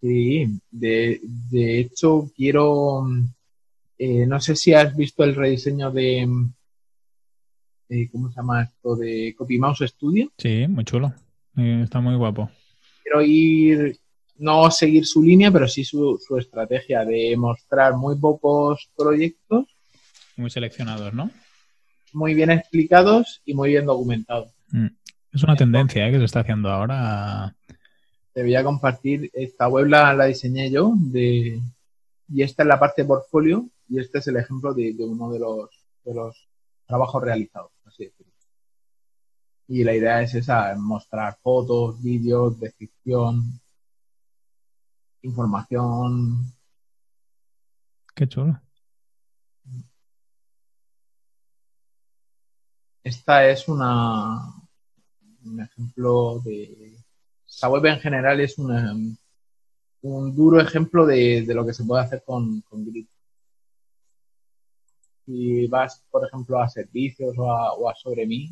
Sí, 0.01 0.47
de, 0.71 1.21
de 1.23 1.81
hecho 1.81 2.31
quiero, 2.37 3.07
eh, 3.99 4.25
no 4.27 4.41
sé 4.41 4.55
si 4.55 4.73
has 4.73 4.97
visto 4.97 5.25
el 5.25 5.35
rediseño 5.35 5.91
de, 5.91 6.29
eh, 7.89 8.09
¿cómo 8.13 8.31
se 8.31 8.37
llama 8.37 8.63
esto? 8.63 8.95
De 8.95 9.35
CopyMouse 9.37 9.89
Studio. 9.89 10.31
Sí, 10.39 10.67
muy 10.69 10.85
chulo, 10.85 11.13
eh, 11.57 11.81
está 11.83 12.01
muy 12.01 12.15
guapo. 12.15 12.51
Quiero 13.03 13.23
ir, 13.23 13.99
no 14.37 14.71
seguir 14.71 15.07
su 15.07 15.23
línea, 15.23 15.51
pero 15.51 15.67
sí 15.67 15.83
su, 15.83 16.21
su 16.25 16.37
estrategia 16.37 17.05
de 17.05 17.37
mostrar 17.37 17.97
muy 17.97 18.17
pocos 18.17 18.91
proyectos. 18.97 19.67
Muy 20.37 20.51
seleccionados, 20.51 21.15
¿no? 21.15 21.31
Muy 22.13 22.35
bien 22.35 22.51
explicados 22.51 23.43
y 23.45 23.55
muy 23.55 23.71
bien 23.71 23.87
documentados. 23.87 24.51
Mm. 24.69 24.87
Es 25.33 25.43
una 25.43 25.57
tendencia 25.57 26.11
que 26.11 26.19
se 26.19 26.25
está 26.25 26.41
haciendo 26.41 26.71
ahora 26.71 27.55
te 28.37 28.43
voy 28.43 28.55
a 28.55 28.63
compartir. 28.63 29.31
Esta 29.33 29.67
web 29.67 29.87
la, 29.87 30.27
diseñé 30.27 30.71
yo 30.71 30.93
de, 30.95 31.59
y 32.29 32.43
esta 32.43 32.65
es 32.65 32.67
la 32.69 32.79
parte 32.79 33.01
de 33.01 33.09
portfolio 33.09 33.67
y 33.89 33.99
este 33.99 34.19
es 34.19 34.27
el 34.27 34.37
ejemplo 34.37 34.75
de, 34.75 34.95
uno 34.99 35.31
de 35.31 35.39
los, 35.39 35.71
de 36.05 36.13
los 36.13 36.47
trabajos 36.87 37.23
realizados. 37.23 37.71
Así 37.87 38.13
Y 39.69 39.85
la 39.85 39.95
idea 39.95 40.21
es 40.21 40.35
esa, 40.35 40.75
mostrar 40.77 41.39
fotos, 41.43 42.03
vídeos, 42.03 42.61
descripción, 42.61 43.59
información. 45.23 46.53
Qué 48.15 48.29
chulo. 48.29 48.61
Esta 53.07 53.49
es 53.49 53.69
una 53.69 54.53
un 55.45 55.61
ejemplo 55.61 56.41
de. 56.45 56.97
Esta 57.47 57.69
web 57.69 57.87
en 57.87 58.01
general 58.01 58.41
es 58.41 58.59
una, 58.59 58.97
un 60.03 60.35
duro 60.35 60.61
ejemplo 60.61 61.07
de, 61.07 61.45
de, 61.47 61.55
lo 61.55 61.65
que 61.65 61.73
se 61.73 61.85
puede 61.85 62.03
hacer 62.03 62.25
con, 62.25 62.63
con 62.63 62.85
Grid. 62.85 63.07
Si 65.25 65.69
vas, 65.69 66.05
por 66.11 66.27
ejemplo, 66.27 66.61
a 66.61 66.69
servicios 66.69 67.39
o 67.39 67.49
a, 67.49 67.75
o 67.75 67.95
sobre 67.95 68.27
mí, 68.27 68.51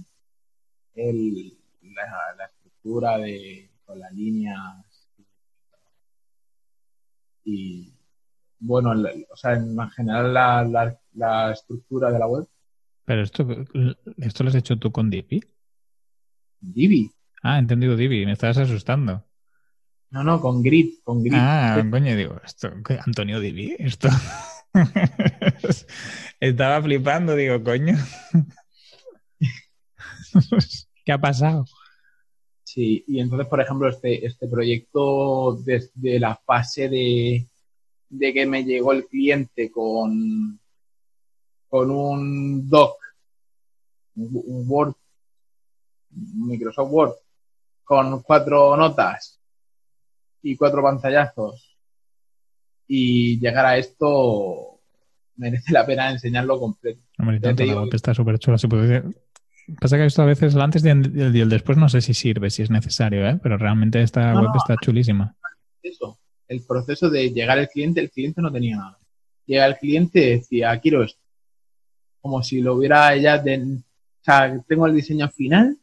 el, 0.94 1.58
la, 1.82 2.36
la, 2.38 2.44
estructura 2.44 3.18
de 3.18 3.68
con 3.84 3.98
las 3.98 4.12
líneas 4.12 5.10
y 7.44 7.92
bueno, 8.60 8.92
o 9.32 9.36
sea, 9.36 9.54
en 9.54 9.90
general 9.90 10.32
la, 10.32 10.62
la, 10.62 10.96
la, 11.14 11.50
estructura 11.50 12.12
de 12.12 12.20
la 12.20 12.28
web. 12.28 12.46
Pero 13.04 13.22
esto, 13.22 13.46
esto 14.18 14.44
lo 14.44 14.50
has 14.50 14.56
hecho 14.56 14.78
tú 14.78 14.90
con 14.90 15.10
Divi. 15.10 15.42
Divi. 16.60 17.10
Ah, 17.42 17.58
entendido 17.58 17.96
Divi, 17.96 18.24
me 18.24 18.32
estabas 18.32 18.58
asustando. 18.58 19.24
No, 20.10 20.24
no, 20.24 20.40
con 20.40 20.62
Grid, 20.62 21.00
con 21.02 21.22
Grid. 21.22 21.36
Ah, 21.36 21.84
coño, 21.90 22.16
digo, 22.16 22.40
esto, 22.44 22.70
Antonio 23.04 23.40
Divi, 23.40 23.76
esto. 23.78 24.08
Estaba 26.40 26.82
flipando, 26.82 27.36
digo, 27.36 27.62
coño. 27.62 27.96
¿Qué 31.04 31.12
ha 31.12 31.20
pasado? 31.20 31.66
Sí, 32.62 33.04
y 33.06 33.20
entonces, 33.20 33.46
por 33.48 33.60
ejemplo, 33.60 33.88
este, 33.88 34.24
este 34.24 34.48
proyecto 34.48 35.58
desde 35.64 36.18
la 36.18 36.36
fase 36.36 36.88
de, 36.88 37.46
de 38.08 38.32
que 38.32 38.46
me 38.46 38.64
llegó 38.64 38.92
el 38.92 39.06
cliente 39.06 39.70
con, 39.70 40.58
con 41.74 41.90
un 41.90 42.70
doc, 42.70 42.98
un 44.14 44.64
Word, 44.68 44.94
Microsoft 46.10 46.88
Word, 46.88 47.14
con 47.82 48.22
cuatro 48.22 48.76
notas 48.76 49.40
y 50.40 50.54
cuatro 50.54 50.84
pantallazos, 50.84 51.76
y 52.86 53.40
llegar 53.40 53.66
a 53.66 53.76
esto 53.76 54.78
merece 55.34 55.72
la 55.72 55.84
pena 55.84 56.12
enseñarlo 56.12 56.60
completo. 56.60 57.00
Hombre, 57.18 57.40
tanto, 57.40 57.64
digo, 57.64 57.88
está 57.92 58.14
súper 58.14 58.38
chula. 58.38 58.56
Pasa 59.80 59.96
que 59.96 60.06
esto 60.06 60.22
a 60.22 60.26
veces 60.26 60.54
el 60.54 60.60
antes 60.60 60.84
y 60.84 60.88
el 60.90 61.48
después 61.48 61.76
no 61.76 61.88
sé 61.88 62.02
si 62.02 62.14
sirve, 62.14 62.50
si 62.50 62.62
es 62.62 62.70
necesario, 62.70 63.28
¿eh? 63.28 63.40
pero 63.42 63.58
realmente 63.58 64.00
esta 64.00 64.32
no, 64.32 64.42
web 64.42 64.50
no, 64.50 64.58
está 64.58 64.76
chulísima. 64.80 65.34
Eso, 65.82 66.20
el 66.46 66.64
proceso 66.64 67.10
de 67.10 67.32
llegar 67.32 67.58
al 67.58 67.68
cliente, 67.68 68.00
el 68.00 68.12
cliente 68.12 68.40
no 68.40 68.52
tenía 68.52 68.76
nada. 68.76 69.00
Llega 69.44 69.66
el 69.66 69.76
cliente 69.76 70.20
y 70.20 70.30
decía, 70.36 70.78
quiero 70.78 71.02
esto. 71.02 71.23
Como 72.24 72.42
si 72.42 72.62
lo 72.62 72.76
hubiera 72.76 73.14
ella, 73.14 73.36
de, 73.36 73.62
o 73.62 74.24
sea, 74.24 74.58
tengo 74.66 74.86
el 74.86 74.94
diseño 74.94 75.28
final 75.28 75.76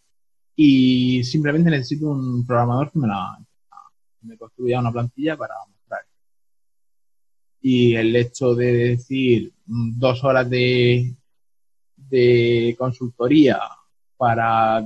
y 0.56 1.24
simplemente 1.24 1.70
necesito 1.70 2.10
un 2.10 2.44
programador 2.48 2.92
que 2.92 2.98
me 2.98 3.08
la 3.08 3.38
construya 4.39 4.80
una 4.80 4.92
plantilla 4.92 5.38
para 5.38 5.54
mostrar. 5.70 6.02
Y 7.62 7.94
el 7.94 8.16
hecho 8.16 8.56
de 8.56 8.74
decir 8.74 9.54
dos 9.68 10.24
horas 10.24 10.50
de, 10.50 11.14
de 11.96 12.76
consultoría 12.76 13.60
para, 14.18 14.84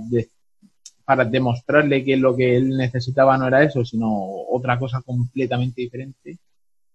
para 1.05 1.23
demostrarle 1.23 2.03
que 2.03 2.17
lo 2.17 2.35
que 2.35 2.57
él 2.57 2.75
necesitaba 2.75 3.37
no 3.37 3.47
era 3.47 3.63
eso, 3.63 3.85
sino 3.85 4.09
otra 4.49 4.77
cosa 4.77 5.01
completamente 5.01 5.83
diferente. 5.83 6.37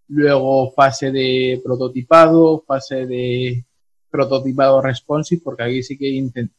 Luego 0.09 0.71
fase 0.73 1.11
de 1.11 1.63
prototipado, 1.65 2.63
fase 2.67 3.07
de 3.07 3.65
prototipado 4.11 4.83
responsive, 4.83 5.41
porque 5.43 5.63
aquí 5.63 5.83
sí 5.83 5.97
que 5.97 6.09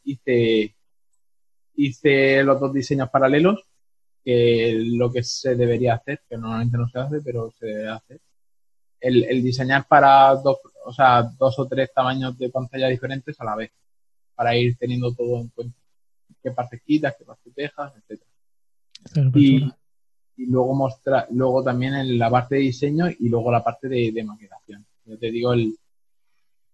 hice, 0.03 0.75
hice 1.75 2.43
los 2.43 2.59
dos 2.59 2.73
diseños 2.73 3.09
paralelos, 3.09 3.59
que 4.23 4.73
lo 4.85 5.11
que 5.11 5.23
se 5.23 5.55
debería 5.55 5.95
hacer, 5.95 6.21
que 6.29 6.37
normalmente 6.37 6.77
no 6.77 6.87
se 6.87 6.99
hace, 6.99 7.21
pero 7.21 7.51
se 7.59 7.65
debe 7.65 7.89
hacer. 7.89 8.21
El, 8.99 9.23
el 9.23 9.43
diseñar 9.43 9.87
para 9.87 10.35
dos, 10.35 10.57
o 10.85 10.93
sea, 10.93 11.23
dos 11.23 11.57
o 11.57 11.67
tres 11.67 11.91
tamaños 11.93 12.37
de 12.37 12.49
pantalla 12.49 12.87
diferentes 12.87 13.39
a 13.41 13.45
la 13.45 13.55
vez, 13.55 13.71
para 14.35 14.55
ir 14.55 14.77
teniendo 14.77 15.13
todo 15.13 15.39
en 15.39 15.49
cuenta. 15.49 15.77
Qué 16.41 16.51
partes 16.51 16.81
quitas, 16.83 17.15
qué 17.17 17.25
partes 17.25 17.53
dejas, 17.53 17.93
etc. 17.97 18.21
Y, 19.35 19.63
y, 20.37 20.45
luego 20.45 20.73
mostrar, 20.75 21.27
luego 21.31 21.63
también 21.63 21.95
en 21.95 22.17
la 22.17 22.29
parte 22.29 22.55
de 22.55 22.61
diseño 22.61 23.07
y 23.09 23.29
luego 23.29 23.51
la 23.51 23.63
parte 23.63 23.87
de, 23.87 24.11
de 24.11 24.23
maquetación. 24.23 24.85
Yo 25.05 25.17
te 25.17 25.31
digo, 25.31 25.53
el, 25.53 25.75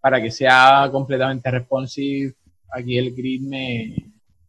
para 0.07 0.21
que 0.21 0.31
sea 0.31 0.87
completamente 0.89 1.51
responsive, 1.51 2.33
aquí 2.71 2.97
el 2.97 3.13
grid 3.13 3.41
me, 3.41 3.93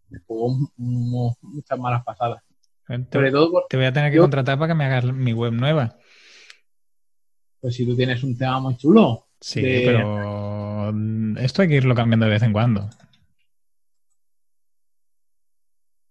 me 0.09 0.21
jugó 0.21 0.57
muchas 0.77 1.77
malas 1.77 2.05
pasadas. 2.05 2.45
Te, 2.87 3.05
Sobre 3.11 3.33
todo 3.33 3.51
porque 3.51 3.67
te 3.71 3.77
voy 3.77 3.87
a 3.87 3.93
tener 3.93 4.13
que 4.13 4.19
yo, 4.19 4.23
contratar 4.23 4.57
para 4.57 4.69
que 4.69 4.77
me 4.77 4.85
hagas 4.85 5.07
mi 5.13 5.33
web 5.33 5.53
nueva. 5.53 5.97
Pues 7.61 7.75
si 7.75 7.85
tú 7.85 7.97
tienes 7.97 8.23
un 8.23 8.39
tema 8.39 8.61
muy 8.61 8.77
chulo. 8.77 9.27
Sí, 9.41 9.61
de... 9.61 9.83
pero 9.85 10.95
esto 11.41 11.63
hay 11.63 11.69
que 11.69 11.75
irlo 11.75 11.97
cambiando 11.97 12.27
de 12.27 12.33
vez 12.33 12.43
en 12.45 12.53
cuando. 12.53 12.89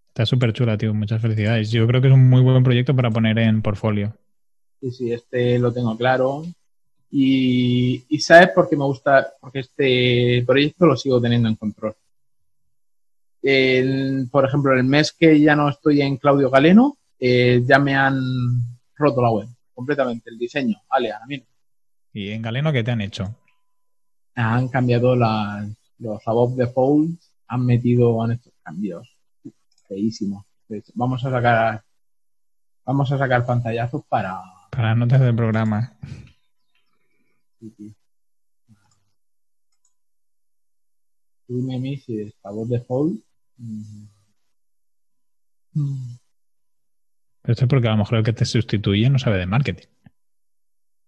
Está 0.09 0.25
súper 0.25 0.51
chula, 0.51 0.77
tío. 0.77 0.93
Muchas 0.93 1.21
felicidades. 1.21 1.71
Yo 1.71 1.87
creo 1.87 2.01
que 2.01 2.09
es 2.09 2.13
un 2.13 2.29
muy 2.29 2.41
buen 2.41 2.63
proyecto 2.63 2.93
para 2.93 3.11
poner 3.11 3.39
en 3.39 3.61
portfolio. 3.61 4.13
Sí, 4.81 4.91
sí, 4.91 5.13
este 5.13 5.57
lo 5.57 5.71
tengo 5.71 5.95
claro. 5.95 6.43
Y, 7.09 8.03
y 8.09 8.19
sabes 8.19 8.49
por 8.49 8.69
qué 8.69 8.75
me 8.75 8.83
gusta, 8.83 9.33
porque 9.39 9.59
este 9.59 10.43
proyecto 10.45 10.85
lo 10.85 10.97
sigo 10.97 11.21
teniendo 11.21 11.47
en 11.47 11.55
control. 11.55 11.95
El, 13.41 14.27
por 14.29 14.45
ejemplo, 14.45 14.73
el 14.73 14.83
mes 14.83 15.13
que 15.13 15.39
ya 15.39 15.55
no 15.55 15.69
estoy 15.69 16.01
en 16.01 16.17
Claudio 16.17 16.49
Galeno, 16.49 16.97
eh, 17.19 17.61
ya 17.65 17.79
me 17.79 17.95
han 17.95 18.19
roto 18.95 19.21
la 19.21 19.31
web 19.31 19.47
completamente, 19.73 20.29
el 20.29 20.37
diseño. 20.37 20.81
Ale, 20.89 21.11
a 21.11 21.21
mí. 21.27 21.41
¿Y 22.13 22.31
en 22.31 22.41
Galeno 22.41 22.73
qué 22.73 22.83
te 22.83 22.91
han 22.91 23.01
hecho? 23.01 23.35
Han 24.35 24.67
cambiado 24.67 25.15
las, 25.15 25.67
los 25.99 26.27
above 26.27 26.55
defaults, 26.55 27.31
han 27.47 27.65
metido, 27.65 28.21
han 28.21 28.33
hecho 28.33 28.51
cambios 28.63 29.15
feísimos. 29.87 30.45
Vamos 30.95 31.23
a 31.23 31.31
sacar, 31.31 31.83
vamos 32.85 33.11
a 33.11 33.17
sacar 33.17 33.45
pantallazos 33.45 34.03
para. 34.09 34.41
Para 34.71 34.95
notas 34.95 35.21
del 35.21 35.35
programa. 35.35 35.93
Sí. 37.59 37.95
Dime 41.47 41.75
a 41.75 41.79
mí 41.79 41.97
si 41.97 42.21
es 42.21 42.33
default. 42.67 43.23
Mm. 43.57 44.07
Pero 47.41 47.53
esto 47.53 47.65
es 47.65 47.69
porque 47.69 47.87
a 47.87 47.91
lo 47.91 47.97
mejor 47.97 48.17
el 48.17 48.23
que 48.23 48.33
te 48.33 48.45
sustituye 48.45 49.09
no 49.09 49.19
sabe 49.19 49.37
de 49.37 49.45
marketing. 49.45 49.87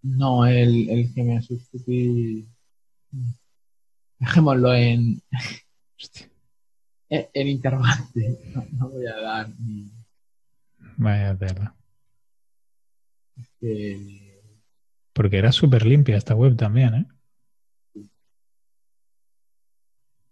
No, 0.01 0.45
el, 0.45 0.89
el 0.89 1.13
que 1.13 1.23
me 1.23 1.41
sustituye. 1.41 2.45
Dejémoslo 4.19 4.73
en. 4.73 5.21
en, 7.09 7.27
en 7.33 7.47
interrogante. 7.47 8.39
No, 8.55 8.65
no, 8.71 8.89
voy 8.89 9.05
a 9.07 9.17
dar 9.17 9.49
ni. 9.59 9.91
Vaya 10.97 11.37
tela. 11.37 11.75
Es 13.35 13.49
que. 13.59 14.28
Porque 15.19 15.35
era 15.37 15.51
súper 15.51 15.85
limpia 15.85 16.15
esta 16.15 16.33
web 16.33 16.55
también, 16.55 16.95
¿eh? 16.95 17.05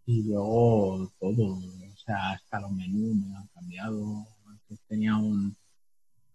Y 0.06 0.24
luego 0.24 1.12
todo. 1.20 1.56
O 1.56 1.98
sea, 1.98 2.32
hasta 2.32 2.62
los 2.62 2.72
menús 2.72 3.18
me 3.18 3.36
han 3.36 3.48
cambiado. 3.48 4.26
Antes 4.48 4.80
tenía 4.88 5.18
un 5.18 5.54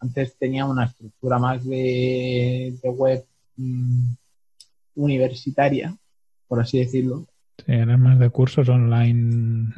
antes 0.00 0.36
tenía 0.36 0.66
una 0.66 0.84
estructura 0.84 1.38
más 1.38 1.64
de, 1.64 2.78
de 2.82 2.90
web 2.90 3.24
mmm, 3.56 4.12
universitaria, 4.96 5.96
por 6.46 6.60
así 6.60 6.78
decirlo. 6.78 7.26
Sí, 7.56 7.72
eran 7.72 8.02
más 8.02 8.18
de 8.18 8.28
cursos 8.28 8.68
online. 8.68 9.72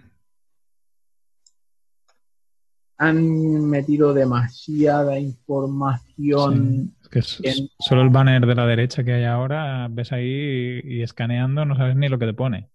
Han 2.97 3.71
metido 3.71 4.13
demasiada 4.13 5.21
información. 5.21 6.93
Sí, 7.01 7.04
que 7.15 7.21
es, 7.21 7.41
en... 7.45 7.71
solo 7.79 8.03
el 8.03 8.11
banner 8.11 8.45
de 8.45 8.55
la 8.57 8.67
derecha 8.67 9.05
que 9.05 9.13
hay 9.13 9.25
ahora, 9.25 9.87
ves 9.89 10.11
ahí 10.11 10.81
y, 10.85 10.97
y 10.97 11.03
escaneando, 11.03 11.65
no 11.65 11.77
sabes 11.77 11.95
ni 11.95 12.09
lo 12.09 12.19
que 12.19 12.27
te 12.27 12.35
pone. 12.35 12.69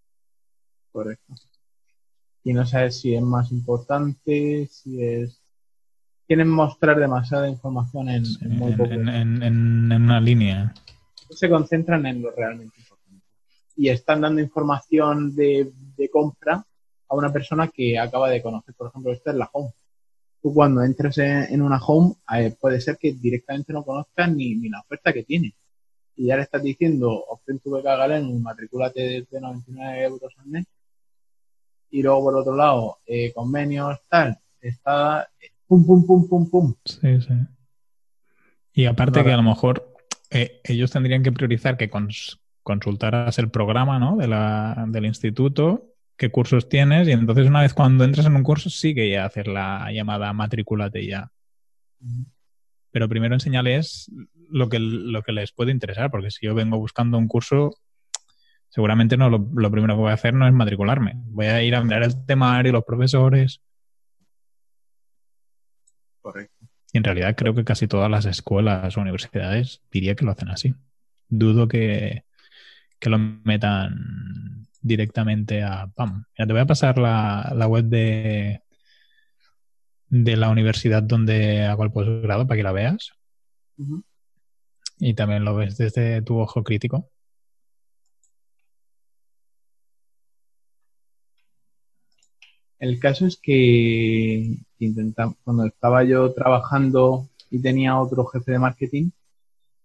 Correcto. 0.92 1.36
Y 2.46 2.54
no 2.54 2.66
sabes 2.66 3.02
si 3.02 3.14
es 3.14 3.22
más 3.22 3.52
importante, 3.52 4.68
si 4.72 5.04
es 5.04 5.42
quieren 6.26 6.48
mostrar 6.48 6.98
demasiada 7.00 7.50
información 7.50 8.08
en, 8.08 8.26
sí, 8.26 8.38
en 8.42 8.56
muy 8.56 8.72
poco. 8.74 8.92
En, 8.92 9.10
en, 9.10 9.44
en, 9.44 9.92
una 9.92 10.22
línea. 10.22 10.74
Se 11.32 11.50
concentran 11.50 12.06
en 12.06 12.22
lo 12.22 12.32
realmente 12.32 12.80
importante. 12.80 13.26
Y 13.76 13.90
están 13.90 14.22
dando 14.22 14.40
información 14.40 15.36
de, 15.36 15.72
de 15.98 16.10
compra 16.10 16.66
a 17.10 17.16
una 17.16 17.34
persona 17.34 17.68
que 17.68 18.00
acaba 18.00 18.30
de 18.30 18.42
conocer. 18.42 18.74
Por 18.76 18.88
ejemplo, 18.88 19.12
esta 19.12 19.32
es 19.32 19.38
la 19.38 19.50
home. 19.52 19.74
Tú 20.42 20.54
cuando 20.54 20.84
entres 20.84 21.18
en, 21.18 21.62
una 21.62 21.78
home, 21.78 22.16
eh, 22.38 22.56
puede 22.60 22.80
ser 22.80 22.98
que 22.98 23.14
directamente 23.14 23.74
no 23.74 23.84
conozcas 23.84 24.34
ni, 24.34 24.56
ni, 24.56 24.70
la 24.70 24.80
oferta 24.80 25.12
que 25.12 25.24
tiene. 25.24 25.54
Y 26.16 26.28
ya 26.28 26.38
le 26.38 26.44
estás 26.44 26.64
diciendo, 26.64 27.12
obtén 27.12 27.60
tu 27.60 27.72
beca 27.72 27.96
Galen, 27.96 28.42
matricúlate 28.42 29.26
de 29.30 29.40
99 29.40 30.04
euros 30.04 30.34
al 30.38 30.48
mes. 30.48 30.66
Y 31.92 32.04
luego, 32.04 32.24
por 32.24 32.36
otro 32.36 32.56
lado, 32.56 32.98
eh, 33.06 33.34
convenios, 33.34 34.00
tal, 34.08 34.38
está 34.62 35.30
pum, 35.68 35.86
pum, 35.86 36.06
pum, 36.06 36.28
pum, 36.28 36.50
pum. 36.50 36.76
Sí, 36.86 37.22
sí. 37.22 37.34
Y 38.74 38.86
aparte 38.86 39.24
que 39.24 39.32
a 39.32 39.38
lo 39.38 39.44
mejor 39.44 39.94
eh, 40.30 40.62
ellos 40.64 40.92
tendrían 40.92 41.24
que 41.24 41.32
priorizar 41.32 41.78
que 41.78 41.90
consultaras 42.64 43.38
el 43.40 43.50
programa 43.50 44.00
¿no? 44.00 44.16
de 44.16 44.28
la, 44.28 44.86
del 44.88 45.06
instituto 45.06 45.90
qué 46.20 46.30
cursos 46.30 46.68
tienes 46.68 47.08
y 47.08 47.14
entonces 47.14 47.48
una 47.48 47.62
vez 47.62 47.74
cuando 47.74 48.04
entras 48.04 48.26
en 48.26 48.36
un 48.36 48.44
curso 48.44 48.70
sí 48.70 48.94
que 48.94 49.10
ya 49.10 49.26
hacer 49.26 49.48
la 49.48 49.90
llamada 49.94 50.34
matrículate 50.34 51.08
ya. 51.08 51.32
Pero 52.92 53.08
primero 53.08 53.36
enseñales 53.36 54.12
lo 54.50 54.68
que, 54.68 54.80
lo 54.80 55.24
que 55.24 55.32
les 55.32 55.54
puede 55.54 55.72
interesar, 55.72 56.12
porque 56.12 56.30
si 56.30 56.46
yo 56.46 56.54
vengo 56.54 56.78
buscando 56.78 57.18
un 57.18 57.30
curso, 57.30 57.72
seguramente 58.68 59.16
no 59.16 59.30
lo, 59.30 59.72
primero 59.72 59.96
que 59.96 60.02
voy 60.02 60.12
a 60.12 60.16
hacer 60.16 60.34
no 60.34 60.46
es 60.46 60.54
matricularme. 60.54 61.14
Voy 61.16 61.46
a 61.46 61.64
ir 61.64 61.74
a 61.74 61.84
mirar 61.84 62.04
el 62.04 62.26
temario, 62.26 62.74
los 62.74 62.84
profesores. 62.84 63.62
Correcto. 66.22 66.68
Y 66.92 66.98
en 66.98 67.06
realidad 67.06 67.36
creo 67.38 67.56
que 67.56 67.64
casi 67.64 67.88
todas 67.88 68.12
las 68.12 68.26
escuelas 68.26 68.98
o 68.98 69.02
universidades 69.02 69.82
diría 69.90 70.16
que 70.16 70.26
lo 70.26 70.32
hacen 70.32 70.50
así. 70.50 70.76
Dudo 71.30 71.70
que, 71.70 72.26
que 73.00 73.10
lo 73.10 73.20
metan 73.20 74.59
directamente 74.82 75.64
a 75.64 75.88
PAM. 75.88 76.26
te 76.36 76.46
voy 76.46 76.60
a 76.60 76.66
pasar 76.66 76.98
la, 76.98 77.68
web 77.68 77.86
de, 77.86 78.62
de 80.10 80.38
la 80.38 80.50
universidad 80.50 81.04
donde 81.04 81.66
hago 81.66 81.84
el 81.84 81.92
posgrado 81.92 82.48
para 82.48 82.58
que 82.58 82.64
la 82.64 82.72
veas. 82.72 83.12
Y 85.00 85.14
también 85.14 85.46
lo 85.46 85.56
ves 85.56 85.78
desde 85.78 86.22
tu 86.22 86.38
ojo 86.40 86.64
crítico. 86.64 87.10
El 92.80 93.00
caso 93.00 93.26
es 93.28 93.38
que 93.38 94.58
cuando 95.44 95.66
estaba 95.66 96.04
yo 96.06 96.34
trabajando 96.34 97.28
y 97.50 97.62
tenía 97.62 98.00
otro 98.00 98.26
jefe 98.26 98.54
de 98.54 98.60
marketing, 98.60 99.12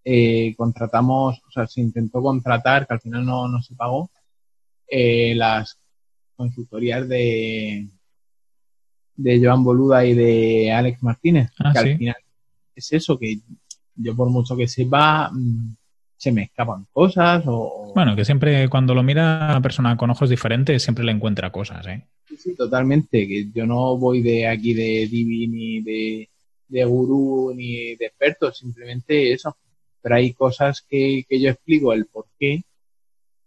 eh, 0.04 0.54
contratamos, 0.56 1.42
o 1.48 1.50
sea, 1.50 1.66
se 1.66 1.80
intentó 1.80 2.22
contratar, 2.22 2.86
que 2.86 2.94
al 2.94 3.00
final 3.00 3.24
no, 3.24 3.48
no 3.48 3.62
se 3.62 3.74
pagó, 3.74 4.10
eh, 4.96 5.34
las 5.34 5.76
consultorías 6.36 7.08
de, 7.08 7.88
de 9.16 9.44
Joan 9.44 9.64
Boluda 9.64 10.06
y 10.06 10.14
de 10.14 10.70
Alex 10.70 11.02
Martínez. 11.02 11.50
Ah, 11.58 11.72
que 11.72 11.78
al 11.80 11.98
final 11.98 12.16
es 12.76 12.92
eso, 12.92 13.18
que 13.18 13.40
yo 13.96 14.14
por 14.14 14.30
mucho 14.30 14.56
que 14.56 14.68
sepa, 14.68 15.30
mm, 15.32 15.74
se 16.16 16.30
me 16.30 16.42
escapan 16.44 16.86
cosas 16.92 17.42
o... 17.48 17.90
Bueno, 17.92 18.14
que 18.14 18.24
siempre 18.24 18.68
cuando 18.68 18.94
lo 18.94 19.02
mira 19.02 19.48
una 19.50 19.60
persona 19.60 19.96
con 19.96 20.10
ojos 20.10 20.30
diferentes, 20.30 20.80
siempre 20.80 21.04
le 21.04 21.10
encuentra 21.10 21.50
cosas, 21.50 21.84
¿eh? 21.88 22.06
Sí, 22.38 22.54
totalmente, 22.54 23.26
que 23.26 23.50
yo 23.52 23.66
no 23.66 23.96
voy 23.96 24.22
de 24.22 24.46
aquí 24.46 24.74
de 24.74 25.08
divi 25.08 25.48
ni 25.48 25.80
de, 25.80 26.30
de 26.68 26.84
gurú 26.84 27.52
ni 27.52 27.96
de 27.96 28.06
experto, 28.06 28.52
simplemente 28.52 29.32
eso. 29.32 29.56
Pero 30.00 30.14
hay 30.14 30.34
cosas 30.34 30.86
que, 30.88 31.24
que 31.28 31.40
yo 31.40 31.50
explico 31.50 31.92
el 31.92 32.06
por 32.06 32.26
qué 32.38 32.62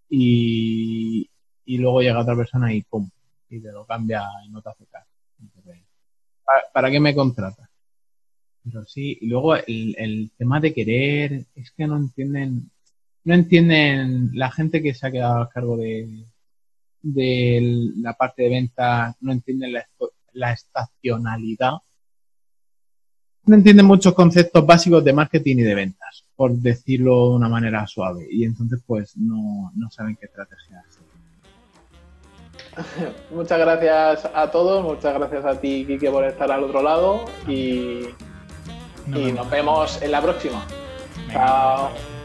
y, 0.10 1.30
y 1.68 1.78
luego 1.78 2.02
llega 2.02 2.20
otra 2.20 2.36
persona 2.36 2.74
y 2.74 2.82
pum, 2.82 3.10
y 3.50 3.60
te 3.60 3.72
lo 3.72 3.86
cambia 3.86 4.24
y 4.46 4.50
no 4.50 4.62
te 4.62 4.70
hace 4.70 4.86
caso. 4.86 5.06
¿para, 6.74 6.90
qué 6.90 7.00
me 7.00 7.14
contratas? 7.14 7.70
Pero 8.64 8.86
sí, 8.86 9.18
y 9.22 9.28
luego 9.28 9.56
el, 9.56 9.96
el 9.98 10.32
tema 10.38 10.62
de 10.62 10.74
querer, 10.74 11.46
es 11.56 11.72
que 11.72 11.86
no 11.86 11.98
entienden, 11.98 12.72
no 13.26 13.34
entienden 13.34 14.32
la 14.34 14.50
gente 14.50 14.82
que 14.82 14.94
se 14.94 15.08
ha 15.08 15.12
quedado 15.12 15.42
a 15.42 15.50
cargo 15.50 15.76
de, 15.76 16.26
de 17.02 17.92
la 17.98 18.14
parte 18.14 18.44
de 18.44 18.50
venta, 18.50 19.16
no 19.20 19.34
entienden 19.34 19.74
la, 19.74 19.86
la 20.34 20.54
estacionalidad. 20.54 21.74
No 23.46 23.56
entienden 23.56 23.86
muchos 23.86 24.14
conceptos 24.14 24.66
básicos 24.66 25.04
de 25.04 25.14
marketing 25.14 25.58
y 25.58 25.64
de 25.64 25.76
ventas 25.76 26.28
por 26.38 26.56
decirlo 26.56 27.32
de 27.32 27.36
una 27.36 27.50
manera 27.50 27.86
suave. 27.88 28.28
Y 28.30 28.46
entonces, 28.46 28.80
pues, 28.86 29.18
no, 29.18 29.74
saben 29.90 30.16
qué 30.16 30.28
estrategia 30.28 30.86
Muchas 33.32 33.60
gracias 33.60 34.30
a 34.34 34.52
todos, 34.52 34.84
muchas 34.84 35.14
gracias 35.14 35.46
a 35.46 35.60
ti, 35.60 35.86
Kike, 35.86 36.12
por 36.12 36.24
estar 36.26 36.52
al 36.52 36.64
otro 36.64 36.82
lado 36.82 37.26
y, 37.48 38.10
y 39.08 39.32
nos 39.34 39.50
vemos 39.50 40.02
en 40.02 40.12
la 40.12 40.22
próxima. 40.22 40.64
Chao. 41.32 42.17